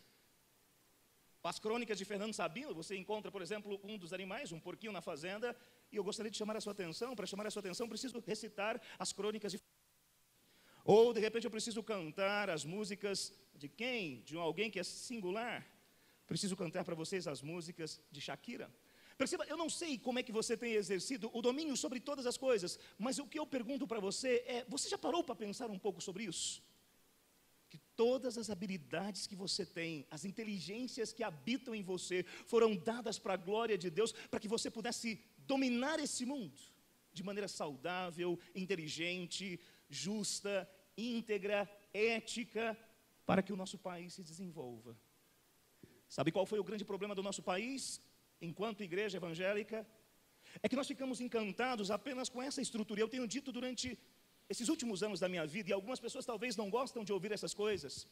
As 1.42 1.58
crônicas 1.58 1.98
de 1.98 2.04
Fernando 2.04 2.32
Sabino, 2.32 2.74
você 2.74 2.96
encontra, 2.96 3.30
por 3.30 3.42
exemplo, 3.42 3.80
um 3.84 3.96
dos 3.98 4.12
animais, 4.12 4.50
um 4.50 4.58
porquinho 4.58 4.92
na 4.92 5.00
fazenda, 5.00 5.56
e 5.92 5.96
eu 5.96 6.02
gostaria 6.02 6.30
de 6.30 6.36
chamar 6.36 6.56
a 6.56 6.60
sua 6.60 6.72
atenção. 6.72 7.14
Para 7.14 7.26
chamar 7.26 7.46
a 7.46 7.50
sua 7.50 7.60
atenção, 7.60 7.88
preciso 7.88 8.22
recitar 8.26 8.80
as 8.98 9.12
crônicas 9.12 9.52
de 9.52 9.60
ou 10.88 11.12
de 11.12 11.18
repente 11.18 11.44
eu 11.44 11.50
preciso 11.50 11.82
cantar 11.82 12.48
as 12.48 12.64
músicas 12.64 13.32
de 13.56 13.68
quem? 13.68 14.20
De 14.20 14.36
alguém 14.36 14.70
que 14.70 14.78
é 14.78 14.84
singular. 14.84 15.66
Preciso 16.28 16.56
cantar 16.56 16.84
para 16.84 16.94
vocês 16.94 17.26
as 17.26 17.42
músicas 17.42 18.00
de 18.08 18.20
Shakira. 18.20 18.72
Perceba, 19.18 19.44
eu 19.46 19.56
não 19.56 19.68
sei 19.68 19.98
como 19.98 20.20
é 20.20 20.22
que 20.22 20.30
você 20.30 20.56
tem 20.56 20.74
exercido 20.74 21.28
o 21.32 21.42
domínio 21.42 21.76
sobre 21.76 21.98
todas 21.98 22.24
as 22.24 22.36
coisas, 22.36 22.78
mas 22.96 23.18
o 23.18 23.26
que 23.26 23.38
eu 23.38 23.46
pergunto 23.46 23.84
para 23.84 23.98
você 23.98 24.44
é: 24.46 24.64
você 24.68 24.88
já 24.88 24.96
parou 24.96 25.24
para 25.24 25.34
pensar 25.34 25.68
um 25.70 25.78
pouco 25.78 26.00
sobre 26.00 26.22
isso? 26.24 26.62
Todas 27.96 28.36
as 28.36 28.50
habilidades 28.50 29.26
que 29.26 29.34
você 29.34 29.64
tem, 29.64 30.06
as 30.10 30.24
inteligências 30.24 31.12
que 31.12 31.24
habitam 31.24 31.74
em 31.74 31.82
você, 31.82 32.24
foram 32.46 32.76
dadas 32.76 33.18
para 33.18 33.34
a 33.34 33.42
glória 33.48 33.78
de 33.78 33.90
Deus, 33.90 34.12
para 34.30 34.40
que 34.40 34.48
você 34.48 34.70
pudesse 34.70 35.20
dominar 35.38 35.98
esse 35.98 36.24
mundo 36.26 36.60
de 37.12 37.22
maneira 37.22 37.48
saudável, 37.48 38.38
inteligente, 38.54 39.58
justa 39.88 40.68
íntegra, 40.96 41.68
ética, 41.92 42.76
para 43.24 43.42
que 43.42 43.52
o 43.52 43.56
nosso 43.56 43.78
país 43.78 44.14
se 44.14 44.22
desenvolva. 44.22 44.96
Sabe 46.08 46.32
qual 46.32 46.46
foi 46.46 46.58
o 46.58 46.64
grande 46.64 46.84
problema 46.84 47.14
do 47.14 47.22
nosso 47.22 47.42
país, 47.42 48.00
enquanto 48.40 48.82
igreja 48.82 49.18
evangélica? 49.18 49.86
É 50.62 50.68
que 50.68 50.76
nós 50.76 50.86
ficamos 50.86 51.20
encantados 51.20 51.90
apenas 51.90 52.28
com 52.28 52.40
essa 52.40 52.62
estrutura. 52.62 53.00
Eu 53.00 53.08
tenho 53.08 53.26
dito 53.26 53.50
durante 53.52 53.98
esses 54.48 54.68
últimos 54.68 55.02
anos 55.02 55.20
da 55.20 55.28
minha 55.28 55.46
vida, 55.46 55.70
e 55.70 55.72
algumas 55.72 56.00
pessoas 56.00 56.24
talvez 56.24 56.56
não 56.56 56.70
gostam 56.70 57.04
de 57.04 57.12
ouvir 57.12 57.32
essas 57.32 57.52
coisas, 57.52 58.06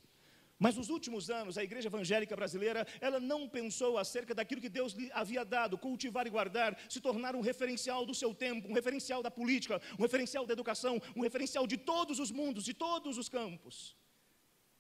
mas 0.59 0.77
nos 0.77 0.89
últimos 0.89 1.31
anos, 1.31 1.59
a 1.59 1.65
igreja 1.65 1.89
evangélica 1.89 2.37
brasileira, 2.37 2.87
ela 3.01 3.19
não 3.19 3.49
pensou 3.49 3.99
acerca 3.99 4.35
daquilo 4.35 4.61
que 4.61 4.69
Deus 4.69 4.93
lhe 4.93 5.11
havia 5.13 5.45
dado, 5.45 5.77
cultivar 5.77 6.27
e 6.27 6.31
guardar, 6.31 6.79
se 6.89 7.01
tornar 7.01 7.35
um 7.35 7.41
referencial 7.41 8.07
do 8.07 8.15
seu 8.15 8.33
tempo, 8.33 8.69
um 8.69 8.73
referencial 8.73 9.23
da 9.23 9.31
política, 9.31 9.81
um 9.99 10.03
referencial 10.03 10.47
da 10.47 10.53
educação, 10.53 11.01
um 11.17 11.23
referencial 11.23 11.67
de 11.67 11.77
todos 11.77 12.19
os 12.19 12.31
mundos, 12.31 12.65
de 12.65 12.73
todos 12.73 13.19
os 13.19 13.29
campos. 13.29 13.97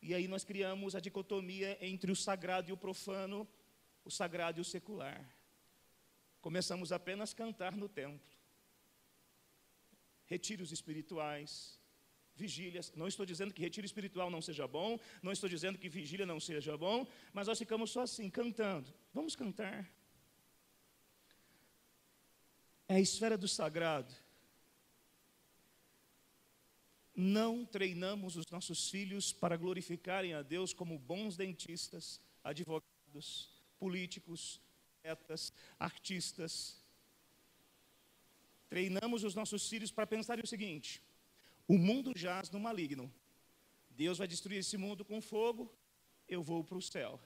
E 0.00 0.14
aí 0.14 0.28
nós 0.28 0.44
criamos 0.44 0.94
a 0.94 1.00
dicotomia 1.00 1.76
entre 1.80 2.12
o 2.12 2.16
sagrado 2.16 2.70
e 2.70 2.72
o 2.72 2.76
profano, 2.76 3.48
o 4.04 4.10
sagrado 4.10 4.60
e 4.60 4.62
o 4.62 4.64
secular. 4.64 5.28
Começamos 6.40 6.92
apenas 6.92 7.32
a 7.32 7.36
cantar 7.36 7.74
no 7.74 7.88
templo. 7.88 8.33
Retiros 10.26 10.72
espirituais, 10.72 11.78
vigílias. 12.34 12.92
Não 12.94 13.06
estou 13.06 13.24
dizendo 13.24 13.52
que 13.52 13.62
retiro 13.62 13.86
espiritual 13.86 14.30
não 14.30 14.42
seja 14.42 14.66
bom, 14.66 14.98
não 15.22 15.32
estou 15.32 15.48
dizendo 15.48 15.78
que 15.78 15.88
vigília 15.88 16.26
não 16.26 16.40
seja 16.40 16.76
bom, 16.76 17.06
mas 17.32 17.46
nós 17.46 17.58
ficamos 17.58 17.90
só 17.90 18.02
assim, 18.02 18.28
cantando. 18.28 18.92
Vamos 19.12 19.36
cantar. 19.36 19.88
É 22.88 22.96
a 22.96 23.00
esfera 23.00 23.36
do 23.38 23.48
sagrado. 23.48 24.12
Não 27.14 27.64
treinamos 27.64 28.36
os 28.36 28.46
nossos 28.50 28.90
filhos 28.90 29.32
para 29.32 29.56
glorificarem 29.56 30.34
a 30.34 30.42
Deus 30.42 30.72
como 30.72 30.98
bons 30.98 31.36
dentistas, 31.36 32.20
advogados, 32.42 33.48
políticos, 33.78 34.60
poetas, 35.00 35.52
artistas. 35.78 36.83
Treinamos 38.74 39.22
os 39.22 39.36
nossos 39.36 39.68
filhos 39.68 39.92
para 39.92 40.04
pensar 40.04 40.36
o 40.40 40.46
seguinte: 40.48 41.00
o 41.68 41.78
mundo 41.78 42.12
jaz 42.16 42.50
no 42.50 42.58
maligno. 42.58 43.04
Deus 43.88 44.18
vai 44.18 44.26
destruir 44.26 44.58
esse 44.58 44.76
mundo 44.76 45.04
com 45.04 45.20
fogo, 45.20 45.72
eu 46.28 46.42
vou 46.42 46.64
para 46.64 46.76
o 46.76 46.82
céu. 46.82 47.20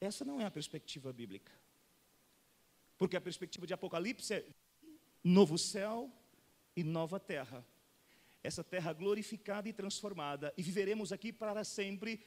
Essa 0.00 0.24
não 0.24 0.40
é 0.40 0.44
a 0.44 0.52
perspectiva 0.52 1.12
bíblica. 1.12 1.50
Porque 2.96 3.16
a 3.16 3.20
perspectiva 3.20 3.66
de 3.66 3.74
Apocalipse 3.74 4.34
é 4.34 4.46
novo 5.24 5.58
céu 5.58 6.08
e 6.76 6.84
nova 6.84 7.18
terra. 7.18 7.66
Essa 8.40 8.62
terra 8.62 8.92
glorificada 8.92 9.68
e 9.68 9.72
transformada. 9.72 10.54
E 10.56 10.62
viveremos 10.62 11.10
aqui 11.10 11.32
para 11.32 11.64
sempre, 11.64 12.24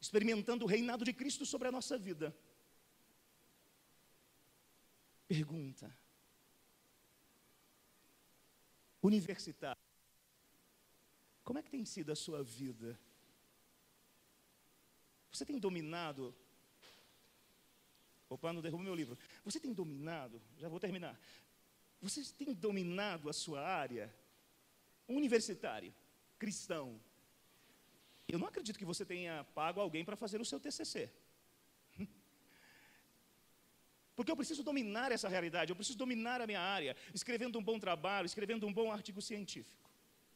experimentando 0.00 0.64
o 0.64 0.68
reinado 0.68 1.04
de 1.04 1.12
Cristo 1.12 1.46
sobre 1.46 1.68
a 1.68 1.72
nossa 1.78 1.96
vida. 1.96 2.36
Pergunta: 5.28 6.07
Universitário, 9.02 9.80
como 11.44 11.58
é 11.58 11.62
que 11.62 11.70
tem 11.70 11.84
sido 11.84 12.12
a 12.12 12.16
sua 12.16 12.42
vida? 12.42 12.98
Você 15.30 15.44
tem 15.44 15.58
dominado 15.58 16.34
Opa, 18.28 18.52
não 18.52 18.60
derruba 18.60 18.84
meu 18.84 18.94
livro. 18.94 19.16
Você 19.44 19.58
tem 19.58 19.72
dominado, 19.72 20.40
já 20.58 20.68
vou 20.68 20.78
terminar. 20.78 21.18
Você 22.00 22.22
tem 22.34 22.52
dominado 22.52 23.28
a 23.28 23.32
sua 23.32 23.66
área? 23.66 24.14
Universitário, 25.08 25.94
cristão. 26.38 27.00
Eu 28.28 28.38
não 28.38 28.46
acredito 28.46 28.78
que 28.78 28.84
você 28.84 29.04
tenha 29.04 29.44
pago 29.54 29.80
alguém 29.80 30.04
para 30.04 30.16
fazer 30.16 30.40
o 30.40 30.44
seu 30.44 30.60
TCC. 30.60 31.10
Porque 34.18 34.32
eu 34.32 34.36
preciso 34.36 34.64
dominar 34.64 35.12
essa 35.12 35.28
realidade, 35.28 35.70
eu 35.70 35.76
preciso 35.76 35.96
dominar 35.96 36.40
a 36.40 36.46
minha 36.50 36.60
área, 36.60 36.96
escrevendo 37.14 37.56
um 37.56 37.62
bom 37.62 37.78
trabalho, 37.78 38.26
escrevendo 38.26 38.66
um 38.66 38.72
bom 38.72 38.90
artigo 38.90 39.22
científico. 39.22 39.88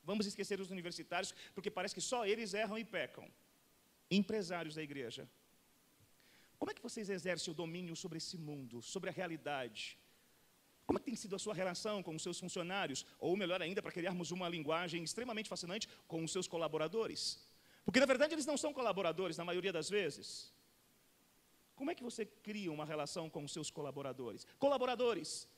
Vamos 0.04 0.24
esquecer 0.24 0.60
os 0.60 0.70
universitários, 0.70 1.34
porque 1.52 1.68
parece 1.68 1.92
que 1.92 2.00
só 2.00 2.24
eles 2.24 2.54
erram 2.54 2.78
e 2.78 2.84
pecam. 2.84 3.28
Empresários 4.08 4.76
da 4.76 4.82
igreja, 4.84 5.28
como 6.60 6.70
é 6.70 6.74
que 6.74 6.80
vocês 6.88 7.10
exercem 7.10 7.50
o 7.50 7.56
domínio 7.56 7.96
sobre 7.96 8.18
esse 8.18 8.38
mundo, 8.38 8.80
sobre 8.80 9.10
a 9.10 9.12
realidade? 9.12 9.98
Como 10.86 11.00
é 11.00 11.02
tem 11.02 11.16
sido 11.16 11.34
a 11.34 11.40
sua 11.40 11.52
relação 11.52 12.04
com 12.04 12.14
os 12.14 12.22
seus 12.22 12.38
funcionários? 12.38 13.04
Ou 13.18 13.36
melhor 13.36 13.60
ainda, 13.60 13.82
para 13.82 13.90
criarmos 13.90 14.30
uma 14.30 14.48
linguagem 14.48 15.02
extremamente 15.02 15.48
fascinante, 15.48 15.88
com 16.06 16.22
os 16.22 16.30
seus 16.30 16.46
colaboradores? 16.46 17.44
Porque 17.84 17.98
na 17.98 18.06
verdade 18.06 18.32
eles 18.32 18.46
não 18.46 18.56
são 18.56 18.72
colaboradores 18.72 19.36
na 19.36 19.44
maioria 19.44 19.72
das 19.72 19.90
vezes. 19.90 20.52
Como 21.74 21.90
é 21.90 21.94
que 21.94 22.02
você 22.02 22.24
cria 22.24 22.72
uma 22.72 22.84
relação 22.84 23.28
com 23.28 23.44
os 23.44 23.52
seus 23.52 23.70
colaboradores? 23.70 24.46
Colaboradores, 24.58 25.48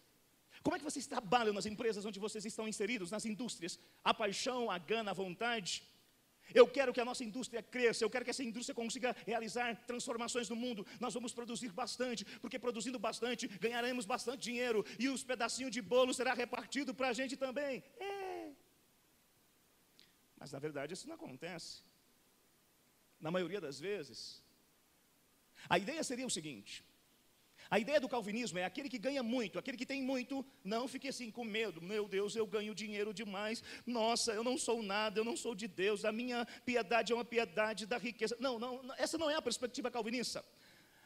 como 0.63 0.77
é 0.77 0.79
que 0.79 0.85
vocês 0.85 1.07
trabalham 1.07 1.53
nas 1.53 1.67
empresas 1.67 2.05
onde 2.05 2.21
vocês 2.21 2.45
estão 2.45 2.69
inseridos, 2.69 3.11
nas 3.11 3.25
indústrias? 3.25 3.79
A 4.03 4.15
paixão, 4.15 4.71
a 4.71 4.79
gana, 4.79 5.11
a 5.11 5.15
vontade? 5.15 5.83
Eu 6.55 6.69
quero 6.69 6.93
que 6.93 7.01
a 7.01 7.05
nossa 7.05 7.25
indústria 7.25 7.63
cresça, 7.63 8.05
eu 8.05 8.11
quero 8.11 8.25
que 8.25 8.31
essa 8.31 8.45
indústria 8.45 8.75
consiga 8.75 9.17
realizar 9.27 9.75
transformações 9.87 10.49
no 10.49 10.57
mundo. 10.57 10.87
Nós 11.01 11.15
vamos 11.15 11.33
produzir 11.33 11.71
bastante, 11.73 12.25
porque 12.43 12.59
produzindo 12.59 12.99
bastante, 12.99 13.49
ganharemos 13.49 14.05
bastante 14.05 14.43
dinheiro 14.43 14.85
e 14.99 15.09
os 15.09 15.25
pedacinhos 15.25 15.73
de 15.73 15.81
bolo 15.81 16.13
será 16.13 16.35
repartido 16.35 16.95
para 16.95 17.09
a 17.09 17.13
gente 17.13 17.37
também. 17.37 17.83
É. 17.99 18.53
Mas 20.37 20.53
na 20.53 20.59
verdade 20.59 20.93
isso 20.93 21.09
não 21.09 21.15
acontece. 21.15 21.83
Na 23.19 23.31
maioria 23.31 23.61
das 23.61 23.81
vezes, 23.81 24.44
a 25.69 25.79
ideia 25.79 26.03
seria 26.03 26.27
o 26.27 26.31
seguinte: 26.31 26.85
a 27.71 27.79
ideia 27.79 28.01
do 28.01 28.09
calvinismo 28.09 28.59
é 28.59 28.65
aquele 28.65 28.89
que 28.89 28.99
ganha 28.99 29.23
muito, 29.23 29.59
aquele 29.59 29.77
que 29.77 29.87
tem 29.87 30.03
muito, 30.03 30.45
não 30.63 30.87
fique 30.87 31.09
assim 31.09 31.31
com 31.31 31.45
medo. 31.45 31.81
Meu 31.81 32.07
Deus, 32.07 32.37
eu 32.37 32.47
ganho 32.47 32.75
dinheiro 32.75 33.13
demais. 33.13 33.63
Nossa, 33.87 34.33
eu 34.33 34.45
não 34.45 34.57
sou 34.59 34.83
nada, 34.83 35.21
eu 35.21 35.25
não 35.25 35.37
sou 35.37 35.55
de 35.55 35.67
Deus. 35.67 36.05
A 36.05 36.13
minha 36.13 36.47
piedade 36.65 37.13
é 37.13 37.15
uma 37.15 37.25
piedade 37.25 37.87
da 37.87 37.99
riqueza. 37.99 38.37
Não, 38.39 38.59
não, 38.59 38.81
essa 38.99 39.17
não 39.17 39.31
é 39.31 39.35
a 39.35 39.43
perspectiva 39.43 39.91
calvinista. 39.91 40.45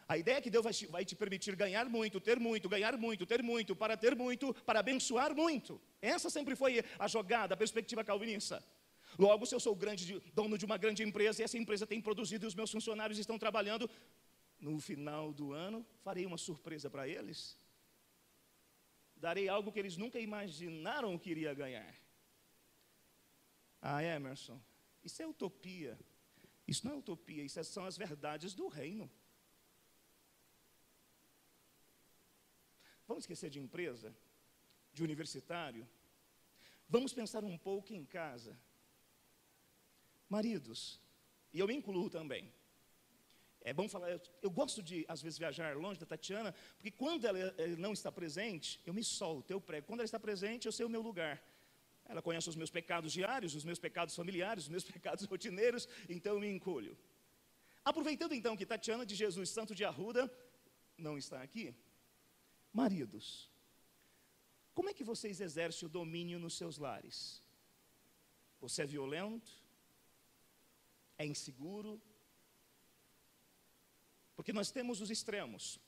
A 0.08 0.16
ideia 0.16 0.38
é 0.38 0.40
que 0.40 0.50
Deus 0.50 0.64
vai 0.64 0.72
te, 0.72 0.86
vai 0.86 1.04
te 1.04 1.14
permitir 1.14 1.54
ganhar 1.54 1.86
muito, 1.86 2.18
ter 2.18 2.40
muito, 2.40 2.66
ganhar 2.68 2.96
muito, 2.96 3.26
ter 3.26 3.42
muito, 3.42 3.76
para 3.76 3.96
ter 3.96 4.16
muito, 4.16 4.54
para 4.54 4.80
abençoar 4.80 5.34
muito. 5.34 5.80
Essa 6.00 6.30
sempre 6.30 6.56
foi 6.56 6.82
a 6.98 7.06
jogada, 7.06 7.52
a 7.54 7.56
perspectiva 7.56 8.02
calvinista. 8.02 8.64
Logo, 9.18 9.46
se 9.46 9.54
eu 9.54 9.60
sou 9.60 9.74
grande, 9.74 10.20
dono 10.32 10.56
de 10.56 10.64
uma 10.64 10.76
grande 10.76 11.02
empresa 11.02 11.42
e 11.42 11.44
essa 11.44 11.58
empresa 11.58 11.86
tem 11.86 12.00
produzido 12.00 12.46
e 12.46 12.48
os 12.48 12.54
meus 12.54 12.70
funcionários 12.70 13.18
estão 13.18 13.38
trabalhando, 13.38 13.88
no 14.60 14.78
final 14.80 15.32
do 15.32 15.52
ano, 15.52 15.86
farei 16.02 16.26
uma 16.26 16.38
surpresa 16.38 16.90
para 16.90 17.06
eles. 17.06 17.56
Darei 19.16 19.48
algo 19.48 19.72
que 19.72 19.78
eles 19.78 19.96
nunca 19.96 20.18
imaginaram 20.18 21.18
que 21.18 21.30
iria 21.30 21.54
ganhar. 21.54 21.94
Ah, 23.80 24.02
Emerson, 24.02 24.60
isso 25.04 25.22
é 25.22 25.26
utopia. 25.26 25.98
Isso 26.66 26.86
não 26.86 26.94
é 26.94 26.96
utopia, 26.96 27.42
isso 27.42 27.62
são 27.64 27.84
as 27.84 27.96
verdades 27.96 28.54
do 28.54 28.68
reino. 28.68 29.10
Vamos 33.06 33.24
esquecer 33.24 33.48
de 33.48 33.58
empresa, 33.58 34.14
de 34.92 35.02
universitário. 35.02 35.88
Vamos 36.88 37.14
pensar 37.14 37.42
um 37.42 37.56
pouco 37.56 37.94
em 37.94 38.04
casa. 38.04 38.58
Maridos, 40.28 41.00
e 41.52 41.58
eu 41.58 41.70
incluo 41.70 42.10
também. 42.10 42.52
É 43.68 43.74
bom 43.74 43.88
falar, 43.88 44.10
eu, 44.10 44.20
eu, 44.42 44.50
gosto 44.50 44.82
de, 44.82 45.04
às 45.08 45.20
vezes, 45.20 45.38
viajar 45.38 45.76
longe 45.76 46.00
da 46.00 46.06
Tatiana, 46.06 46.54
porque 46.76 46.90
quando 46.90 47.26
ela, 47.26 47.38
ela 47.38 47.76
não 47.76 47.92
está 47.92 48.10
presente, 48.10 48.80
eu 48.86 48.94
me 48.94 49.04
solto, 49.04 49.50
eu 49.50 49.60
prego. 49.60 49.86
Quando 49.86 50.00
ela 50.00 50.06
está 50.06 50.18
presente, 50.18 50.66
eu 50.66 50.72
sei 50.72 50.86
o 50.86 50.88
meu 50.88 51.02
lugar. 51.02 51.42
Ela 52.06 52.22
conhece 52.22 52.48
os 52.48 52.56
meus 52.56 52.70
pecados 52.70 53.12
diários, 53.12 53.54
os 53.54 53.64
meus 53.64 53.78
pecados 53.78 54.16
familiares, 54.16 54.64
os 54.64 54.70
meus 54.70 54.84
pecados 54.92 55.24
rotineiros, 55.26 55.86
então 56.08 56.34
eu 56.34 56.40
me 56.40 56.50
encolho. 56.50 56.96
Aproveitando 57.84 58.32
então 58.32 58.56
que 58.56 58.64
Tatiana 58.64 59.04
de 59.04 59.14
Jesus 59.14 59.50
Santo 59.50 59.74
de 59.74 59.84
Arruda 59.84 60.32
não 60.96 61.18
está 61.18 61.42
aqui, 61.42 61.74
maridos, 62.72 63.50
como 64.74 64.88
é 64.88 64.94
que 64.94 65.04
vocês 65.04 65.40
exercem 65.40 65.86
o 65.86 65.90
domínio 65.90 66.38
nos 66.38 66.56
seus 66.56 66.78
lares? 66.78 67.42
Você 68.60 68.82
é 68.82 68.86
violento? 68.86 69.50
É 71.18 71.26
inseguro? 71.26 72.00
Porque 74.38 74.52
nós 74.52 74.70
temos 74.70 75.00
os 75.00 75.10
extremos. 75.10 75.80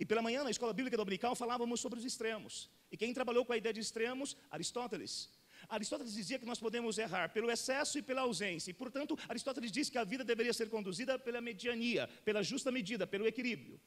E 0.00 0.04
pela 0.04 0.20
manhã, 0.20 0.42
na 0.42 0.50
escola 0.50 0.72
bíblica 0.72 0.96
dominical, 0.96 1.36
falávamos 1.36 1.80
sobre 1.80 1.96
os 2.00 2.04
extremos. 2.04 2.68
E 2.90 2.96
quem 2.96 3.14
trabalhou 3.14 3.44
com 3.44 3.52
a 3.52 3.56
ideia 3.56 3.72
de 3.72 3.78
extremos? 3.78 4.36
Aristóteles. 4.50 5.30
Aristóteles 5.68 6.12
dizia 6.12 6.36
que 6.40 6.44
nós 6.44 6.58
podemos 6.58 6.98
errar 6.98 7.28
pelo 7.28 7.48
excesso 7.48 7.96
e 7.96 8.02
pela 8.02 8.22
ausência. 8.22 8.72
E, 8.72 8.74
portanto, 8.74 9.16
Aristóteles 9.28 9.70
diz 9.70 9.88
que 9.88 9.96
a 9.96 10.02
vida 10.02 10.24
deveria 10.24 10.52
ser 10.52 10.68
conduzida 10.70 11.16
pela 11.20 11.40
mediania, 11.40 12.08
pela 12.24 12.42
justa 12.42 12.72
medida, 12.72 13.06
pelo 13.06 13.28
equilíbrio. 13.28 13.80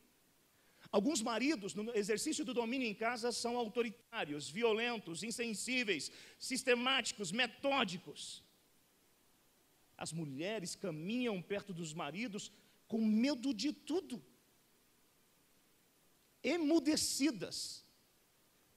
Alguns 0.90 1.22
maridos, 1.22 1.76
no 1.76 1.94
exercício 1.94 2.46
do 2.46 2.54
domínio 2.54 2.88
em 2.88 2.96
casa, 2.96 3.34
são 3.34 3.58
autoritários, 3.58 4.50
violentos, 4.50 5.22
insensíveis, 5.22 6.10
sistemáticos, 6.40 7.30
metódicos. 7.30 8.42
As 9.98 10.14
mulheres 10.14 10.78
caminham 10.78 11.42
perto 11.42 11.74
dos 11.74 11.94
maridos 11.94 12.54
com 12.88 13.00
medo 13.00 13.54
de 13.54 13.74
tudo, 13.74 14.24
emudecidas, 16.44 17.86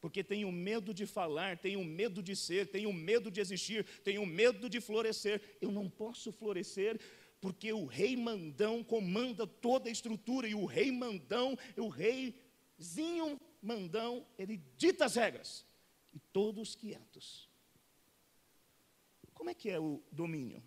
porque 0.00 0.24
tenho 0.24 0.50
medo 0.50 0.94
de 0.94 1.06
falar, 1.06 1.58
tenho 1.58 1.84
medo 1.84 2.22
de 2.22 2.34
ser, 2.34 2.70
tenho 2.70 2.92
medo 2.92 3.30
de 3.30 3.40
existir, 3.40 3.84
tenho 4.02 4.24
medo 4.24 4.68
de 4.68 4.80
florescer. 4.80 5.58
Eu 5.60 5.70
não 5.70 5.90
posso 5.90 6.32
florescer 6.32 6.98
porque 7.40 7.72
o 7.72 7.84
rei 7.84 8.16
mandão 8.16 8.82
comanda 8.82 9.46
toda 9.46 9.88
a 9.88 9.92
estrutura 9.92 10.48
e 10.48 10.54
o 10.54 10.64
rei 10.64 10.90
mandão, 10.90 11.56
o 11.76 11.88
reizinho 11.88 13.40
mandão, 13.62 14.26
ele 14.38 14.56
dita 14.76 15.04
as 15.04 15.16
regras 15.16 15.66
e 16.12 16.18
todos 16.32 16.74
quietos. 16.74 17.48
Como 19.34 19.48
é 19.48 19.54
que 19.54 19.70
é 19.70 19.78
o 19.78 20.02
domínio? 20.10 20.62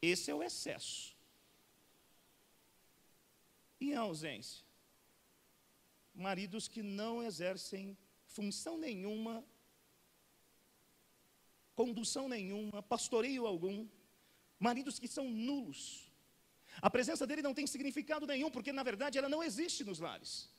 Esse 0.00 0.30
é 0.30 0.34
o 0.34 0.42
excesso. 0.42 1.17
E 3.80 3.90
em 3.92 3.94
ausência? 3.94 4.64
Maridos 6.14 6.66
que 6.66 6.82
não 6.82 7.22
exercem 7.22 7.96
função 8.26 8.76
nenhuma, 8.76 9.44
condução 11.74 12.28
nenhuma, 12.28 12.82
pastoreio 12.82 13.46
algum, 13.46 13.86
maridos 14.58 14.98
que 14.98 15.06
são 15.06 15.30
nulos. 15.30 16.10
A 16.82 16.90
presença 16.90 17.26
dele 17.26 17.42
não 17.42 17.54
tem 17.54 17.66
significado 17.66 18.26
nenhum, 18.26 18.50
porque 18.50 18.72
na 18.72 18.82
verdade 18.82 19.18
ela 19.18 19.28
não 19.28 19.42
existe 19.42 19.84
nos 19.84 19.98
lares. 19.98 20.50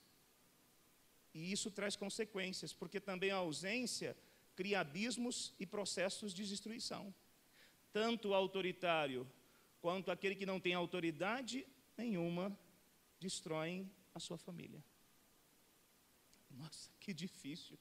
E 1.33 1.51
isso 1.51 1.69
traz 1.69 1.95
consequências, 1.95 2.73
porque 2.73 2.99
também 2.99 3.31
a 3.31 3.37
ausência 3.37 4.17
cria 4.55 4.79
abismos 4.79 5.53
e 5.59 5.65
processos 5.65 6.33
de 6.33 6.45
destruição. 6.45 7.13
Tanto 7.93 8.29
o 8.29 8.33
autoritário 8.33 9.29
quanto 9.81 10.11
aquele 10.11 10.35
que 10.35 10.45
não 10.45 10.59
tem 10.59 10.73
autoridade 10.73 11.65
nenhuma 11.97 12.57
destroem 13.19 13.91
a 14.13 14.19
sua 14.19 14.37
família. 14.37 14.83
Nossa, 16.49 16.89
que 16.99 17.13
difícil. 17.13 17.77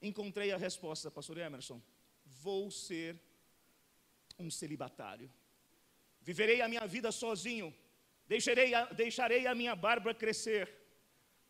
Encontrei 0.00 0.52
a 0.52 0.56
resposta, 0.56 1.10
pastor 1.10 1.38
Emerson. 1.38 1.80
Vou 2.24 2.70
ser 2.70 3.20
um 4.38 4.50
celibatário. 4.50 5.30
Viverei 6.20 6.60
a 6.60 6.68
minha 6.68 6.86
vida 6.86 7.10
sozinho. 7.12 7.74
Deixarei 8.26 8.74
a, 8.74 8.84
deixarei 8.92 9.46
a 9.46 9.54
minha 9.54 9.74
barba 9.74 10.14
crescer. 10.14 10.72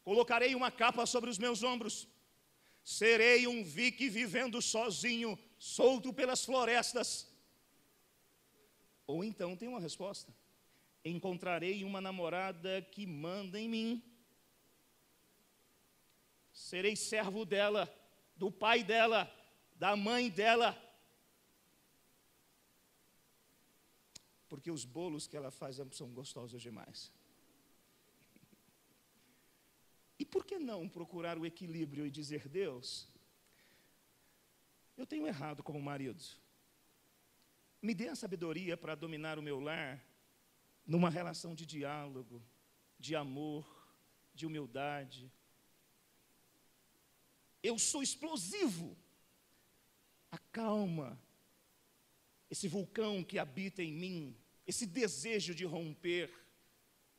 Colocarei 0.03 0.55
uma 0.55 0.71
capa 0.71 1.07
sobre 1.07 1.31
os 1.31 1.39
meus 1.39 1.63
ombros. 1.63 2.09
Serei 2.83 3.47
um 3.47 3.63
vique 3.63 4.09
vivendo 4.09 4.61
sozinho, 4.61 5.39
solto 5.59 6.13
pelas 6.13 6.45
florestas. 6.45 7.31
Ou 9.07 9.23
então 9.23 9.57
tem 9.57 9.69
uma 9.69 9.81
resposta: 9.81 10.35
encontrarei 11.05 11.85
uma 11.85 12.01
namorada 12.01 12.83
que 12.83 13.07
manda 13.07 13.59
em 13.59 13.69
mim. 13.69 14.03
Serei 16.53 16.95
servo 16.95 17.45
dela, 17.45 17.93
do 18.37 18.51
pai 18.51 18.85
dela, 18.85 19.31
da 19.75 19.97
mãe 19.97 20.31
dela. 20.31 20.79
Porque 24.49 24.71
os 24.71 24.85
bolos 24.85 25.27
que 25.27 25.37
ela 25.37 25.51
faz 25.51 25.81
são 25.93 26.13
gostosos 26.13 26.61
demais. 26.61 27.13
E 30.19 30.25
por 30.25 30.47
que 30.47 30.57
não 30.57 30.89
procurar 30.89 31.37
o 31.37 31.45
equilíbrio 31.45 32.07
e 32.07 32.11
dizer, 32.11 32.49
Deus, 32.49 33.09
eu 34.97 35.05
tenho 35.05 35.27
errado 35.27 35.65
como 35.65 35.83
marido. 35.83 36.23
Me 37.83 37.93
dê 37.93 38.07
a 38.09 38.15
sabedoria 38.15 38.77
para 38.77 38.95
dominar 38.95 39.37
o 39.37 39.43
meu 39.43 39.59
lar 39.59 40.01
numa 40.87 41.11
relação 41.11 41.55
de 41.55 41.65
diálogo, 41.65 42.43
de 42.99 43.15
amor, 43.15 43.67
de 44.35 44.47
humildade. 44.47 45.31
Eu 47.63 47.79
sou 47.79 48.03
explosivo. 48.03 48.97
Acalma 50.31 51.21
esse 52.51 52.69
vulcão 52.69 53.23
que 53.23 53.39
habita 53.39 53.83
em 53.83 53.93
mim, 53.93 54.37
esse 54.67 54.87
desejo 54.87 55.55
de 55.55 55.65
romper, 55.65 56.31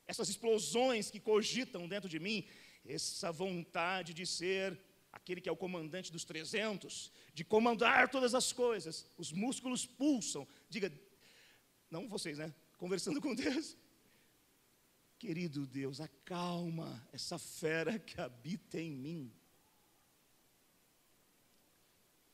essas 0.05 0.29
explosões 0.29 1.09
que 1.09 1.19
cogitam 1.19 1.87
dentro 1.87 2.09
de 2.09 2.19
mim, 2.19 2.45
essa 2.85 3.31
vontade 3.31 4.13
de 4.13 4.25
ser 4.25 4.79
aquele 5.11 5.39
que 5.39 5.47
é 5.47 5.51
o 5.51 5.57
comandante 5.57 6.11
dos 6.11 6.25
300, 6.25 7.11
de 7.33 7.43
comandar 7.45 8.09
todas 8.09 8.33
as 8.33 8.51
coisas, 8.51 9.05
os 9.17 9.31
músculos 9.31 9.85
pulsam. 9.85 10.47
Diga, 10.69 10.91
não 11.89 12.09
vocês, 12.09 12.37
né? 12.37 12.53
Conversando 12.77 13.21
com 13.21 13.33
Deus. 13.33 13.77
Querido 15.17 15.65
Deus, 15.65 16.01
acalma 16.01 17.07
essa 17.13 17.39
fera 17.39 17.97
que 17.97 18.19
habita 18.19 18.79
em 18.79 18.91
mim. 18.91 19.33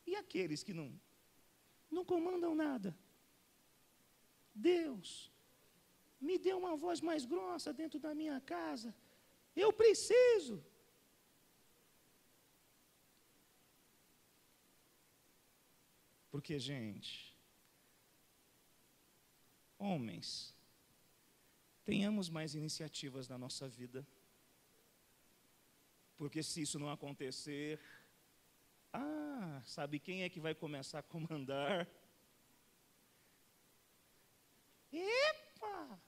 E 0.07 0.15
aqueles 0.15 0.63
que 0.63 0.73
não 0.73 0.99
não 1.91 2.05
comandam 2.05 2.53
nada? 2.53 2.95
Deus, 4.53 5.31
me 6.21 6.37
dê 6.37 6.53
uma 6.53 6.75
voz 6.75 7.01
mais 7.01 7.25
grossa 7.25 7.73
dentro 7.73 7.99
da 7.99 8.13
minha 8.13 8.39
casa 8.41 8.93
eu 9.55 9.73
preciso. 9.73 10.63
Porque, 16.31 16.59
gente, 16.59 17.28
homens, 19.79 20.53
tenhamos 21.85 22.29
mais 22.29 22.53
iniciativas 22.53 23.27
na 23.27 23.37
nossa 23.37 23.67
vida. 23.67 24.05
Porque 26.17 26.43
se 26.43 26.61
isso 26.61 26.77
não 26.77 26.91
acontecer, 26.91 27.79
ah, 28.91 29.61
sabe 29.65 29.99
quem 29.99 30.23
é 30.23 30.29
que 30.29 30.39
vai 30.39 30.53
começar 30.53 30.99
a 30.99 31.03
comandar? 31.03 31.87
Epa! 34.91 35.99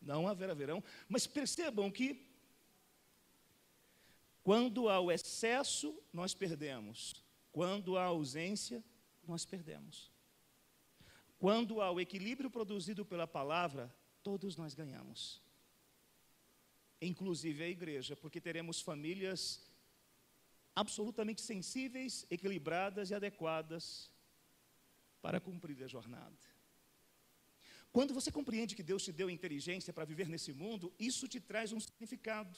Não 0.00 0.28
haverá 0.28 0.54
verão, 0.54 0.82
mas 1.08 1.26
percebam 1.26 1.90
que 1.90 2.30
quando 4.44 4.88
há 4.88 5.00
o 5.00 5.10
excesso, 5.10 6.00
nós 6.12 6.34
perdemos. 6.34 7.24
Quando 7.50 7.96
há 7.96 8.04
ausência, 8.04 8.84
nós 9.26 9.44
perdemos. 9.44 10.11
Quando 11.42 11.80
há 11.80 11.90
o 11.90 12.00
equilíbrio 12.00 12.48
produzido 12.48 13.04
pela 13.04 13.26
palavra, 13.26 13.92
todos 14.22 14.56
nós 14.56 14.74
ganhamos. 14.74 15.42
Inclusive 17.00 17.64
a 17.64 17.68
igreja, 17.68 18.14
porque 18.14 18.40
teremos 18.40 18.80
famílias 18.80 19.60
absolutamente 20.72 21.40
sensíveis, 21.42 22.24
equilibradas 22.30 23.10
e 23.10 23.14
adequadas 23.16 24.08
para 25.20 25.40
cumprir 25.40 25.82
a 25.82 25.88
jornada. 25.88 26.38
Quando 27.90 28.14
você 28.14 28.30
compreende 28.30 28.76
que 28.76 28.88
Deus 28.90 29.02
te 29.02 29.10
deu 29.10 29.28
inteligência 29.28 29.92
para 29.92 30.04
viver 30.04 30.28
nesse 30.28 30.52
mundo, 30.52 30.94
isso 30.96 31.26
te 31.26 31.40
traz 31.40 31.72
um 31.72 31.80
significado. 31.80 32.56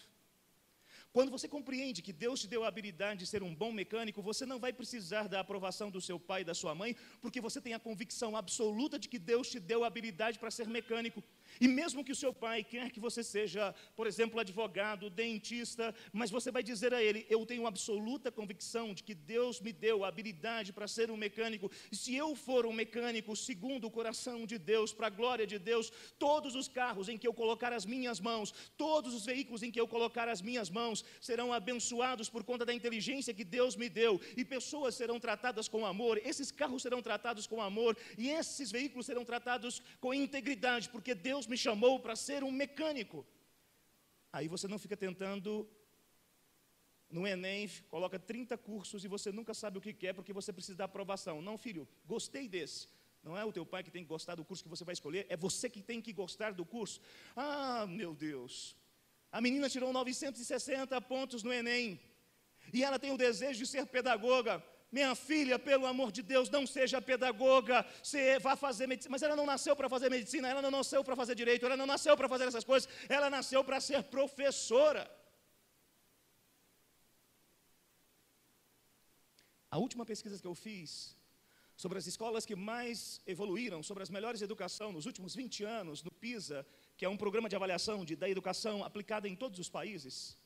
Quando 1.14 1.30
você 1.30 1.46
compreende 1.46 2.02
que 2.02 2.12
Deus 2.12 2.40
te 2.40 2.48
deu 2.48 2.64
a 2.64 2.66
habilidade 2.66 3.20
de 3.20 3.26
ser 3.32 3.40
um 3.40 3.54
bom 3.54 3.70
mecânico, 3.70 4.20
você 4.20 4.44
não 4.44 4.58
vai 4.58 4.72
precisar 4.72 5.28
da 5.28 5.38
aprovação 5.38 5.88
do 5.88 6.00
seu 6.00 6.18
pai 6.18 6.40
e 6.40 6.44
da 6.44 6.54
sua 6.54 6.74
mãe, 6.74 6.96
porque 7.22 7.40
você 7.40 7.60
tem 7.60 7.72
a 7.72 7.78
convicção 7.78 8.36
absoluta 8.36 8.98
de 8.98 9.08
que 9.08 9.16
Deus 9.16 9.48
te 9.48 9.60
deu 9.60 9.84
a 9.84 9.86
habilidade 9.86 10.40
para 10.40 10.50
ser 10.50 10.66
mecânico. 10.66 11.22
E 11.60 11.68
mesmo 11.68 12.04
que 12.04 12.12
o 12.12 12.16
seu 12.16 12.32
pai 12.32 12.62
quer 12.64 12.90
que 12.90 13.00
você 13.00 13.22
seja, 13.22 13.74
por 13.96 14.06
exemplo, 14.06 14.40
advogado, 14.40 15.10
dentista, 15.10 15.94
mas 16.12 16.30
você 16.30 16.50
vai 16.50 16.62
dizer 16.62 16.92
a 16.94 17.02
ele: 17.02 17.26
Eu 17.28 17.44
tenho 17.46 17.66
absoluta 17.66 18.32
convicção 18.32 18.94
de 18.94 19.02
que 19.02 19.14
Deus 19.14 19.60
me 19.60 19.72
deu 19.72 20.04
a 20.04 20.08
habilidade 20.08 20.72
para 20.72 20.86
ser 20.88 21.10
um 21.10 21.16
mecânico, 21.16 21.70
e 21.90 21.96
se 21.96 22.14
eu 22.14 22.34
for 22.34 22.66
um 22.66 22.72
mecânico 22.72 23.36
segundo 23.36 23.86
o 23.86 23.90
coração 23.90 24.46
de 24.46 24.58
Deus, 24.58 24.92
para 24.92 25.06
a 25.06 25.10
glória 25.10 25.46
de 25.46 25.58
Deus, 25.58 25.92
todos 26.18 26.54
os 26.54 26.68
carros 26.68 27.08
em 27.08 27.18
que 27.18 27.26
eu 27.26 27.34
colocar 27.34 27.72
as 27.72 27.86
minhas 27.86 28.20
mãos, 28.20 28.52
todos 28.76 29.14
os 29.14 29.24
veículos 29.24 29.62
em 29.62 29.70
que 29.70 29.80
eu 29.80 29.88
colocar 29.88 30.28
as 30.28 30.42
minhas 30.42 30.70
mãos, 30.70 31.04
serão 31.20 31.52
abençoados 31.52 32.28
por 32.28 32.44
conta 32.44 32.64
da 32.64 32.74
inteligência 32.74 33.34
que 33.34 33.44
Deus 33.44 33.76
me 33.76 33.88
deu, 33.88 34.20
e 34.36 34.44
pessoas 34.44 34.94
serão 34.94 35.20
tratadas 35.20 35.68
com 35.68 35.86
amor, 35.86 36.20
esses 36.24 36.50
carros 36.50 36.82
serão 36.82 37.02
tratados 37.02 37.46
com 37.46 37.60
amor, 37.60 37.96
e 38.16 38.30
esses 38.30 38.70
veículos 38.70 39.06
serão 39.06 39.24
tratados 39.24 39.82
com 40.00 40.12
integridade, 40.12 40.88
porque 40.88 41.14
Deus 41.14 41.43
Deus 41.44 41.46
me 41.46 41.56
chamou 41.56 42.00
para 42.00 42.16
ser 42.16 42.42
um 42.42 42.50
mecânico. 42.50 43.26
Aí 44.32 44.48
você 44.48 44.66
não 44.66 44.78
fica 44.78 44.96
tentando 44.96 45.68
no 47.10 47.26
Enem, 47.26 47.68
coloca 47.88 48.18
30 48.18 48.56
cursos 48.56 49.04
e 49.04 49.08
você 49.08 49.30
nunca 49.30 49.52
sabe 49.52 49.78
o 49.78 49.80
que 49.80 49.92
quer 49.92 50.14
porque 50.14 50.32
você 50.32 50.52
precisa 50.52 50.78
da 50.78 50.84
aprovação. 50.84 51.42
Não, 51.42 51.56
filho, 51.58 51.86
gostei 52.06 52.48
desse. 52.48 52.88
Não 53.22 53.36
é 53.36 53.44
o 53.44 53.52
teu 53.52 53.64
pai 53.64 53.82
que 53.82 53.90
tem 53.90 54.02
que 54.02 54.08
gostar 54.08 54.34
do 54.34 54.44
curso 54.44 54.62
que 54.62 54.68
você 54.68 54.84
vai 54.84 54.94
escolher, 54.94 55.26
é 55.28 55.36
você 55.36 55.68
que 55.68 55.82
tem 55.82 56.00
que 56.00 56.12
gostar 56.12 56.52
do 56.52 56.64
curso. 56.64 57.00
Ah, 57.36 57.86
meu 57.86 58.14
Deus. 58.14 58.76
A 59.30 59.40
menina 59.40 59.68
tirou 59.68 59.92
960 59.92 61.00
pontos 61.02 61.42
no 61.42 61.52
Enem. 61.52 62.00
E 62.72 62.82
ela 62.82 62.98
tem 62.98 63.12
o 63.12 63.18
desejo 63.18 63.58
de 63.58 63.66
ser 63.66 63.86
pedagoga. 63.86 64.64
Minha 64.96 65.14
filha, 65.28 65.56
pelo 65.68 65.86
amor 65.92 66.08
de 66.16 66.22
Deus, 66.32 66.48
não 66.56 66.64
seja 66.74 66.98
pedagoga, 67.10 67.76
você 68.00 68.38
vá 68.38 68.54
fazer 68.64 68.86
medicina. 68.86 69.12
Mas 69.14 69.24
ela 69.26 69.36
não 69.40 69.46
nasceu 69.52 69.74
para 69.78 69.88
fazer 69.94 70.08
medicina, 70.08 70.46
ela 70.48 70.62
não 70.66 70.70
nasceu 70.70 71.02
para 71.06 71.16
fazer 71.20 71.34
direito, 71.34 71.66
ela 71.66 71.76
não 71.80 71.88
nasceu 71.94 72.14
para 72.16 72.28
fazer 72.32 72.44
essas 72.50 72.66
coisas, 72.70 72.88
ela 73.08 73.28
nasceu 73.28 73.60
para 73.68 73.80
ser 73.80 74.00
professora. 74.04 75.02
A 79.68 79.78
última 79.84 80.06
pesquisa 80.06 80.40
que 80.40 80.50
eu 80.52 80.54
fiz 80.66 80.90
sobre 81.82 81.98
as 81.98 82.06
escolas 82.12 82.46
que 82.46 82.54
mais 82.54 83.20
evoluíram, 83.26 83.82
sobre 83.82 84.04
as 84.04 84.10
melhores 84.16 84.42
educação 84.42 84.92
nos 84.92 85.06
últimos 85.06 85.34
20 85.34 85.64
anos, 85.64 86.04
no 86.04 86.12
PISA, 86.12 86.64
que 86.96 87.04
é 87.04 87.08
um 87.08 87.16
programa 87.24 87.48
de 87.48 87.56
avaliação 87.56 88.04
de, 88.04 88.14
da 88.14 88.30
educação 88.30 88.84
aplicada 88.84 89.26
em 89.28 89.34
todos 89.34 89.58
os 89.58 89.68
países. 89.68 90.38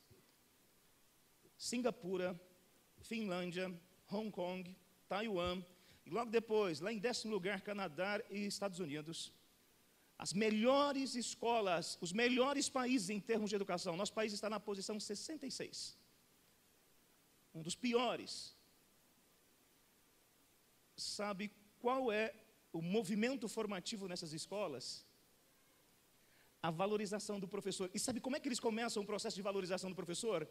Singapura, 1.59 2.29
Finlândia, 3.11 3.67
Hong 4.11 4.31
Kong, 4.31 4.77
Taiwan, 5.09 5.63
e 6.09 6.11
logo 6.11 6.31
depois, 6.31 6.81
lá 6.81 6.91
em 6.93 6.99
décimo 6.99 7.33
lugar, 7.35 7.61
Canadá 7.61 8.21
e 8.31 8.47
Estados 8.47 8.79
Unidos. 8.79 9.33
As 10.19 10.33
melhores 10.33 11.15
escolas, 11.15 11.99
os 12.01 12.13
melhores 12.13 12.69
países 12.69 13.11
em 13.11 13.21
termos 13.21 13.51
de 13.51 13.57
educação. 13.57 13.97
Nosso 13.97 14.15
país 14.15 14.33
está 14.33 14.49
na 14.49 14.59
posição 14.59 14.99
66. 14.99 15.97
Um 17.55 17.63
dos 17.63 17.75
piores. 17.75 18.57
Sabe 20.97 21.53
qual 21.79 22.11
é 22.11 22.35
o 22.73 22.81
movimento 22.81 23.47
formativo 23.49 24.09
nessas 24.09 24.33
escolas? 24.33 25.07
A 26.63 26.71
valorização 26.71 27.39
do 27.39 27.47
professor. 27.47 27.89
E 27.95 27.99
sabe 27.99 28.19
como 28.19 28.35
é 28.35 28.41
que 28.41 28.49
eles 28.49 28.59
começam 28.59 29.03
o 29.03 29.07
processo 29.07 29.37
de 29.37 29.43
valorização 29.43 29.91
do 29.91 29.95
professor? 29.95 30.49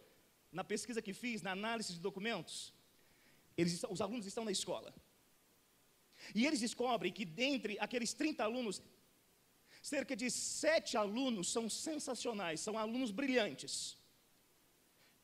Na 0.52 0.64
pesquisa 0.64 1.02
que 1.02 1.14
fiz, 1.14 1.42
na 1.42 1.52
análise 1.52 1.92
de 1.94 2.00
documentos, 2.00 2.74
eles, 3.58 3.84
os 3.90 4.02
alunos 4.02 4.26
estão 4.26 4.46
na 4.46 4.52
escola. 4.52 4.94
E 6.34 6.46
eles 6.46 6.60
descobrem 6.60 7.12
que 7.12 7.26
dentre 7.26 7.78
aqueles 7.80 8.14
30 8.14 8.44
alunos, 8.44 8.82
Cerca 9.82 10.16
de 10.22 10.30
sete 10.30 10.98
alunos 10.98 11.50
são 11.56 11.70
sensacionais, 11.70 12.60
são 12.60 12.78
alunos 12.78 13.12
brilhantes. 13.12 13.98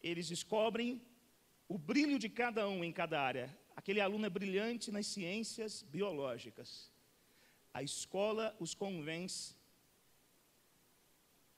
Eles 0.01 0.27
descobrem 0.27 1.01
o 1.67 1.77
brilho 1.77 2.17
de 2.19 2.29
cada 2.29 2.67
um 2.69 2.81
em 2.81 2.91
cada 2.91 3.21
área. 3.21 3.47
Aquele 3.75 3.99
aluno 3.99 4.25
é 4.25 4.29
brilhante 4.29 4.91
nas 4.91 5.07
ciências 5.07 5.81
biológicas. 5.81 6.91
A 7.73 7.81
escola 7.81 8.55
os 8.59 8.73
convence 8.73 9.55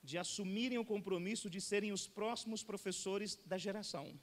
de 0.01 0.17
assumirem 0.17 0.78
o 0.78 0.86
compromisso 0.93 1.49
de 1.49 1.59
serem 1.59 1.91
os 1.91 2.07
próximos 2.07 2.63
professores 2.63 3.36
da 3.45 3.57
geração. 3.57 4.19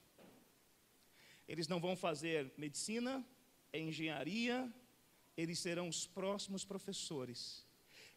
Eles 1.53 1.69
não 1.69 1.79
vão 1.79 1.95
fazer 1.95 2.51
medicina, 2.57 3.23
engenharia, 3.75 4.73
eles 5.37 5.59
serão 5.59 5.87
os 5.87 6.07
próximos 6.07 6.65
professores. 6.65 7.67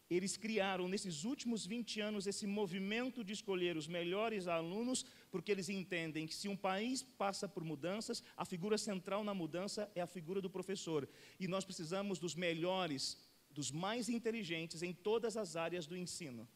Eles 0.08 0.38
criaram 0.38 0.88
nesses 0.88 1.22
últimos 1.24 1.66
20 1.66 2.00
anos 2.00 2.26
esse 2.26 2.46
movimento 2.46 3.22
de 3.22 3.34
escolher 3.34 3.76
os 3.76 3.86
melhores 3.86 4.46
alunos, 4.46 5.04
porque 5.30 5.52
eles 5.52 5.68
entendem 5.68 6.26
que 6.26 6.34
se 6.34 6.48
um 6.48 6.56
país 6.56 7.02
passa 7.02 7.46
por 7.46 7.62
mudanças, 7.62 8.22
a 8.34 8.46
figura 8.46 8.78
central 8.78 9.22
na 9.22 9.34
mudança 9.34 9.90
é 9.94 10.00
a 10.00 10.06
figura 10.06 10.40
do 10.40 10.48
professor. 10.48 11.06
E 11.38 11.46
nós 11.46 11.62
precisamos 11.62 12.18
dos 12.18 12.34
melhores, 12.34 13.18
dos 13.50 13.70
mais 13.70 14.08
inteligentes 14.08 14.82
em 14.82 14.94
todas 14.94 15.36
as 15.36 15.56
áreas 15.56 15.86
do 15.86 15.94
ensino. 15.94 16.48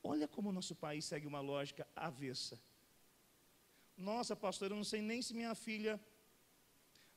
Olha 0.00 0.28
como 0.28 0.50
o 0.50 0.52
nosso 0.52 0.76
país 0.76 1.04
segue 1.06 1.26
uma 1.26 1.40
lógica 1.40 1.84
avessa. 1.96 2.56
Nossa, 3.96 4.34
pastor, 4.34 4.70
eu 4.70 4.76
não 4.76 4.84
sei 4.84 5.00
nem 5.00 5.22
se 5.22 5.34
minha 5.34 5.54
filha. 5.54 6.00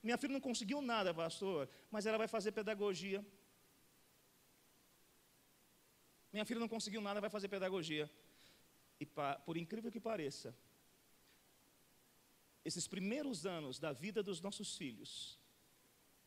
Minha 0.02 0.18
filha 0.18 0.34
não 0.34 0.42
conseguiu 0.42 0.82
nada, 0.82 1.14
pastor, 1.14 1.70
mas 1.90 2.06
ela 2.06 2.18
vai 2.18 2.28
fazer 2.28 2.52
pedagogia. 2.52 3.26
Minha 6.32 6.46
filha 6.46 6.60
não 6.60 6.68
conseguiu 6.68 7.02
nada, 7.02 7.20
vai 7.20 7.30
fazer 7.30 7.48
pedagogia. 7.48 8.10
E 9.00 9.06
por 9.46 9.58
incrível 9.58 9.92
que 9.92 10.00
pareça, 10.00 10.56
esses 12.64 12.88
primeiros 12.88 13.46
anos 13.46 13.80
da 13.80 13.92
vida 13.94 14.22
dos 14.22 14.42
nossos 14.42 14.76
filhos, 14.76 15.40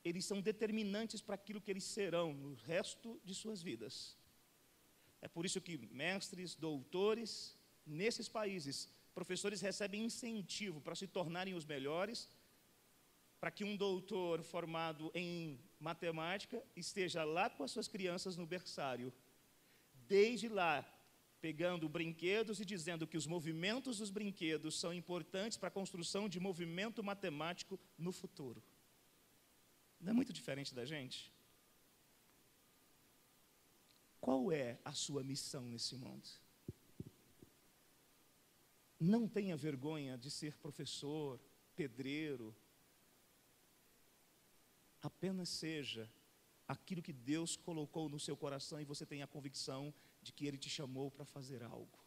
eles 0.03 0.25
são 0.25 0.41
determinantes 0.41 1.21
para 1.21 1.35
aquilo 1.35 1.61
que 1.61 1.71
eles 1.71 1.85
serão 1.85 2.33
no 2.33 2.55
resto 2.55 3.21
de 3.25 3.35
suas 3.35 3.63
vidas. 3.63 4.17
É 5.21 5.29
por 5.29 5.45
isso 5.45 5.61
que 5.61 5.77
mestres, 5.77 6.55
doutores, 6.55 7.59
nesses 7.85 8.29
países, 8.29 8.89
professores 9.11 9.61
recebem 9.61 10.05
incentivo 10.05 10.81
para 10.81 10.95
se 10.95 11.07
tornarem 11.07 11.55
os 11.55 11.65
melhores, 11.65 12.29
para 13.41 13.51
que 13.51 13.65
um 13.65 13.77
doutor 13.77 14.43
formado 14.43 15.11
em 15.15 15.59
matemática 15.79 16.63
esteja 16.77 17.25
lá 17.25 17.49
com 17.49 17.63
as 17.63 17.71
suas 17.71 17.89
crianças 17.89 18.37
no 18.37 18.47
berçário 18.47 19.13
desde 20.07 20.49
lá, 20.49 20.85
pegando 21.41 21.89
brinquedos 21.89 22.61
e 22.61 22.65
dizendo 22.65 23.07
que 23.07 23.17
os 23.17 23.27
movimentos 23.27 23.99
dos 23.99 24.11
brinquedos 24.11 24.79
são 24.79 24.93
importantes 24.93 25.57
para 25.57 25.69
a 25.69 25.71
construção 25.71 26.29
de 26.29 26.41
movimento 26.41 27.03
matemático 27.03 27.79
no 27.97 28.13
futuro. 28.13 28.63
Não 30.01 30.11
é 30.11 30.13
muito 30.13 30.33
diferente 30.33 30.75
da 30.75 30.85
gente? 30.85 31.33
Qual 34.21 34.53
é 34.53 34.79
a 34.85 34.93
sua 34.93 35.23
missão 35.23 35.63
nesse 35.63 35.95
mundo? 35.97 36.29
Não 39.01 39.27
tenha 39.27 39.57
vergonha 39.57 40.19
de 40.19 40.31
ser 40.31 40.59
professor, 40.59 41.41
pedreiro. 41.75 42.55
Apenas 45.01 45.49
seja 45.49 46.07
aquilo 46.69 47.03
que 47.03 47.13
Deus 47.13 47.57
colocou 47.57 48.11
no 48.11 48.21
seu 48.21 48.37
coração 48.37 48.79
e 48.79 48.85
você 48.85 49.07
tem 49.07 49.23
a 49.23 49.27
convicção 49.27 49.93
de 50.21 50.33
que 50.33 50.47
Ele 50.47 50.59
te 50.59 50.69
chamou 50.69 51.11
para 51.11 51.25
fazer 51.25 51.63
algo. 51.63 51.99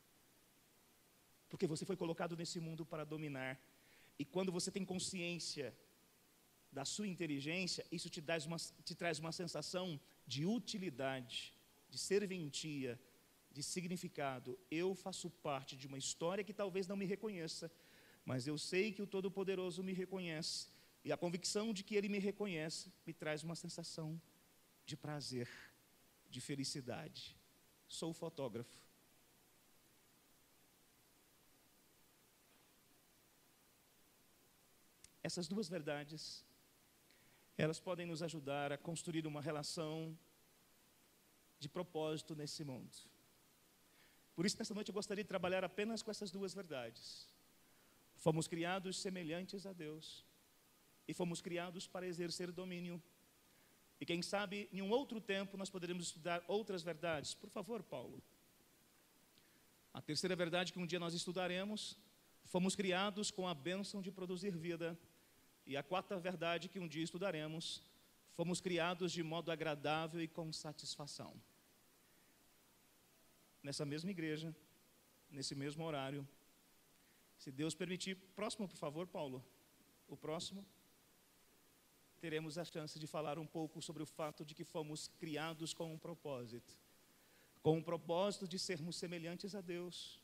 Porque 1.49 1.65
você 1.65 1.83
foi 1.83 1.97
colocado 1.97 2.37
nesse 2.37 2.59
mundo 2.59 2.85
para 2.85 3.03
dominar. 3.03 3.59
E 4.19 4.23
quando 4.23 4.51
você 4.51 4.69
tem 4.71 4.85
consciência 4.85 5.75
da 6.71 6.85
sua 6.85 7.07
inteligência, 7.07 7.85
isso 7.91 8.09
te, 8.09 8.23
uma, 8.47 8.57
te 8.57 8.95
traz 8.95 9.17
uma 9.19 9.31
sensação 9.31 9.99
de 10.27 10.45
utilidade, 10.45 11.53
de 11.89 11.97
serventia, 11.97 12.99
de 13.53 13.61
significado. 13.61 14.59
Eu 14.69 14.95
faço 14.95 15.29
parte 15.29 15.77
de 15.77 15.85
uma 15.87 15.97
história 15.97 16.43
que 16.43 16.53
talvez 16.53 16.87
não 16.87 16.97
me 16.97 17.05
reconheça, 17.05 17.71
mas 18.25 18.47
eu 18.47 18.57
sei 18.57 18.91
que 18.91 19.01
o 19.01 19.07
Todo-Poderoso 19.07 19.83
me 19.83 19.93
reconhece. 19.93 20.67
E 21.05 21.11
a 21.11 21.17
convicção 21.17 21.73
de 21.73 21.83
que 21.83 21.95
Ele 21.95 22.09
me 22.09 22.17
reconhece 22.17 22.91
me 23.05 23.13
traz 23.13 23.43
uma 23.43 23.55
sensação 23.55 24.19
de 24.85 24.97
prazer, 24.97 25.47
de 26.29 26.41
felicidade. 26.41 27.37
Sou 27.87 28.11
fotógrafo. 28.13 28.81
Essas 35.21 35.47
duas 35.47 35.69
verdades, 35.69 36.43
elas 37.57 37.79
podem 37.79 38.05
nos 38.05 38.21
ajudar 38.23 38.73
a 38.73 38.77
construir 38.77 39.25
uma 39.27 39.41
relação 39.41 40.17
de 41.59 41.69
propósito 41.69 42.35
nesse 42.35 42.63
mundo. 42.63 43.12
Por 44.35 44.45
isso, 44.45 44.57
nesta 44.57 44.73
noite 44.73 44.89
eu 44.89 44.93
gostaria 44.93 45.23
de 45.23 45.27
trabalhar 45.27 45.63
apenas 45.63 46.01
com 46.01 46.11
essas 46.11 46.31
duas 46.31 46.53
verdades. 46.53 47.27
Fomos 48.17 48.47
criados 48.47 48.99
semelhantes 48.99 49.65
a 49.65 49.73
Deus 49.73 50.25
e 51.07 51.13
fomos 51.13 51.41
criados 51.41 51.87
para 51.87 52.07
exercer 52.07 52.51
domínio 52.51 53.01
e 54.03 54.05
quem 54.05 54.21
sabe, 54.21 54.67
em 54.73 54.81
um 54.81 54.89
outro 54.89 55.21
tempo, 55.21 55.55
nós 55.55 55.69
poderemos 55.69 56.07
estudar 56.07 56.43
outras 56.45 56.83
verdades. 56.83 57.33
Por 57.33 57.49
favor, 57.49 57.81
Paulo. 57.81 58.21
A 59.93 60.01
terceira 60.01 60.35
verdade 60.35 60.73
que 60.73 60.79
um 60.79 60.85
dia 60.85 60.99
nós 60.99 61.13
estudaremos, 61.13 61.97
fomos 62.43 62.75
criados 62.75 63.31
com 63.31 63.47
a 63.47 63.53
bênção 63.53 64.01
de 64.01 64.11
produzir 64.11 64.57
vida. 64.57 64.99
E 65.65 65.77
a 65.77 65.81
quarta 65.81 66.19
verdade 66.19 66.67
que 66.67 66.79
um 66.79 66.87
dia 66.87 67.01
estudaremos, 67.01 67.81
fomos 68.33 68.59
criados 68.59 69.09
de 69.13 69.23
modo 69.23 69.49
agradável 69.49 70.21
e 70.21 70.27
com 70.27 70.51
satisfação. 70.51 71.33
Nessa 73.63 73.85
mesma 73.85 74.11
igreja, 74.11 74.55
nesse 75.31 75.55
mesmo 75.55 75.83
horário, 75.83 76.27
se 77.37 77.51
Deus 77.51 77.73
permitir, 77.73 78.15
próximo, 78.35 78.67
por 78.67 78.77
favor, 78.77 79.07
Paulo. 79.07 79.43
O 80.07 80.15
próximo 80.15 80.65
teremos 82.19 82.57
a 82.57 82.65
chance 82.65 82.99
de 82.99 83.07
falar 83.07 83.39
um 83.39 83.47
pouco 83.47 83.81
sobre 83.81 84.03
o 84.03 84.05
fato 84.05 84.45
de 84.45 84.53
que 84.53 84.63
fomos 84.63 85.07
criados 85.19 85.73
com 85.73 85.91
um 85.91 85.97
propósito 85.97 86.77
com 87.63 87.77
um 87.77 87.81
propósito 87.81 88.45
de 88.45 88.59
sermos 88.59 88.97
semelhantes 88.97 89.55
a 89.55 89.61
Deus, 89.61 90.19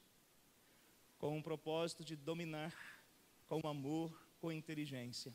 com 1.17 1.37
um 1.37 1.41
propósito 1.41 2.03
de 2.03 2.17
dominar 2.17 2.75
com 3.47 3.65
amor, 3.65 4.13
com 4.41 4.51
inteligência. 4.51 5.33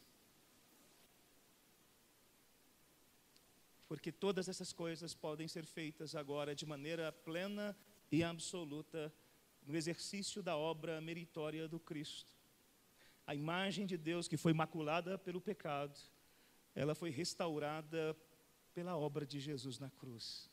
Porque 3.88 4.12
todas 4.12 4.48
essas 4.48 4.70
coisas 4.70 5.14
podem 5.14 5.48
ser 5.48 5.64
feitas 5.64 6.14
agora 6.14 6.54
de 6.54 6.66
maneira 6.66 7.10
plena 7.10 7.74
e 8.14 8.22
absoluta 8.22 9.12
no 9.66 9.76
exercício 9.76 10.42
da 10.42 10.56
obra 10.56 11.00
meritória 11.00 11.66
do 11.68 11.80
Cristo. 11.80 12.32
A 13.26 13.34
imagem 13.34 13.86
de 13.86 13.96
Deus 13.96 14.28
que 14.28 14.36
foi 14.36 14.52
maculada 14.52 15.18
pelo 15.18 15.40
pecado 15.40 15.98
ela 16.74 16.94
foi 16.94 17.10
restaurada 17.10 18.16
pela 18.74 18.96
obra 18.96 19.24
de 19.24 19.38
Jesus 19.38 19.78
na 19.78 19.90
cruz. 19.90 20.50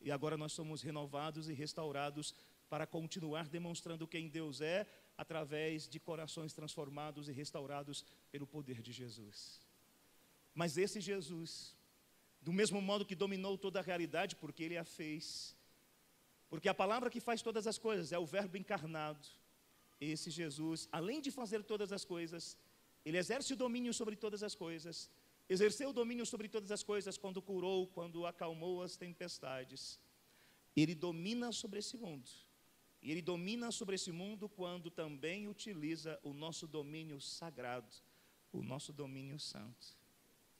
E 0.00 0.10
agora 0.12 0.36
nós 0.36 0.52
somos 0.52 0.82
renovados 0.82 1.48
e 1.48 1.52
restaurados 1.52 2.34
para 2.68 2.86
continuar 2.86 3.48
demonstrando 3.48 4.06
quem 4.06 4.28
Deus 4.28 4.60
é 4.60 4.86
através 5.16 5.88
de 5.88 5.98
corações 5.98 6.52
transformados 6.52 7.28
e 7.28 7.32
restaurados 7.32 8.04
pelo 8.30 8.46
poder 8.46 8.80
de 8.80 8.92
Jesus. 8.92 9.60
Mas 10.54 10.76
esse 10.76 11.00
Jesus, 11.00 11.74
do 12.40 12.52
mesmo 12.52 12.80
modo 12.80 13.04
que 13.04 13.14
dominou 13.14 13.58
toda 13.58 13.80
a 13.80 13.82
realidade, 13.82 14.36
porque 14.36 14.62
ele 14.62 14.76
a 14.76 14.84
fez, 14.84 15.55
porque 16.48 16.68
a 16.68 16.74
palavra 16.74 17.10
que 17.10 17.20
faz 17.20 17.42
todas 17.42 17.66
as 17.66 17.78
coisas 17.78 18.12
é 18.12 18.18
o 18.18 18.26
Verbo 18.26 18.56
encarnado. 18.56 19.26
Esse 20.00 20.30
Jesus, 20.30 20.88
além 20.92 21.20
de 21.20 21.30
fazer 21.30 21.62
todas 21.62 21.92
as 21.92 22.04
coisas, 22.04 22.56
ele 23.04 23.18
exerce 23.18 23.52
o 23.52 23.56
domínio 23.56 23.94
sobre 23.94 24.16
todas 24.16 24.42
as 24.42 24.54
coisas 24.54 25.10
Exerceu 25.48 25.90
o 25.90 25.92
domínio 25.92 26.26
sobre 26.26 26.48
todas 26.48 26.72
as 26.72 26.82
coisas 26.82 27.16
quando 27.16 27.40
curou, 27.40 27.86
quando 27.86 28.26
acalmou 28.26 28.82
as 28.82 28.96
tempestades. 28.96 30.00
Ele 30.74 30.94
domina 30.94 31.52
sobre 31.52 31.78
esse 31.78 31.96
mundo. 31.96 32.28
E 33.00 33.12
ele 33.12 33.22
domina 33.22 33.70
sobre 33.70 33.94
esse 33.94 34.10
mundo 34.10 34.48
quando 34.48 34.90
também 34.90 35.46
utiliza 35.46 36.18
o 36.24 36.32
nosso 36.32 36.66
domínio 36.66 37.20
sagrado, 37.20 37.94
o 38.52 38.60
nosso 38.60 38.92
domínio 38.92 39.38
santo. 39.38 39.96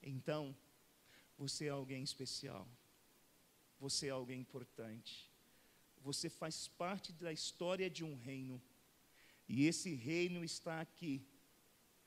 Então, 0.01 0.55
você 1.37 1.65
é 1.65 1.69
alguém 1.69 2.01
especial. 2.01 2.65
Você 3.81 4.07
é 4.07 4.11
alguém 4.11 4.39
importante. 4.39 5.26
Você 6.09 6.27
faz 6.29 6.67
parte 6.83 7.09
da 7.23 7.31
história 7.39 7.89
de 7.97 8.03
um 8.09 8.15
reino. 8.15 8.61
E 9.47 9.65
esse 9.65 9.91
reino 9.93 10.43
está 10.43 10.75
aqui, 10.81 11.13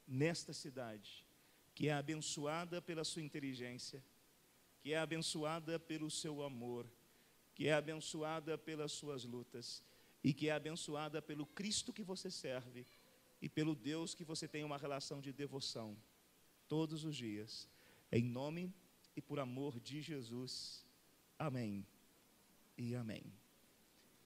nesta 0.07 0.53
cidade 0.53 1.13
que 1.81 1.89
é 1.89 1.95
abençoada 1.95 2.83
pela 2.83 3.05
sua 3.05 3.23
inteligência, 3.23 4.05
que 4.83 4.93
é 4.93 4.99
abençoada 4.99 5.79
pelo 5.79 6.11
seu 6.11 6.43
amor, 6.43 6.87
que 7.55 7.69
é 7.69 7.73
abençoada 7.73 8.59
pelas 8.59 8.93
suas 8.93 9.25
lutas 9.25 9.83
e 10.23 10.35
que 10.35 10.49
é 10.49 10.53
abençoada 10.53 11.23
pelo 11.23 11.47
Cristo 11.47 11.91
que 11.91 12.03
você 12.03 12.31
serve 12.31 12.87
e 13.41 13.49
pelo 13.49 13.75
Deus 13.75 14.15
que 14.15 14.25
você 14.25 14.47
tem 14.47 14.63
uma 14.63 14.77
relação 14.77 15.23
de 15.23 15.33
devoção 15.33 15.97
todos 16.69 17.03
os 17.03 17.17
dias. 17.17 17.67
Em 18.13 18.25
nome 18.25 18.71
e 19.17 19.23
por 19.23 19.39
amor 19.39 19.81
de 19.81 20.03
Jesus. 20.03 20.85
Amém 21.39 21.87
e 22.77 22.95
amém. 22.95 23.40